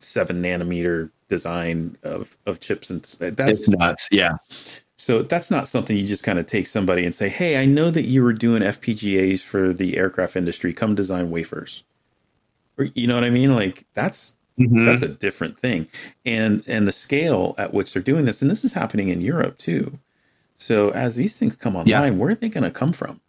seven 0.00 0.42
nanometer 0.42 1.10
design 1.28 1.96
of 2.02 2.36
of 2.46 2.60
chips 2.60 2.90
and 2.90 3.16
eh, 3.20 3.30
that's 3.30 3.60
it's 3.60 3.68
nuts. 3.68 4.08
Yeah. 4.10 4.36
So 4.96 5.22
that's 5.22 5.50
not 5.50 5.68
something 5.68 5.96
you 5.96 6.04
just 6.04 6.22
kind 6.22 6.38
of 6.38 6.46
take 6.46 6.66
somebody 6.66 7.04
and 7.04 7.14
say, 7.14 7.28
"Hey, 7.28 7.60
I 7.60 7.66
know 7.66 7.90
that 7.90 8.06
you 8.06 8.22
were 8.22 8.32
doing 8.32 8.62
FPGAs 8.62 9.40
for 9.40 9.72
the 9.72 9.96
aircraft 9.96 10.34
industry. 10.34 10.72
Come 10.72 10.94
design 10.94 11.30
wafers." 11.30 11.84
Or, 12.78 12.84
you 12.94 13.06
know 13.06 13.14
what 13.14 13.24
I 13.24 13.30
mean? 13.30 13.54
Like 13.54 13.84
that's 13.94 14.34
Mhm. 14.58 14.86
that's 14.86 15.02
a 15.02 15.08
different 15.08 15.58
thing. 15.58 15.86
And 16.24 16.62
and 16.66 16.88
the 16.88 16.92
scale 16.92 17.54
at 17.58 17.74
which 17.74 17.92
they're 17.92 18.02
doing 18.02 18.24
this, 18.24 18.40
and 18.42 18.50
this 18.50 18.64
is 18.64 18.72
happening 18.72 19.08
in 19.10 19.20
Europe 19.20 19.58
too. 19.58 19.98
So 20.56 20.90
as 20.90 21.16
these 21.16 21.36
things 21.36 21.54
come 21.56 21.76
online, 21.76 21.86
Yeah. 21.88 22.10
where 22.18 22.30
are 22.30 22.34
they 22.34 22.48
going 22.48 22.64
to 22.64 22.70
come 22.70 22.92
from? 22.92 23.20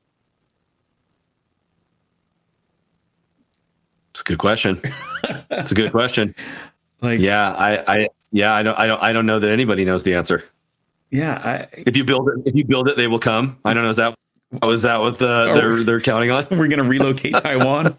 It's 4.12 4.22
a 4.22 4.24
good 4.24 4.38
question. 4.40 4.82
It's 5.50 5.72
a 5.72 5.76
good 5.76 5.92
question. 5.92 6.36
Like 7.02 7.20
Yeah, 7.20 7.52
I, 7.54 7.96
I, 7.96 8.10
yeah, 8.32 8.54
I 8.54 8.64
don't, 8.64 8.78
I 8.80 8.88
don't, 8.88 9.02
I 9.04 9.12
don't 9.14 9.26
know 9.26 9.40
that 9.40 9.50
anybody 9.50 9.86
knows 9.86 10.04
the 10.04 10.14
answer. 10.14 10.44
yeah, 11.12 11.42
I, 11.44 11.68
If 11.86 11.96
you 11.98 12.04
build 12.04 12.30
it, 12.30 12.36
if 12.46 12.56
you 12.56 12.64
build 12.66 12.88
it, 12.90 12.96
they 12.98 13.08
will 13.08 13.20
come. 13.20 13.58
I 13.66 13.74
don't 13.74 13.84
know. 13.84 13.90
Is 13.90 13.98
that, 13.98 14.16
oh, 14.62 14.72
is 14.72 14.82
that 14.84 15.00
what 15.00 15.20
the, 15.20 15.54
they're, 15.54 15.84
they're 15.84 16.00
counting 16.02 16.32
on? 16.32 16.46
we're 16.52 16.68
going 16.68 16.84
to 16.84 16.84
relocate 16.84 17.34
Taiwan. 17.44 17.98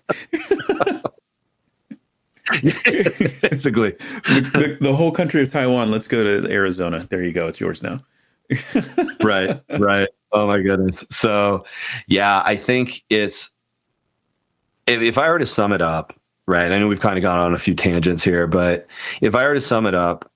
Basically. 2.63 3.93
the, 4.25 4.79
the 4.81 4.95
whole 4.95 5.13
country 5.13 5.43
of 5.43 5.51
Taiwan. 5.51 5.91
Let's 5.91 6.09
go 6.09 6.25
to 6.25 6.51
Arizona. 6.51 7.07
There 7.11 7.23
you 7.23 7.33
go. 7.33 7.47
It's 7.47 7.61
yours 7.61 7.83
now. 7.83 8.01
right 9.23 9.61
right 9.79 10.09
oh 10.33 10.47
my 10.47 10.61
goodness 10.61 11.05
so 11.11 11.65
yeah 12.07 12.43
i 12.45 12.57
think 12.57 13.05
it's 13.11 13.51
if, 14.87 15.03
if 15.03 15.19
i 15.19 15.29
were 15.29 15.39
to 15.39 15.47
sum 15.47 15.73
it 15.73 15.83
up 15.83 16.15
right 16.47 16.73
i 16.73 16.79
know 16.79 16.89
we've 16.89 17.01
kind 17.01 17.19
of 17.19 17.23
gone 17.23 17.39
on 17.39 17.53
a 17.53 17.59
few 17.59 17.75
tangents 17.75 18.25
here 18.25 18.47
but 18.47 18.87
if 19.21 19.35
i 19.35 19.47
were 19.47 19.55
to 19.55 19.61
sum 19.61 19.85
it 19.85 19.95
up 19.95 20.31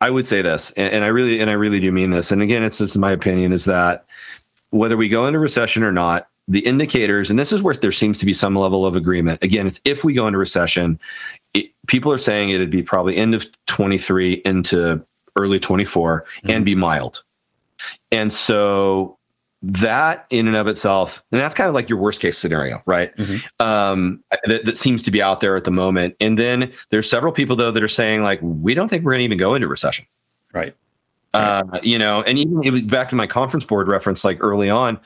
i 0.00 0.08
would 0.08 0.28
say 0.28 0.42
this 0.42 0.70
and, 0.72 0.92
and 0.92 1.04
i 1.04 1.08
really 1.08 1.40
and 1.40 1.50
i 1.50 1.54
really 1.54 1.80
do 1.80 1.90
mean 1.90 2.10
this 2.10 2.30
and 2.30 2.40
again 2.40 2.62
it's 2.62 2.78
just 2.78 2.96
my 2.96 3.10
opinion 3.10 3.52
is 3.52 3.64
that 3.64 4.06
whether 4.70 4.96
we 4.96 5.08
go 5.08 5.26
into 5.26 5.40
recession 5.40 5.82
or 5.82 5.92
not 5.92 6.28
the 6.48 6.60
indicators 6.60 7.30
and 7.30 7.38
this 7.38 7.52
is 7.52 7.62
where 7.62 7.74
there 7.74 7.92
seems 7.92 8.18
to 8.18 8.26
be 8.26 8.34
some 8.34 8.54
level 8.54 8.84
of 8.84 8.96
agreement 8.96 9.42
again 9.42 9.66
it's 9.66 9.80
if 9.84 10.04
we 10.04 10.12
go 10.12 10.26
into 10.26 10.38
recession 10.38 10.98
it, 11.54 11.70
people 11.86 12.12
are 12.12 12.18
saying 12.18 12.50
it'd 12.50 12.70
be 12.70 12.82
probably 12.82 13.16
end 13.16 13.34
of 13.34 13.46
23 13.66 14.42
into 14.44 15.04
early 15.36 15.60
24 15.60 16.24
and 16.44 16.64
be 16.64 16.74
mild. 16.74 17.24
And 18.10 18.32
so 18.32 19.18
that 19.62 20.26
in 20.30 20.46
and 20.46 20.56
of 20.56 20.66
itself, 20.66 21.24
and 21.32 21.40
that's 21.40 21.54
kind 21.54 21.68
of 21.68 21.74
like 21.74 21.88
your 21.88 21.98
worst 21.98 22.20
case 22.20 22.38
scenario, 22.38 22.82
right? 22.86 23.12
Um, 23.58 24.22
that, 24.44 24.64
that 24.66 24.76
seems 24.76 25.04
to 25.04 25.10
be 25.10 25.22
out 25.22 25.40
there 25.40 25.56
at 25.56 25.64
the 25.64 25.70
moment. 25.70 26.16
And 26.20 26.38
then 26.38 26.72
there's 26.90 27.08
several 27.08 27.32
people 27.32 27.56
though 27.56 27.70
that 27.70 27.82
are 27.82 27.88
saying 27.88 28.22
like, 28.22 28.40
we 28.42 28.74
don't 28.74 28.88
think 28.88 29.04
we're 29.04 29.12
going 29.12 29.20
to 29.20 29.24
even 29.24 29.38
go 29.38 29.54
into 29.54 29.68
recession. 29.68 30.06
Right. 30.52 30.74
Uh, 31.32 31.80
you 31.82 31.98
know, 31.98 32.22
and 32.22 32.38
even 32.38 32.86
back 32.86 33.08
to 33.08 33.16
my 33.16 33.26
conference 33.26 33.64
board 33.64 33.88
reference, 33.88 34.24
like 34.24 34.38
early 34.40 34.70
on, 34.70 35.00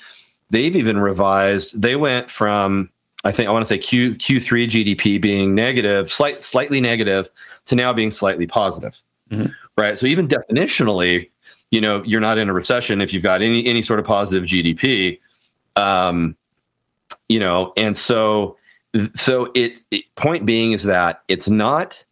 they've 0.51 0.75
even 0.75 0.99
revised. 0.99 1.81
They 1.81 1.97
went 1.97 2.31
from 2.31 2.91
I 3.25 3.33
think 3.33 3.49
I 3.49 3.53
want 3.53 3.65
to 3.65 3.69
say 3.69 3.79
Q 3.79 4.15
Q3 4.15 4.67
GDP 4.67 5.21
being 5.21 5.55
negative, 5.55 6.11
slight 6.11 6.45
slightly 6.45 6.81
negative, 6.81 7.29
to 7.67 7.75
now 7.75 7.93
being 7.93 8.11
slightly 8.11 8.47
positive. 8.47 9.01
Mhm. 9.31 9.53
Right. 9.77 9.99
So 9.99 10.07
even 10.07 10.29
definitionally, 10.29 11.31
you 11.71 11.81
know, 11.81 12.03
you're 12.05 12.21
not 12.21 12.39
in 12.39 12.49
a 12.49 12.53
recession 12.53 13.01
if 13.01 13.13
you've 13.13 13.23
got 13.23 13.43
any 13.43 13.67
any 13.67 13.83
sort 13.83 13.99
of 13.99 14.07
positive 14.07 14.45
GDP. 14.45 15.21
Um, 15.77 16.37
you 17.29 17.41
know, 17.41 17.73
and 17.77 17.97
so 17.97 18.57
so 19.15 19.51
it, 19.55 19.83
it 19.91 20.05
point 20.15 20.47
being 20.47 20.73
is 20.73 20.85
that 20.85 21.23
it's 21.29 21.49
not 21.49 22.05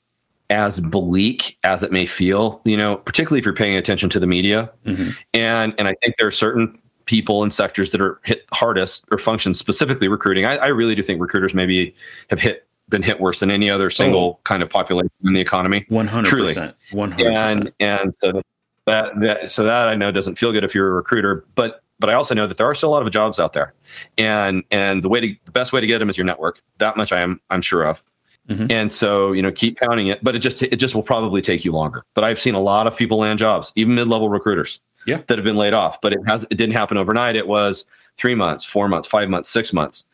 as 0.50 0.78
bleak 0.78 1.58
as 1.64 1.82
it 1.82 1.90
may 1.90 2.06
feel, 2.06 2.60
you 2.64 2.76
know, 2.76 2.96
particularly 2.96 3.38
if 3.38 3.44
you're 3.44 3.54
paying 3.54 3.76
attention 3.76 4.10
to 4.10 4.20
the 4.20 4.26
media. 4.26 4.70
Mhm. 4.84 5.16
And 5.32 5.74
and 5.78 5.88
I 5.88 5.94
think 6.02 6.16
there 6.16 6.26
are 6.26 6.32
certain 6.32 6.78
people 7.06 7.42
and 7.42 7.52
sectors 7.52 7.92
that 7.92 8.00
are 8.00 8.20
hit 8.24 8.44
hardest 8.52 9.06
or 9.10 9.18
function 9.18 9.54
specifically 9.54 10.08
recruiting. 10.08 10.44
I, 10.44 10.56
I 10.56 10.66
really 10.68 10.94
do 10.94 11.02
think 11.02 11.20
recruiters 11.20 11.54
maybe 11.54 11.94
have 12.30 12.40
hit 12.40 12.66
been 12.88 13.02
hit 13.02 13.20
worse 13.20 13.40
than 13.40 13.50
any 13.50 13.68
other 13.68 13.90
single 13.90 14.40
kind 14.44 14.62
of 14.62 14.70
population 14.70 15.10
in 15.24 15.32
the 15.32 15.40
economy. 15.40 15.86
One 15.88 16.06
hundred 16.06 16.28
Truly. 16.28 16.54
percent. 16.54 16.76
One 16.92 17.10
hundred 17.10 17.32
And 17.32 17.72
and 17.80 18.14
so 18.14 18.42
that 18.84 19.18
that 19.20 19.48
so 19.48 19.64
that 19.64 19.88
I 19.88 19.94
know 19.94 20.12
doesn't 20.12 20.36
feel 20.38 20.52
good 20.52 20.64
if 20.64 20.74
you're 20.74 20.88
a 20.88 20.92
recruiter, 20.92 21.44
but 21.54 21.82
but 21.98 22.10
I 22.10 22.14
also 22.14 22.34
know 22.34 22.46
that 22.46 22.58
there 22.58 22.66
are 22.66 22.74
still 22.74 22.90
a 22.90 22.94
lot 22.94 23.02
of 23.02 23.10
jobs 23.10 23.40
out 23.40 23.52
there, 23.52 23.74
and 24.18 24.62
and 24.70 25.02
the 25.02 25.08
way 25.08 25.20
to 25.20 25.36
the 25.44 25.50
best 25.50 25.72
way 25.72 25.80
to 25.80 25.86
get 25.86 25.98
them 25.98 26.10
is 26.10 26.16
your 26.16 26.26
network. 26.26 26.60
That 26.78 26.96
much 26.96 27.12
I 27.12 27.20
am 27.20 27.40
I'm 27.50 27.62
sure 27.62 27.84
of. 27.84 28.02
Mhm. 28.48 28.72
And 28.72 28.92
so 28.92 29.32
you 29.32 29.42
know 29.42 29.50
keep 29.50 29.78
counting 29.80 30.06
it, 30.06 30.22
but 30.22 30.36
it 30.36 30.38
just 30.38 30.62
it 30.62 30.76
just 30.76 30.94
will 30.94 31.02
probably 31.02 31.42
take 31.42 31.64
you 31.64 31.72
longer. 31.72 32.04
But 32.14 32.22
I've 32.24 32.38
seen 32.38 32.54
a 32.54 32.60
lot 32.60 32.86
of 32.86 32.96
people 32.96 33.18
land 33.18 33.40
jobs, 33.40 33.72
even 33.74 33.96
mid 33.96 34.06
level 34.06 34.28
recruiters, 34.28 34.78
Yeah. 35.06 35.20
that 35.26 35.38
have 35.38 35.44
been 35.44 35.56
laid 35.56 35.74
off. 35.74 36.00
But 36.00 36.12
it 36.12 36.20
has 36.26 36.44
it 36.44 36.56
didn't 36.56 36.74
happen 36.74 36.96
overnight. 36.96 37.36
It 37.36 37.46
was 37.46 37.86
three 38.16 38.34
months, 38.34 38.64
four 38.64 38.88
months, 38.88 39.08
five 39.08 39.28
months, 39.28 39.48
six 39.48 39.72
months, 39.72 40.06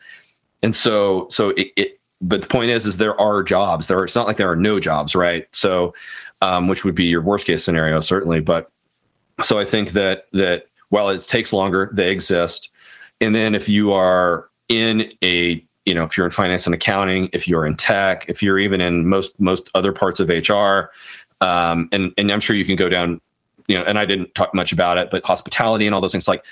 and 0.63 0.75
so 0.75 1.29
so 1.31 1.51
it. 1.51 1.73
it 1.77 1.99
but 2.25 2.41
the 2.41 2.47
point 2.47 2.71
is, 2.71 2.87
is 2.87 2.99
there 2.99 3.21
are 3.21 3.43
jobs. 3.43 3.89
There 3.89 3.99
are, 3.99 4.05
it's 4.05 4.15
not 4.15 4.29
like 4.29 4.37
there 4.37 4.49
are 4.49 4.55
no 4.55 4.79
jobs, 4.79 5.17
right? 5.17 5.49
So, 5.51 5.93
um, 6.41 6.69
which 6.69 6.85
would 6.85 6.95
be 6.95 7.07
your 7.07 7.21
worst 7.21 7.47
case 7.47 7.65
scenario, 7.65 7.99
certainly. 7.99 8.39
But 8.39 8.71
so 9.43 9.59
I 9.59 9.65
think 9.65 9.91
that 9.91 10.29
that 10.33 10.67
while 10.89 11.09
it 11.09 11.21
takes 11.23 11.53
longer, 11.53 11.91
they 11.93 12.13
exist. 12.13 12.71
And 13.21 13.35
then 13.35 13.55
if 13.55 13.69
you 13.69 13.93
are 13.93 14.49
in 14.69 15.13
a 15.23 15.65
you 15.85 15.95
know 15.95 16.05
if 16.05 16.17
you're 16.17 16.27
in 16.27 16.33
finance 16.33 16.67
and 16.67 16.75
accounting, 16.75 17.31
if 17.33 17.49
you're 17.49 17.67
in 17.67 17.77
tech, 17.77 18.27
if 18.29 18.43
you're 18.43 18.59
even 18.59 18.81
in 18.81 19.09
most 19.09 19.41
most 19.41 19.71
other 19.75 19.93
parts 19.93 20.21
of 20.21 20.29
HR, 20.29 20.91
um, 21.41 21.89
and 21.93 22.13
and 22.17 22.31
I'm 22.31 22.41
sure 22.41 22.55
you 22.55 22.65
can 22.65 22.77
go 22.77 22.89
down, 22.89 23.21
you 23.73 23.79
know. 23.79 23.85
And 23.85 23.99
I 23.99 24.05
didn't 24.05 24.35
talk 24.35 24.55
much 24.55 24.73
about 24.73 24.99
it, 24.99 25.11
but 25.11 25.25
hospitality 25.25 25.87
and 25.87 25.95
all 25.95 26.01
those 26.01 26.13
things 26.13 26.29
like 26.29 26.45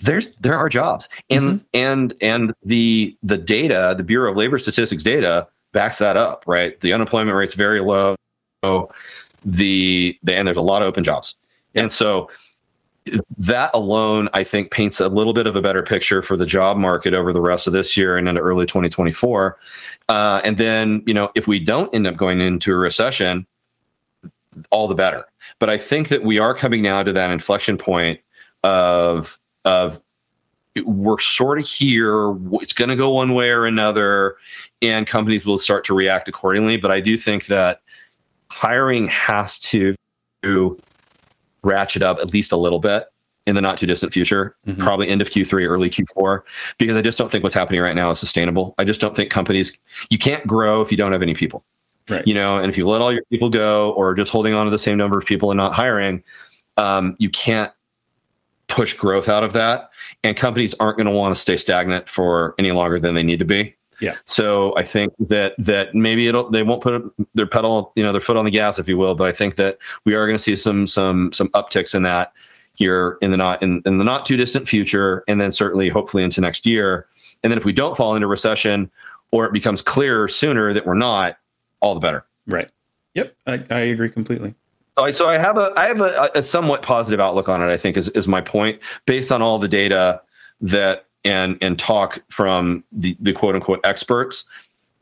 there's 0.00 0.32
there 0.36 0.56
are 0.56 0.68
jobs. 0.68 1.08
And 1.28 1.64
and 1.74 2.14
and 2.22 2.54
the 2.62 3.16
the 3.22 3.38
data 3.38 3.94
the 3.96 4.04
bureau 4.04 4.30
of 4.30 4.36
labor 4.36 4.58
statistics 4.58 5.02
data 5.02 5.48
backs 5.72 5.98
that 5.98 6.16
up 6.16 6.44
right? 6.46 6.78
The 6.80 6.92
unemployment 6.92 7.36
rate's 7.36 7.54
very 7.54 7.80
low. 7.80 8.16
The, 8.62 8.86
the 9.44 10.18
and 10.26 10.46
there's 10.46 10.56
a 10.56 10.62
lot 10.62 10.82
of 10.82 10.88
open 10.88 11.04
jobs. 11.04 11.36
And 11.74 11.92
so 11.92 12.30
that 13.38 13.70
alone 13.74 14.28
i 14.32 14.44
think 14.44 14.70
paints 14.70 15.00
a 15.00 15.08
little 15.08 15.32
bit 15.32 15.46
of 15.46 15.56
a 15.56 15.62
better 15.62 15.82
picture 15.82 16.22
for 16.22 16.36
the 16.36 16.46
job 16.46 16.76
market 16.76 17.14
over 17.14 17.32
the 17.32 17.40
rest 17.40 17.66
of 17.66 17.72
this 17.72 17.96
year 17.96 18.16
and 18.16 18.28
into 18.28 18.40
early 18.40 18.66
2024 18.66 19.56
uh, 20.08 20.40
and 20.44 20.56
then 20.58 21.02
you 21.06 21.14
know 21.14 21.30
if 21.34 21.46
we 21.46 21.58
don't 21.58 21.94
end 21.94 22.06
up 22.06 22.16
going 22.16 22.40
into 22.40 22.72
a 22.72 22.76
recession 22.76 23.46
all 24.70 24.88
the 24.88 24.94
better 24.94 25.24
but 25.58 25.68
i 25.70 25.76
think 25.78 26.08
that 26.08 26.22
we 26.22 26.38
are 26.38 26.54
coming 26.54 26.82
now 26.82 27.02
to 27.02 27.12
that 27.12 27.30
inflection 27.30 27.76
point 27.78 28.20
of 28.64 29.38
of 29.64 30.00
we're 30.84 31.18
sort 31.18 31.58
of 31.58 31.66
here. 31.66 32.36
It's 32.52 32.72
going 32.72 32.88
to 32.90 32.94
go 32.94 33.10
one 33.10 33.34
way 33.34 33.50
or 33.50 33.66
another, 33.66 34.36
and 34.80 35.08
companies 35.08 35.44
will 35.44 35.58
start 35.58 35.84
to 35.86 35.94
react 35.94 36.28
accordingly. 36.28 36.76
But 36.76 36.92
I 36.92 37.00
do 37.00 37.16
think 37.16 37.46
that 37.46 37.80
hiring 38.48 39.08
has 39.08 39.58
to 39.60 39.96
ratchet 41.64 42.02
up 42.02 42.18
at 42.18 42.32
least 42.32 42.52
a 42.52 42.56
little 42.56 42.78
bit 42.78 43.08
in 43.46 43.56
the 43.56 43.60
not 43.60 43.78
too 43.78 43.86
distant 43.86 44.12
future, 44.12 44.54
Mhm. 44.68 44.78
probably 44.78 45.08
end 45.08 45.20
of 45.20 45.30
Q3, 45.30 45.66
early 45.66 45.90
Q4, 45.90 46.42
because 46.78 46.94
I 46.96 47.02
just 47.02 47.18
don't 47.18 47.30
think 47.30 47.42
what's 47.42 47.54
happening 47.54 47.80
right 47.80 47.96
now 47.96 48.10
is 48.10 48.20
sustainable. 48.20 48.74
I 48.78 48.84
just 48.84 49.00
don't 49.00 49.16
think 49.16 49.30
companies, 49.30 49.76
you 50.10 50.18
can't 50.18 50.46
grow 50.46 50.80
if 50.80 50.92
you 50.92 50.96
don't 50.96 51.12
have 51.12 51.22
any 51.22 51.34
people. 51.34 51.64
Right. 52.08 52.26
You 52.26 52.34
know, 52.34 52.58
and 52.58 52.70
if 52.70 52.78
you 52.78 52.86
let 52.86 53.00
all 53.00 53.12
your 53.12 53.24
people 53.30 53.50
go 53.50 53.92
or 53.92 54.14
just 54.14 54.32
holding 54.32 54.54
on 54.54 54.64
to 54.66 54.70
the 54.70 54.78
same 54.78 54.96
number 54.96 55.18
of 55.18 55.26
people 55.26 55.50
and 55.50 55.58
not 55.58 55.74
hiring, 55.74 56.24
um, 56.76 57.16
you 57.18 57.28
can't 57.28 57.72
push 58.66 58.94
growth 58.94 59.28
out 59.28 59.44
of 59.44 59.54
that. 59.54 59.90
And 60.24 60.36
companies 60.36 60.74
aren't 60.80 60.96
going 60.96 61.06
to 61.06 61.12
want 61.12 61.34
to 61.34 61.40
stay 61.40 61.56
stagnant 61.56 62.08
for 62.08 62.54
any 62.58 62.72
longer 62.72 62.98
than 62.98 63.14
they 63.14 63.22
need 63.22 63.40
to 63.40 63.44
be. 63.44 63.74
Yeah. 64.00 64.14
So 64.24 64.74
I 64.76 64.84
think 64.84 65.12
that 65.18 65.54
that 65.58 65.94
maybe 65.94 66.28
it'll 66.28 66.50
they 66.50 66.62
won't 66.62 66.82
put 66.82 67.12
their 67.34 67.46
pedal, 67.46 67.92
you 67.96 68.02
know, 68.04 68.12
their 68.12 68.20
foot 68.20 68.36
on 68.36 68.44
the 68.44 68.50
gas, 68.50 68.78
if 68.78 68.88
you 68.88 68.96
will. 68.96 69.14
But 69.14 69.26
I 69.26 69.32
think 69.32 69.56
that 69.56 69.78
we 70.04 70.14
are 70.14 70.24
going 70.26 70.36
to 70.36 70.42
see 70.42 70.54
some 70.54 70.86
some 70.86 71.32
some 71.32 71.48
upticks 71.48 71.94
in 71.94 72.02
that 72.04 72.32
here 72.74 73.18
in 73.20 73.30
the 73.30 73.36
not 73.36 73.62
in, 73.62 73.82
in 73.84 73.98
the 73.98 74.04
not 74.04 74.24
too 74.24 74.36
distant 74.36 74.68
future, 74.68 75.24
and 75.26 75.40
then 75.40 75.50
certainly 75.50 75.88
hopefully 75.88 76.22
into 76.22 76.40
next 76.40 76.64
year. 76.64 77.08
And 77.42 77.50
then 77.50 77.58
if 77.58 77.64
we 77.64 77.72
don't 77.72 77.96
fall 77.96 78.14
into 78.14 78.28
recession, 78.28 78.90
or 79.32 79.46
it 79.46 79.52
becomes 79.52 79.82
clearer 79.82 80.28
sooner 80.28 80.72
that 80.72 80.86
we're 80.86 80.94
not, 80.94 81.36
all 81.80 81.94
the 81.94 82.00
better. 82.00 82.24
Right. 82.46 82.70
Yep. 83.14 83.34
I, 83.46 83.64
I 83.70 83.80
agree 83.80 84.10
completely. 84.10 84.54
So 84.96 85.04
I- 85.04 85.10
So 85.12 85.28
I 85.28 85.38
have 85.38 85.58
a 85.58 85.72
I 85.76 85.88
have 85.88 86.00
a, 86.00 86.30
a 86.36 86.42
somewhat 86.42 86.82
positive 86.82 87.20
outlook 87.20 87.48
on 87.48 87.62
it. 87.62 87.72
I 87.72 87.76
think 87.76 87.96
is 87.96 88.08
is 88.08 88.26
my 88.28 88.40
point 88.40 88.80
based 89.06 89.32
on 89.32 89.42
all 89.42 89.58
the 89.58 89.68
data 89.68 90.22
that 90.62 91.06
and 91.24 91.58
and 91.62 91.78
talk 91.78 92.18
from 92.30 92.84
the, 92.92 93.16
the 93.20 93.32
quote 93.32 93.54
unquote 93.54 93.80
experts. 93.84 94.48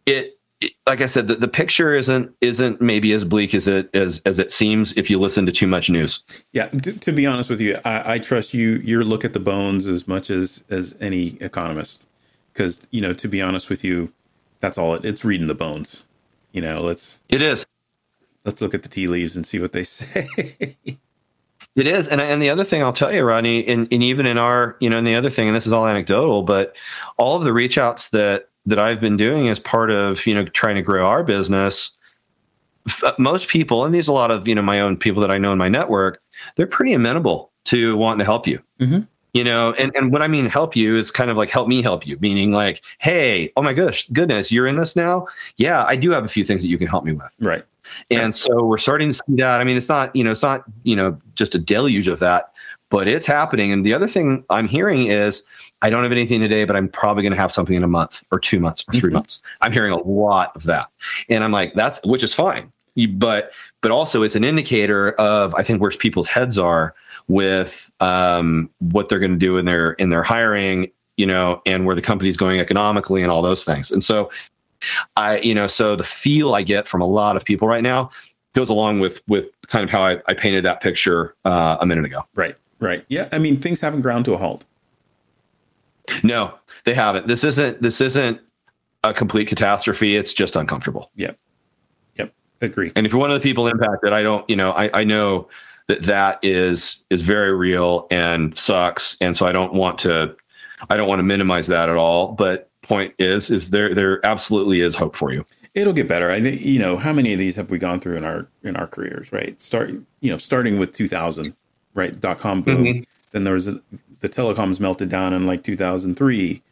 It, 0.07 0.39
it 0.61 0.73
like 0.87 1.03
I 1.03 1.07
said, 1.07 1.27
the, 1.27 1.35
the 1.35 1.49
picture 1.49 1.95
isn't 1.95 2.35
isn't 2.41 2.81
maybe 2.81 3.13
as 3.13 3.25
bleak 3.25 3.55
as 3.55 3.69
it 3.69 3.95
as 3.95 4.23
as 4.25 4.39
it 4.39 4.51
seems 4.51 4.95
if 4.97 5.11
you 5.11 5.19
listen 5.21 5.47
to 5.47 5.53
too 5.53 5.67
much 5.67 5.91
news. 5.91 6.25
Yeah. 6.53 6.69
To, 6.69 6.93
to 6.93 7.13
be 7.13 7.27
honest 7.27 7.51
with 7.51 7.61
you, 7.61 7.79
I, 7.85 8.15
I 8.15 8.19
trust 8.19 8.55
you. 8.55 8.77
Your 8.77 9.05
look 9.05 9.25
at 9.25 9.35
the 9.35 9.41
bones 9.41 9.87
as 9.87 10.09
much 10.09 10.31
as 10.31 10.63
as 10.71 10.95
any 11.01 11.37
economist, 11.41 12.09
because 12.53 12.87
you 12.91 13.03
know, 13.03 13.13
to 13.13 13.29
be 13.29 13.43
honest 13.43 13.69
with 13.69 13.85
you, 13.85 14.13
that's 14.61 14.79
all 14.79 14.95
it, 14.95 15.05
it's 15.05 15.25
reading 15.25 15.47
the 15.49 15.55
bones. 15.55 16.05
You 16.57 16.63
know, 16.63 16.81
let's 16.81 17.21
It 17.29 17.43
is. 17.43 17.67
let's 18.47 18.63
look 18.63 18.73
at 18.73 18.83
the 18.83 18.89
tea 18.89 19.09
leaves 19.09 19.37
and 19.37 19.47
see 19.47 19.59
what 19.59 19.73
they 19.73 19.85
say. 19.85 20.27
It 20.87 21.87
is, 21.87 22.09
and 22.09 22.19
and 22.19 22.41
the 22.41 22.49
other 22.49 22.65
thing 22.65 22.83
I'll 22.83 22.95
tell 22.95 23.13
you, 23.13 23.23
Rodney, 23.25 23.67
and, 23.69 23.87
and 23.93 24.03
even 24.03 24.25
in 24.25 24.39
our, 24.39 24.79
you 24.81 24.89
know, 24.89 24.97
and 24.97 25.07
the 25.07 25.17
other 25.17 25.29
thing, 25.29 25.49
and 25.49 25.55
this 25.55 25.67
is 25.67 25.75
all 25.75 25.87
anecdotal, 25.87 26.43
but 26.45 26.75
all 27.19 27.37
of 27.37 27.45
the 27.45 27.53
reach 27.53 27.77
outs 27.77 28.09
that 28.11 28.49
that 28.65 28.79
I've 28.79 29.03
been 29.03 29.19
doing 29.19 29.51
as 29.51 29.61
part 29.61 29.91
of 29.91 30.27
you 30.27 30.35
know 30.35 30.47
trying 30.47 30.77
to 30.77 30.83
grow 30.83 31.07
our 31.07 31.23
business, 31.23 31.91
most 33.19 33.49
people, 33.49 33.85
and 33.85 33.95
these 33.95 34.09
are 34.09 34.13
a 34.13 34.15
lot 34.15 34.31
of 34.31 34.49
you 34.49 34.55
know 34.55 34.63
my 34.63 34.81
own 34.81 34.97
people 34.97 35.21
that 35.21 35.31
I 35.31 35.37
know 35.37 35.53
in 35.53 35.59
my 35.59 35.69
network, 35.69 36.23
they're 36.55 36.67
pretty 36.67 36.95
amenable 36.95 37.53
to 37.67 37.99
wanting 37.99 38.21
to 38.21 38.25
help 38.25 38.47
you. 38.47 38.63
Mm-hmm. 38.81 39.01
You 39.37 39.45
know, 39.45 39.75
and, 39.75 39.95
and 39.95 40.11
what 40.13 40.23
I 40.23 40.29
mean 40.29 40.47
help 40.47 40.75
you 40.75 40.97
is 40.97 41.11
kind 41.11 41.31
of 41.31 41.37
like 41.37 41.51
help 41.51 41.69
me 41.69 41.83
help 41.83 42.07
you, 42.07 42.17
meaning 42.21 42.53
like, 42.53 42.83
hey, 42.97 43.53
oh 43.55 43.63
my 43.63 43.75
gosh, 43.75 44.09
goodness, 44.09 44.51
you're 44.51 44.67
in 44.67 44.77
this 44.77 44.97
now. 44.97 45.27
Yeah, 45.59 45.85
I 45.87 45.95
do 45.97 46.11
have 46.13 46.25
a 46.25 46.29
few 46.29 46.43
things 46.43 46.63
that 46.63 46.69
you 46.69 46.79
can 46.79 46.87
help 46.87 47.05
me 47.05 47.13
with. 47.13 47.35
Right. 47.39 47.63
And 48.11 48.21
right. 48.21 48.35
so 48.35 48.65
we're 48.65 48.79
starting 48.79 49.11
to 49.11 49.13
see 49.13 49.35
that. 49.37 49.61
I 49.61 49.65
mean, 49.65 49.77
it's 49.77 49.91
not, 49.91 50.17
you 50.17 50.25
know, 50.25 50.31
it's 50.31 50.43
not, 50.43 50.65
you 50.85 50.97
know, 50.97 51.21
just 51.35 51.55
a 51.55 51.59
deluge 51.59 52.09
of 52.09 52.21
that, 52.21 52.55
but 52.89 53.09
it's 53.09 53.27
happening. 53.27 53.73
And 53.73 53.85
the 53.85 53.93
other 53.93 54.09
thing 54.09 54.43
I'm 54.49 54.69
hearing 54.69 55.09
is 55.09 55.43
I 55.83 55.91
don't 55.91 56.03
have 56.03 56.13
anything 56.13 56.41
today, 56.41 56.65
but 56.65 56.75
I'm 56.75 56.89
probably 56.89 57.23
going 57.23 57.35
to 57.35 57.39
have 57.39 57.53
something 57.53 57.77
in 57.77 57.85
a 57.85 57.89
month 57.89 58.25
or 58.33 58.41
two 58.41 58.59
months 58.59 58.87
or 58.89 58.95
3 58.95 59.01
mm-hmm. 59.09 59.17
months. 59.17 59.43
I'm 59.61 59.71
hearing 59.71 59.93
a 59.93 59.99
lot 59.99 60.57
of 60.57 60.63
that. 60.63 60.89
And 61.29 61.45
I'm 61.45 61.53
like, 61.53 61.75
that's, 61.75 62.01
which 62.07 62.23
is 62.23 62.33
fine. 62.33 62.73
But, 63.11 63.53
but 63.83 63.91
also 63.91 64.23
it's 64.23 64.37
an 64.37 64.45
indicator 64.45 65.13
of, 65.13 65.55
I 65.55 65.63
think, 65.63 65.83
where 65.83 65.91
people's 65.91 66.27
heads 66.27 66.59
are 66.59 66.95
with 67.29 67.91
um, 68.01 68.71
what 68.79 69.09
they're 69.09 69.19
going 69.19 69.33
to 69.33 69.39
do 69.39 69.57
in 69.57 69.65
their, 69.65 69.93
in 69.93 70.11
their 70.11 70.23
hiring, 70.23 70.91
you 71.17 71.27
know, 71.27 71.63
and 71.67 71.87
where 71.87 71.97
the 71.97 72.03
company's 72.03 72.37
going 72.37 72.61
economically 72.61 73.23
and 73.23 73.33
all 73.33 73.43
those 73.43 73.65
things. 73.65 73.91
And 73.91 74.05
so 74.05 74.31
I, 75.17 75.39
you 75.39 75.55
know, 75.55 75.67
so 75.67 75.97
the 75.97 76.05
feel 76.05 76.55
I 76.55 76.63
get 76.63 76.87
from 76.87 77.01
a 77.01 77.07
lot 77.07 77.37
of 77.37 77.45
people 77.45 77.67
right 77.67 77.83
now 77.83 78.11
goes 78.55 78.69
along 78.69 79.01
with, 79.01 79.23
with 79.27 79.51
kind 79.67 79.85
of 79.85 79.91
how 79.91 80.03
I, 80.03 80.21
I 80.29 80.35
painted 80.35 80.65
that 80.65 80.81
picture 80.81 81.35
uh, 81.45 81.79
a 81.81 81.87
minute 81.87 82.05
ago. 82.05 82.25
Right. 82.35 82.57
Right. 82.79 83.05
Yeah. 83.09 83.29
I 83.33 83.39
mean, 83.39 83.61
things 83.61 83.81
haven't 83.81 84.03
ground 84.03 84.27
to 84.27 84.35
a 84.35 84.37
halt. 84.37 84.65
No, 86.23 86.55
they 86.85 86.95
haven't. 86.95 87.27
This 87.27 87.43
isn't 87.43 87.83
this 87.83 88.01
isn't 88.01 88.41
a 89.03 89.13
complete 89.13 89.49
catastrophe. 89.49 90.15
It's 90.15 90.35
just 90.35 90.55
uncomfortable. 90.55 91.11
Yep. 91.17 91.39
Yep. 92.17 92.33
Agree. 92.61 92.93
And 92.95 93.07
if 93.07 93.13
you're 93.13 93.21
one 93.21 93.31
of 93.31 93.35
the 93.35 93.43
people 93.43 93.67
impacted, 93.67 94.13
I 94.13 94.23
don't, 94.23 94.49
you 94.49 94.57
know, 94.57 94.71
I, 94.71 95.01
I 95.01 95.05
know 95.05 95.49
that 95.89 96.03
that 96.05 96.39
is 96.43 97.03
is 97.11 97.23
very 97.23 97.55
real 97.55 98.07
and 98.11 98.57
sucks. 98.57 99.17
And 99.21 99.37
so 99.37 99.47
I 99.47 99.53
don't 99.53 99.75
want 99.75 99.99
to 100.01 100.37
I 100.91 100.97
don't 100.97 101.09
want 101.09 101.21
to 101.21 101.25
minimize 101.25 101.67
that 101.69 101.89
at 101.89 101.97
all. 101.97 102.33
But 102.33 102.71
point 102.83 103.15
is 103.19 103.51
is 103.51 103.71
there 103.71 103.95
there 103.95 104.25
absolutely 104.25 104.81
is 104.81 104.95
hope 104.95 105.17
for 105.17 105.33
you. 105.33 105.45
It'll 105.75 105.93
get 105.93 106.09
better. 106.09 106.31
I 106.31 106.41
think 106.41 106.63
you 106.63 106.79
know 106.79 106.97
how 106.97 107.13
many 107.13 107.33
of 107.33 107.39
these 107.39 107.57
have 107.57 107.71
we 107.71 107.79
gone 107.79 108.01
through 108.01 108.17
in 108.17 108.25
our 108.25 108.47
in 108.63 108.77
our 108.77 108.87
careers, 108.87 109.33
right? 109.33 109.61
Start 109.61 109.91
you 110.21 110.31
know 110.31 110.39
starting 110.39 110.79
with 110.79 110.93
2000, 110.93 111.55
right? 111.95 112.19
Dot 112.19 112.39
com 112.39 112.63
boom. 112.63 112.85
Mm-hmm. 112.85 113.03
Then 113.33 113.45
there 113.45 113.55
was 113.55 113.69
a, 113.69 113.81
the 114.21 114.29
telecoms 114.29 114.81
melted 114.81 115.09
down 115.09 115.33
in 115.35 115.47
like 115.47 115.63
2003. 115.63 116.63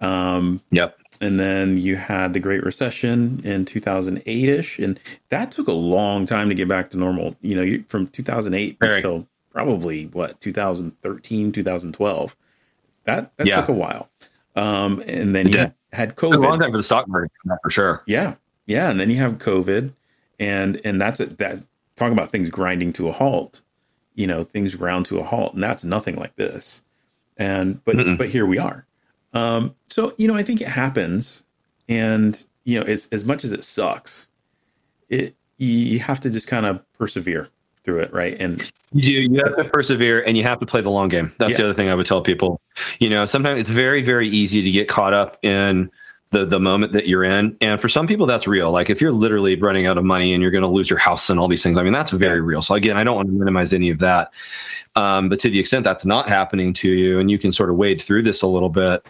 Um, 0.00 0.60
yep. 0.70 0.98
And 1.20 1.38
then 1.38 1.78
you 1.78 1.96
had 1.96 2.32
the 2.32 2.40
Great 2.40 2.64
Recession 2.64 3.40
in 3.44 3.64
2008 3.64 4.48
ish. 4.48 4.78
And 4.78 4.98
that 5.28 5.50
took 5.50 5.68
a 5.68 5.72
long 5.72 6.26
time 6.26 6.48
to 6.48 6.54
get 6.54 6.68
back 6.68 6.90
to 6.90 6.96
normal. 6.96 7.36
You 7.40 7.56
know, 7.56 7.62
you, 7.62 7.84
from 7.88 8.08
2008 8.08 8.78
Very. 8.80 8.96
until 8.96 9.26
probably 9.52 10.06
what, 10.06 10.40
2013, 10.40 11.52
2012. 11.52 12.36
That, 13.04 13.36
that 13.36 13.46
yeah. 13.46 13.56
took 13.56 13.68
a 13.68 13.72
while. 13.72 14.08
Um, 14.56 15.02
and 15.06 15.34
then 15.34 15.48
you 15.48 15.58
had, 15.58 15.74
had 15.92 16.16
COVID. 16.16 16.36
a 16.36 16.38
long 16.38 16.58
time 16.58 16.70
for 16.70 16.76
the 16.76 16.82
stock 16.82 17.06
market, 17.08 17.32
for 17.62 17.70
sure. 17.70 18.02
Yeah. 18.06 18.34
Yeah. 18.66 18.90
And 18.90 18.98
then 18.98 19.10
you 19.10 19.16
have 19.16 19.34
COVID. 19.38 19.92
And, 20.38 20.80
and 20.84 21.00
that's 21.00 21.20
it. 21.20 21.38
That 21.38 21.62
talking 21.96 22.12
about 22.12 22.30
things 22.30 22.50
grinding 22.50 22.92
to 22.94 23.08
a 23.08 23.12
halt, 23.12 23.60
you 24.14 24.26
know, 24.26 24.44
things 24.44 24.74
ground 24.74 25.06
to 25.06 25.18
a 25.18 25.22
halt. 25.22 25.54
And 25.54 25.62
that's 25.62 25.84
nothing 25.84 26.16
like 26.16 26.36
this 26.36 26.82
and 27.36 27.84
but 27.84 27.96
Mm-mm. 27.96 28.18
but 28.18 28.28
here 28.28 28.46
we 28.46 28.58
are. 28.58 28.86
Um, 29.34 29.74
so 29.90 30.14
you 30.16 30.28
know, 30.28 30.36
I 30.36 30.42
think 30.42 30.60
it 30.60 30.68
happens, 30.68 31.42
and 31.88 32.42
you 32.64 32.80
know, 32.80 32.86
it's 32.86 33.08
as 33.12 33.24
much 33.24 33.44
as 33.44 33.52
it 33.52 33.64
sucks, 33.64 34.28
it 35.08 35.34
you 35.58 35.98
have 36.00 36.20
to 36.20 36.30
just 36.30 36.46
kind 36.46 36.66
of 36.66 36.80
persevere 36.94 37.48
through 37.84 38.00
it, 38.00 38.12
right? 38.12 38.40
And 38.40 38.60
you 38.92 39.02
do. 39.02 39.34
You 39.34 39.40
have 39.44 39.56
to 39.56 39.64
persevere, 39.64 40.22
and 40.22 40.36
you 40.36 40.42
have 40.44 40.60
to 40.60 40.66
play 40.66 40.80
the 40.80 40.90
long 40.90 41.08
game. 41.08 41.32
That's 41.38 41.52
yeah. 41.52 41.56
the 41.58 41.64
other 41.64 41.74
thing 41.74 41.88
I 41.88 41.94
would 41.94 42.06
tell 42.06 42.22
people. 42.22 42.60
You 42.98 43.10
know, 43.10 43.26
sometimes 43.26 43.60
it's 43.60 43.70
very 43.70 44.02
very 44.02 44.28
easy 44.28 44.62
to 44.62 44.70
get 44.70 44.88
caught 44.88 45.12
up 45.12 45.38
in 45.42 45.90
the 46.34 46.44
the 46.44 46.60
moment 46.60 46.92
that 46.92 47.08
you're 47.08 47.24
in. 47.24 47.56
And 47.60 47.80
for 47.80 47.88
some 47.88 48.06
people, 48.06 48.26
that's 48.26 48.46
real. 48.46 48.70
Like 48.70 48.90
if 48.90 49.00
you're 49.00 49.12
literally 49.12 49.56
running 49.56 49.86
out 49.86 49.96
of 49.96 50.04
money 50.04 50.34
and 50.34 50.42
you're 50.42 50.50
going 50.50 50.62
to 50.64 50.68
lose 50.68 50.90
your 50.90 50.98
house 50.98 51.30
and 51.30 51.40
all 51.40 51.48
these 51.48 51.62
things, 51.62 51.78
I 51.78 51.82
mean, 51.82 51.92
that's 51.92 52.10
very 52.10 52.40
real. 52.40 52.60
So 52.60 52.74
again, 52.74 52.98
I 52.98 53.04
don't 53.04 53.16
want 53.16 53.28
to 53.28 53.32
minimize 53.32 53.72
any 53.72 53.90
of 53.90 54.00
that. 54.00 54.32
Um, 54.96 55.28
but 55.28 55.40
to 55.40 55.50
the 55.50 55.58
extent 55.58 55.84
that's 55.84 56.04
not 56.04 56.28
happening 56.28 56.72
to 56.74 56.88
you 56.88 57.18
and 57.18 57.30
you 57.30 57.38
can 57.38 57.52
sort 57.52 57.70
of 57.70 57.76
wade 57.76 58.02
through 58.02 58.22
this 58.22 58.42
a 58.42 58.46
little 58.46 58.68
bit, 58.68 59.06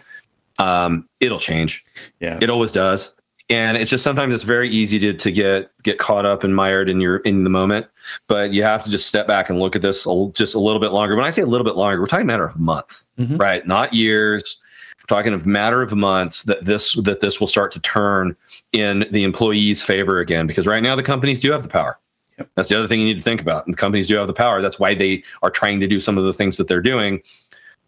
um, 0.59 1.07
it'll 1.19 1.39
change. 1.39 1.83
Yeah. 2.19 2.39
It 2.41 2.49
always 2.49 2.71
does. 2.71 3.15
And 3.47 3.77
it's 3.77 3.91
just 3.91 4.03
sometimes 4.03 4.33
it's 4.33 4.43
very 4.43 4.69
easy 4.69 4.97
to, 4.99 5.13
to 5.13 5.31
get 5.31 5.69
get 5.83 5.99
caught 5.99 6.25
up 6.25 6.43
and 6.43 6.55
mired 6.55 6.89
in 6.89 6.99
your 6.99 7.17
in 7.17 7.43
the 7.43 7.51
moment, 7.51 7.85
but 8.27 8.51
you 8.51 8.63
have 8.63 8.83
to 8.85 8.89
just 8.89 9.07
step 9.07 9.27
back 9.27 9.51
and 9.51 9.59
look 9.59 9.75
at 9.75 9.83
this 9.83 10.07
a, 10.07 10.31
just 10.33 10.55
a 10.55 10.59
little 10.59 10.79
bit 10.79 10.91
longer. 10.91 11.15
When 11.15 11.25
I 11.25 11.29
say 11.29 11.43
a 11.43 11.45
little 11.45 11.65
bit 11.65 11.75
longer, 11.75 12.01
we're 12.01 12.07
talking 12.07 12.25
a 12.25 12.27
matter 12.27 12.47
of 12.47 12.59
months, 12.59 13.07
mm-hmm. 13.19 13.37
right? 13.37 13.65
Not 13.67 13.93
years. 13.93 14.59
We're 14.97 15.15
talking 15.15 15.33
of 15.33 15.45
matter 15.45 15.83
of 15.83 15.93
months 15.93 16.43
that 16.43 16.65
this 16.65 16.95
that 16.95 17.19
this 17.19 17.39
will 17.39 17.45
start 17.45 17.73
to 17.73 17.79
turn 17.79 18.35
in 18.71 19.05
the 19.11 19.23
employee's 19.23 19.83
favor 19.83 20.19
again. 20.19 20.47
Because 20.47 20.65
right 20.65 20.81
now 20.81 20.95
the 20.95 21.03
companies 21.03 21.39
do 21.39 21.51
have 21.51 21.61
the 21.61 21.69
power. 21.69 21.99
Yep. 22.39 22.49
That's 22.55 22.69
the 22.69 22.79
other 22.79 22.87
thing 22.87 22.99
you 22.99 23.05
need 23.05 23.17
to 23.17 23.23
think 23.23 23.41
about. 23.41 23.65
And 23.65 23.73
the 23.73 23.77
companies 23.77 24.07
do 24.07 24.15
have 24.15 24.27
the 24.27 24.33
power. 24.33 24.61
That's 24.61 24.79
why 24.79 24.95
they 24.95 25.23
are 25.41 25.51
trying 25.51 25.79
to 25.81 25.87
do 25.87 25.99
some 25.99 26.17
of 26.17 26.23
the 26.23 26.33
things 26.33 26.57
that 26.57 26.67
they're 26.67 26.81
doing, 26.81 27.21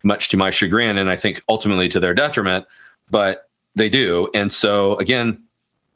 much 0.04 0.30
to 0.30 0.38
my 0.38 0.50
chagrin, 0.50 0.98
and 0.98 1.10
I 1.10 1.16
think 1.16 1.42
ultimately 1.48 1.90
to 1.90 2.00
their 2.00 2.14
detriment. 2.14 2.66
But 3.10 3.48
they 3.76 3.90
do. 3.90 4.30
And 4.34 4.52
so 4.52 4.96
again, 4.98 5.44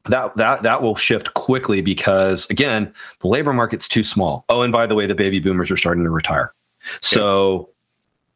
that 0.05 0.35
that 0.37 0.63
that 0.63 0.81
will 0.81 0.95
shift 0.95 1.33
quickly 1.33 1.81
because 1.81 2.49
again, 2.49 2.93
the 3.19 3.27
labor 3.27 3.53
market's 3.53 3.87
too 3.87 4.03
small. 4.03 4.45
Oh, 4.49 4.61
and 4.61 4.71
by 4.71 4.87
the 4.87 4.95
way, 4.95 5.05
the 5.05 5.15
baby 5.15 5.39
boomers 5.39 5.71
are 5.71 5.77
starting 5.77 6.03
to 6.03 6.09
retire. 6.09 6.53
So 7.01 7.69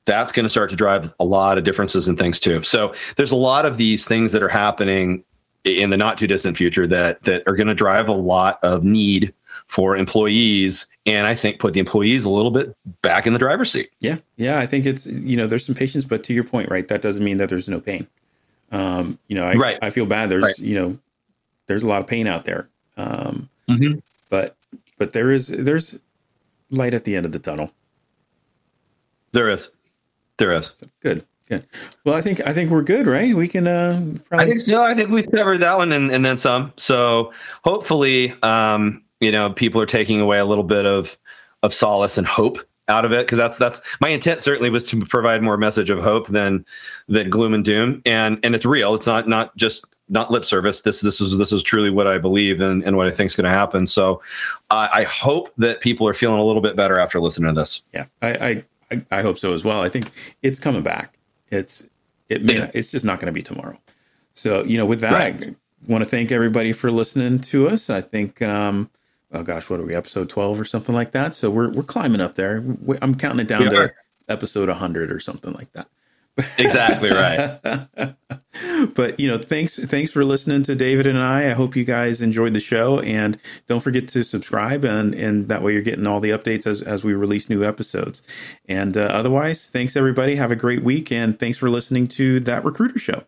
that's 0.05 0.31
going 0.31 0.43
to 0.43 0.49
start 0.49 0.69
to 0.69 0.75
drive 0.75 1.13
a 1.19 1.25
lot 1.25 1.57
of 1.57 1.63
differences 1.63 2.07
in 2.07 2.15
things 2.15 2.39
too. 2.39 2.61
So 2.63 2.93
there's 3.15 3.31
a 3.31 3.35
lot 3.35 3.65
of 3.65 3.77
these 3.77 4.05
things 4.05 4.33
that 4.33 4.43
are 4.43 4.49
happening 4.49 5.23
in 5.63 5.89
the 5.89 5.97
not 5.97 6.19
too 6.19 6.27
distant 6.27 6.57
future 6.57 6.85
that 6.85 7.23
that 7.23 7.43
are 7.47 7.55
going 7.55 7.67
to 7.67 7.73
drive 7.73 8.07
a 8.07 8.13
lot 8.13 8.59
of 8.63 8.83
need 8.83 9.33
for 9.67 9.97
employees 9.97 10.87
and 11.05 11.27
I 11.27 11.35
think 11.35 11.59
put 11.59 11.73
the 11.73 11.79
employees 11.79 12.25
a 12.25 12.29
little 12.29 12.51
bit 12.51 12.75
back 13.01 13.27
in 13.27 13.33
the 13.33 13.39
driver's 13.39 13.71
seat. 13.71 13.91
Yeah. 13.99 14.17
Yeah. 14.37 14.59
I 14.59 14.67
think 14.67 14.85
it's, 14.85 15.05
you 15.05 15.37
know, 15.37 15.47
there's 15.47 15.65
some 15.65 15.75
patience, 15.75 16.05
but 16.05 16.23
to 16.25 16.33
your 16.33 16.43
point, 16.43 16.69
right, 16.69 16.87
that 16.87 17.01
doesn't 17.01 17.23
mean 17.23 17.37
that 17.37 17.49
there's 17.49 17.67
no 17.67 17.79
pain. 17.79 18.07
Um, 18.71 19.19
you 19.27 19.35
know, 19.35 19.45
I, 19.45 19.53
right. 19.55 19.77
I 19.81 19.89
feel 19.89 20.05
bad. 20.05 20.29
There's, 20.29 20.43
right. 20.43 20.59
you 20.59 20.75
know, 20.75 20.99
there's 21.67 21.83
a 21.83 21.87
lot 21.87 22.01
of 22.01 22.07
pain 22.07 22.27
out 22.27 22.45
there. 22.45 22.69
Um, 22.97 23.49
mm-hmm. 23.69 23.99
but, 24.29 24.55
but 24.97 25.13
there 25.13 25.31
is, 25.31 25.47
there's 25.47 25.99
light 26.69 26.93
at 26.93 27.03
the 27.03 27.15
end 27.15 27.25
of 27.25 27.31
the 27.31 27.39
tunnel. 27.39 27.71
There 29.31 29.49
is. 29.49 29.69
There 30.37 30.51
is. 30.51 30.73
Good. 31.01 31.25
Good. 31.47 31.63
Well, 32.03 32.15
I 32.15 32.21
think 32.21 32.41
I 32.41 32.53
think 32.53 32.71
we're 32.71 32.81
good, 32.81 33.05
right? 33.05 33.35
We 33.35 33.47
can. 33.47 33.67
Uh, 33.67 34.13
probably... 34.27 34.45
I 34.45 34.49
think 34.49 34.61
so. 34.61 34.81
I 34.81 34.95
think 34.95 35.11
we've 35.11 35.29
covered 35.31 35.59
that 35.59 35.77
one 35.77 35.91
and, 35.91 36.11
and 36.11 36.25
then 36.25 36.39
some. 36.39 36.73
So 36.75 37.33
hopefully, 37.63 38.33
um, 38.41 39.03
you 39.25 39.31
know 39.31 39.51
people 39.51 39.81
are 39.81 39.85
taking 39.87 40.21
away 40.21 40.37
a 40.37 40.45
little 40.45 40.63
bit 40.63 40.85
of 40.85 41.17
of 41.63 41.73
solace 41.73 42.17
and 42.17 42.27
hope 42.27 42.59
out 42.87 43.05
of 43.05 43.11
it 43.11 43.25
because 43.25 43.37
that's 43.37 43.57
that's 43.57 43.81
my 43.99 44.09
intent 44.09 44.41
certainly 44.41 44.69
was 44.69 44.83
to 44.83 45.01
provide 45.05 45.41
more 45.41 45.57
message 45.57 45.89
of 45.89 45.99
hope 45.99 46.27
than 46.27 46.65
than 47.07 47.29
gloom 47.29 47.53
and 47.53 47.65
doom. 47.65 48.01
And 48.05 48.39
and 48.43 48.53
it's 48.55 48.65
real. 48.65 48.93
It's 48.95 49.07
not 49.07 49.27
not 49.27 49.55
just 49.55 49.85
not 50.07 50.29
lip 50.29 50.45
service. 50.45 50.81
This 50.81 51.01
this 51.01 51.19
is 51.19 51.37
this 51.37 51.51
is 51.51 51.63
truly 51.63 51.89
what 51.89 52.07
i 52.07 52.19
believe 52.19 52.61
and, 52.61 52.83
and 52.83 52.95
what 52.95 53.07
i 53.07 53.11
think 53.11 53.31
is 53.31 53.35
going 53.35 53.45
to 53.45 53.57
happen. 53.57 53.87
So 53.87 54.21
uh, 54.69 54.87
i 54.93 55.03
hope 55.03 55.53
that 55.55 55.81
people 55.81 56.07
are 56.07 56.13
feeling 56.13 56.39
a 56.39 56.43
little 56.43 56.61
bit 56.61 56.75
better 56.75 56.99
after 56.99 57.19
listening 57.19 57.53
to 57.53 57.59
this. 57.59 57.83
Yeah. 57.93 58.05
I 58.21 58.63
i 58.91 59.05
i 59.11 59.21
hope 59.21 59.37
so 59.37 59.53
as 59.53 59.63
well. 59.63 59.81
I 59.81 59.89
think 59.89 60.11
it's 60.43 60.59
coming 60.59 60.83
back. 60.83 61.17
It's 61.49 61.83
it 62.29 62.43
may 62.43 62.57
yeah. 62.57 62.71
it's 62.73 62.91
just 62.91 63.05
not 63.05 63.19
going 63.19 63.27
to 63.27 63.33
be 63.33 63.41
tomorrow. 63.41 63.79
So 64.33 64.63
you 64.63 64.77
know 64.77 64.85
with 64.85 64.99
that 64.99 65.13
right. 65.13 65.43
i 65.43 65.91
want 65.91 66.03
to 66.03 66.09
thank 66.09 66.31
everybody 66.31 66.71
for 66.71 66.91
listening 66.91 67.39
to 67.39 67.67
us. 67.67 67.89
I 67.89 68.01
think 68.01 68.43
um 68.43 68.91
oh 69.35 69.43
gosh, 69.43 69.69
what 69.69 69.79
are 69.79 69.85
we, 69.85 69.93
episode 69.93 70.29
12 70.29 70.59
or 70.59 70.65
something 70.65 70.95
like 70.95 71.11
that? 71.11 71.35
So 71.35 71.49
we're, 71.49 71.69
we're 71.69 71.83
climbing 71.83 72.21
up 72.21 72.35
there. 72.35 72.63
I'm 73.01 73.15
counting 73.15 73.41
it 73.41 73.47
down 73.47 73.63
we 73.63 73.69
to 73.69 73.77
are. 73.77 73.95
episode 74.29 74.69
100 74.69 75.11
or 75.11 75.19
something 75.19 75.53
like 75.53 75.71
that. 75.73 75.87
exactly 76.57 77.11
right. 77.11 77.59
but 78.93 79.19
you 79.19 79.29
know, 79.29 79.37
thanks 79.37 79.77
thanks 79.77 80.11
for 80.11 80.25
listening 80.25 80.63
to 80.63 80.75
David 80.75 81.07
and 81.07 81.17
I. 81.17 81.49
I 81.49 81.53
hope 81.53 81.77
you 81.77 81.85
guys 81.85 82.21
enjoyed 82.21 82.53
the 82.53 82.59
show, 82.59 82.99
and 82.99 83.39
don't 83.67 83.79
forget 83.79 84.09
to 84.09 84.23
subscribe, 84.23 84.83
and 84.83 85.13
and 85.15 85.47
that 85.47 85.61
way 85.61 85.71
you're 85.71 85.81
getting 85.81 86.05
all 86.05 86.19
the 86.19 86.31
updates 86.31 86.67
as 86.67 86.81
as 86.81 87.05
we 87.05 87.13
release 87.13 87.49
new 87.49 87.63
episodes. 87.63 88.21
And 88.67 88.97
uh, 88.97 89.03
otherwise, 89.03 89.69
thanks 89.69 89.95
everybody. 89.95 90.35
Have 90.35 90.51
a 90.51 90.57
great 90.57 90.83
week, 90.83 91.09
and 91.09 91.39
thanks 91.39 91.57
for 91.57 91.69
listening 91.69 92.09
to 92.09 92.41
that 92.41 92.65
Recruiter 92.65 92.99
Show. 92.99 93.23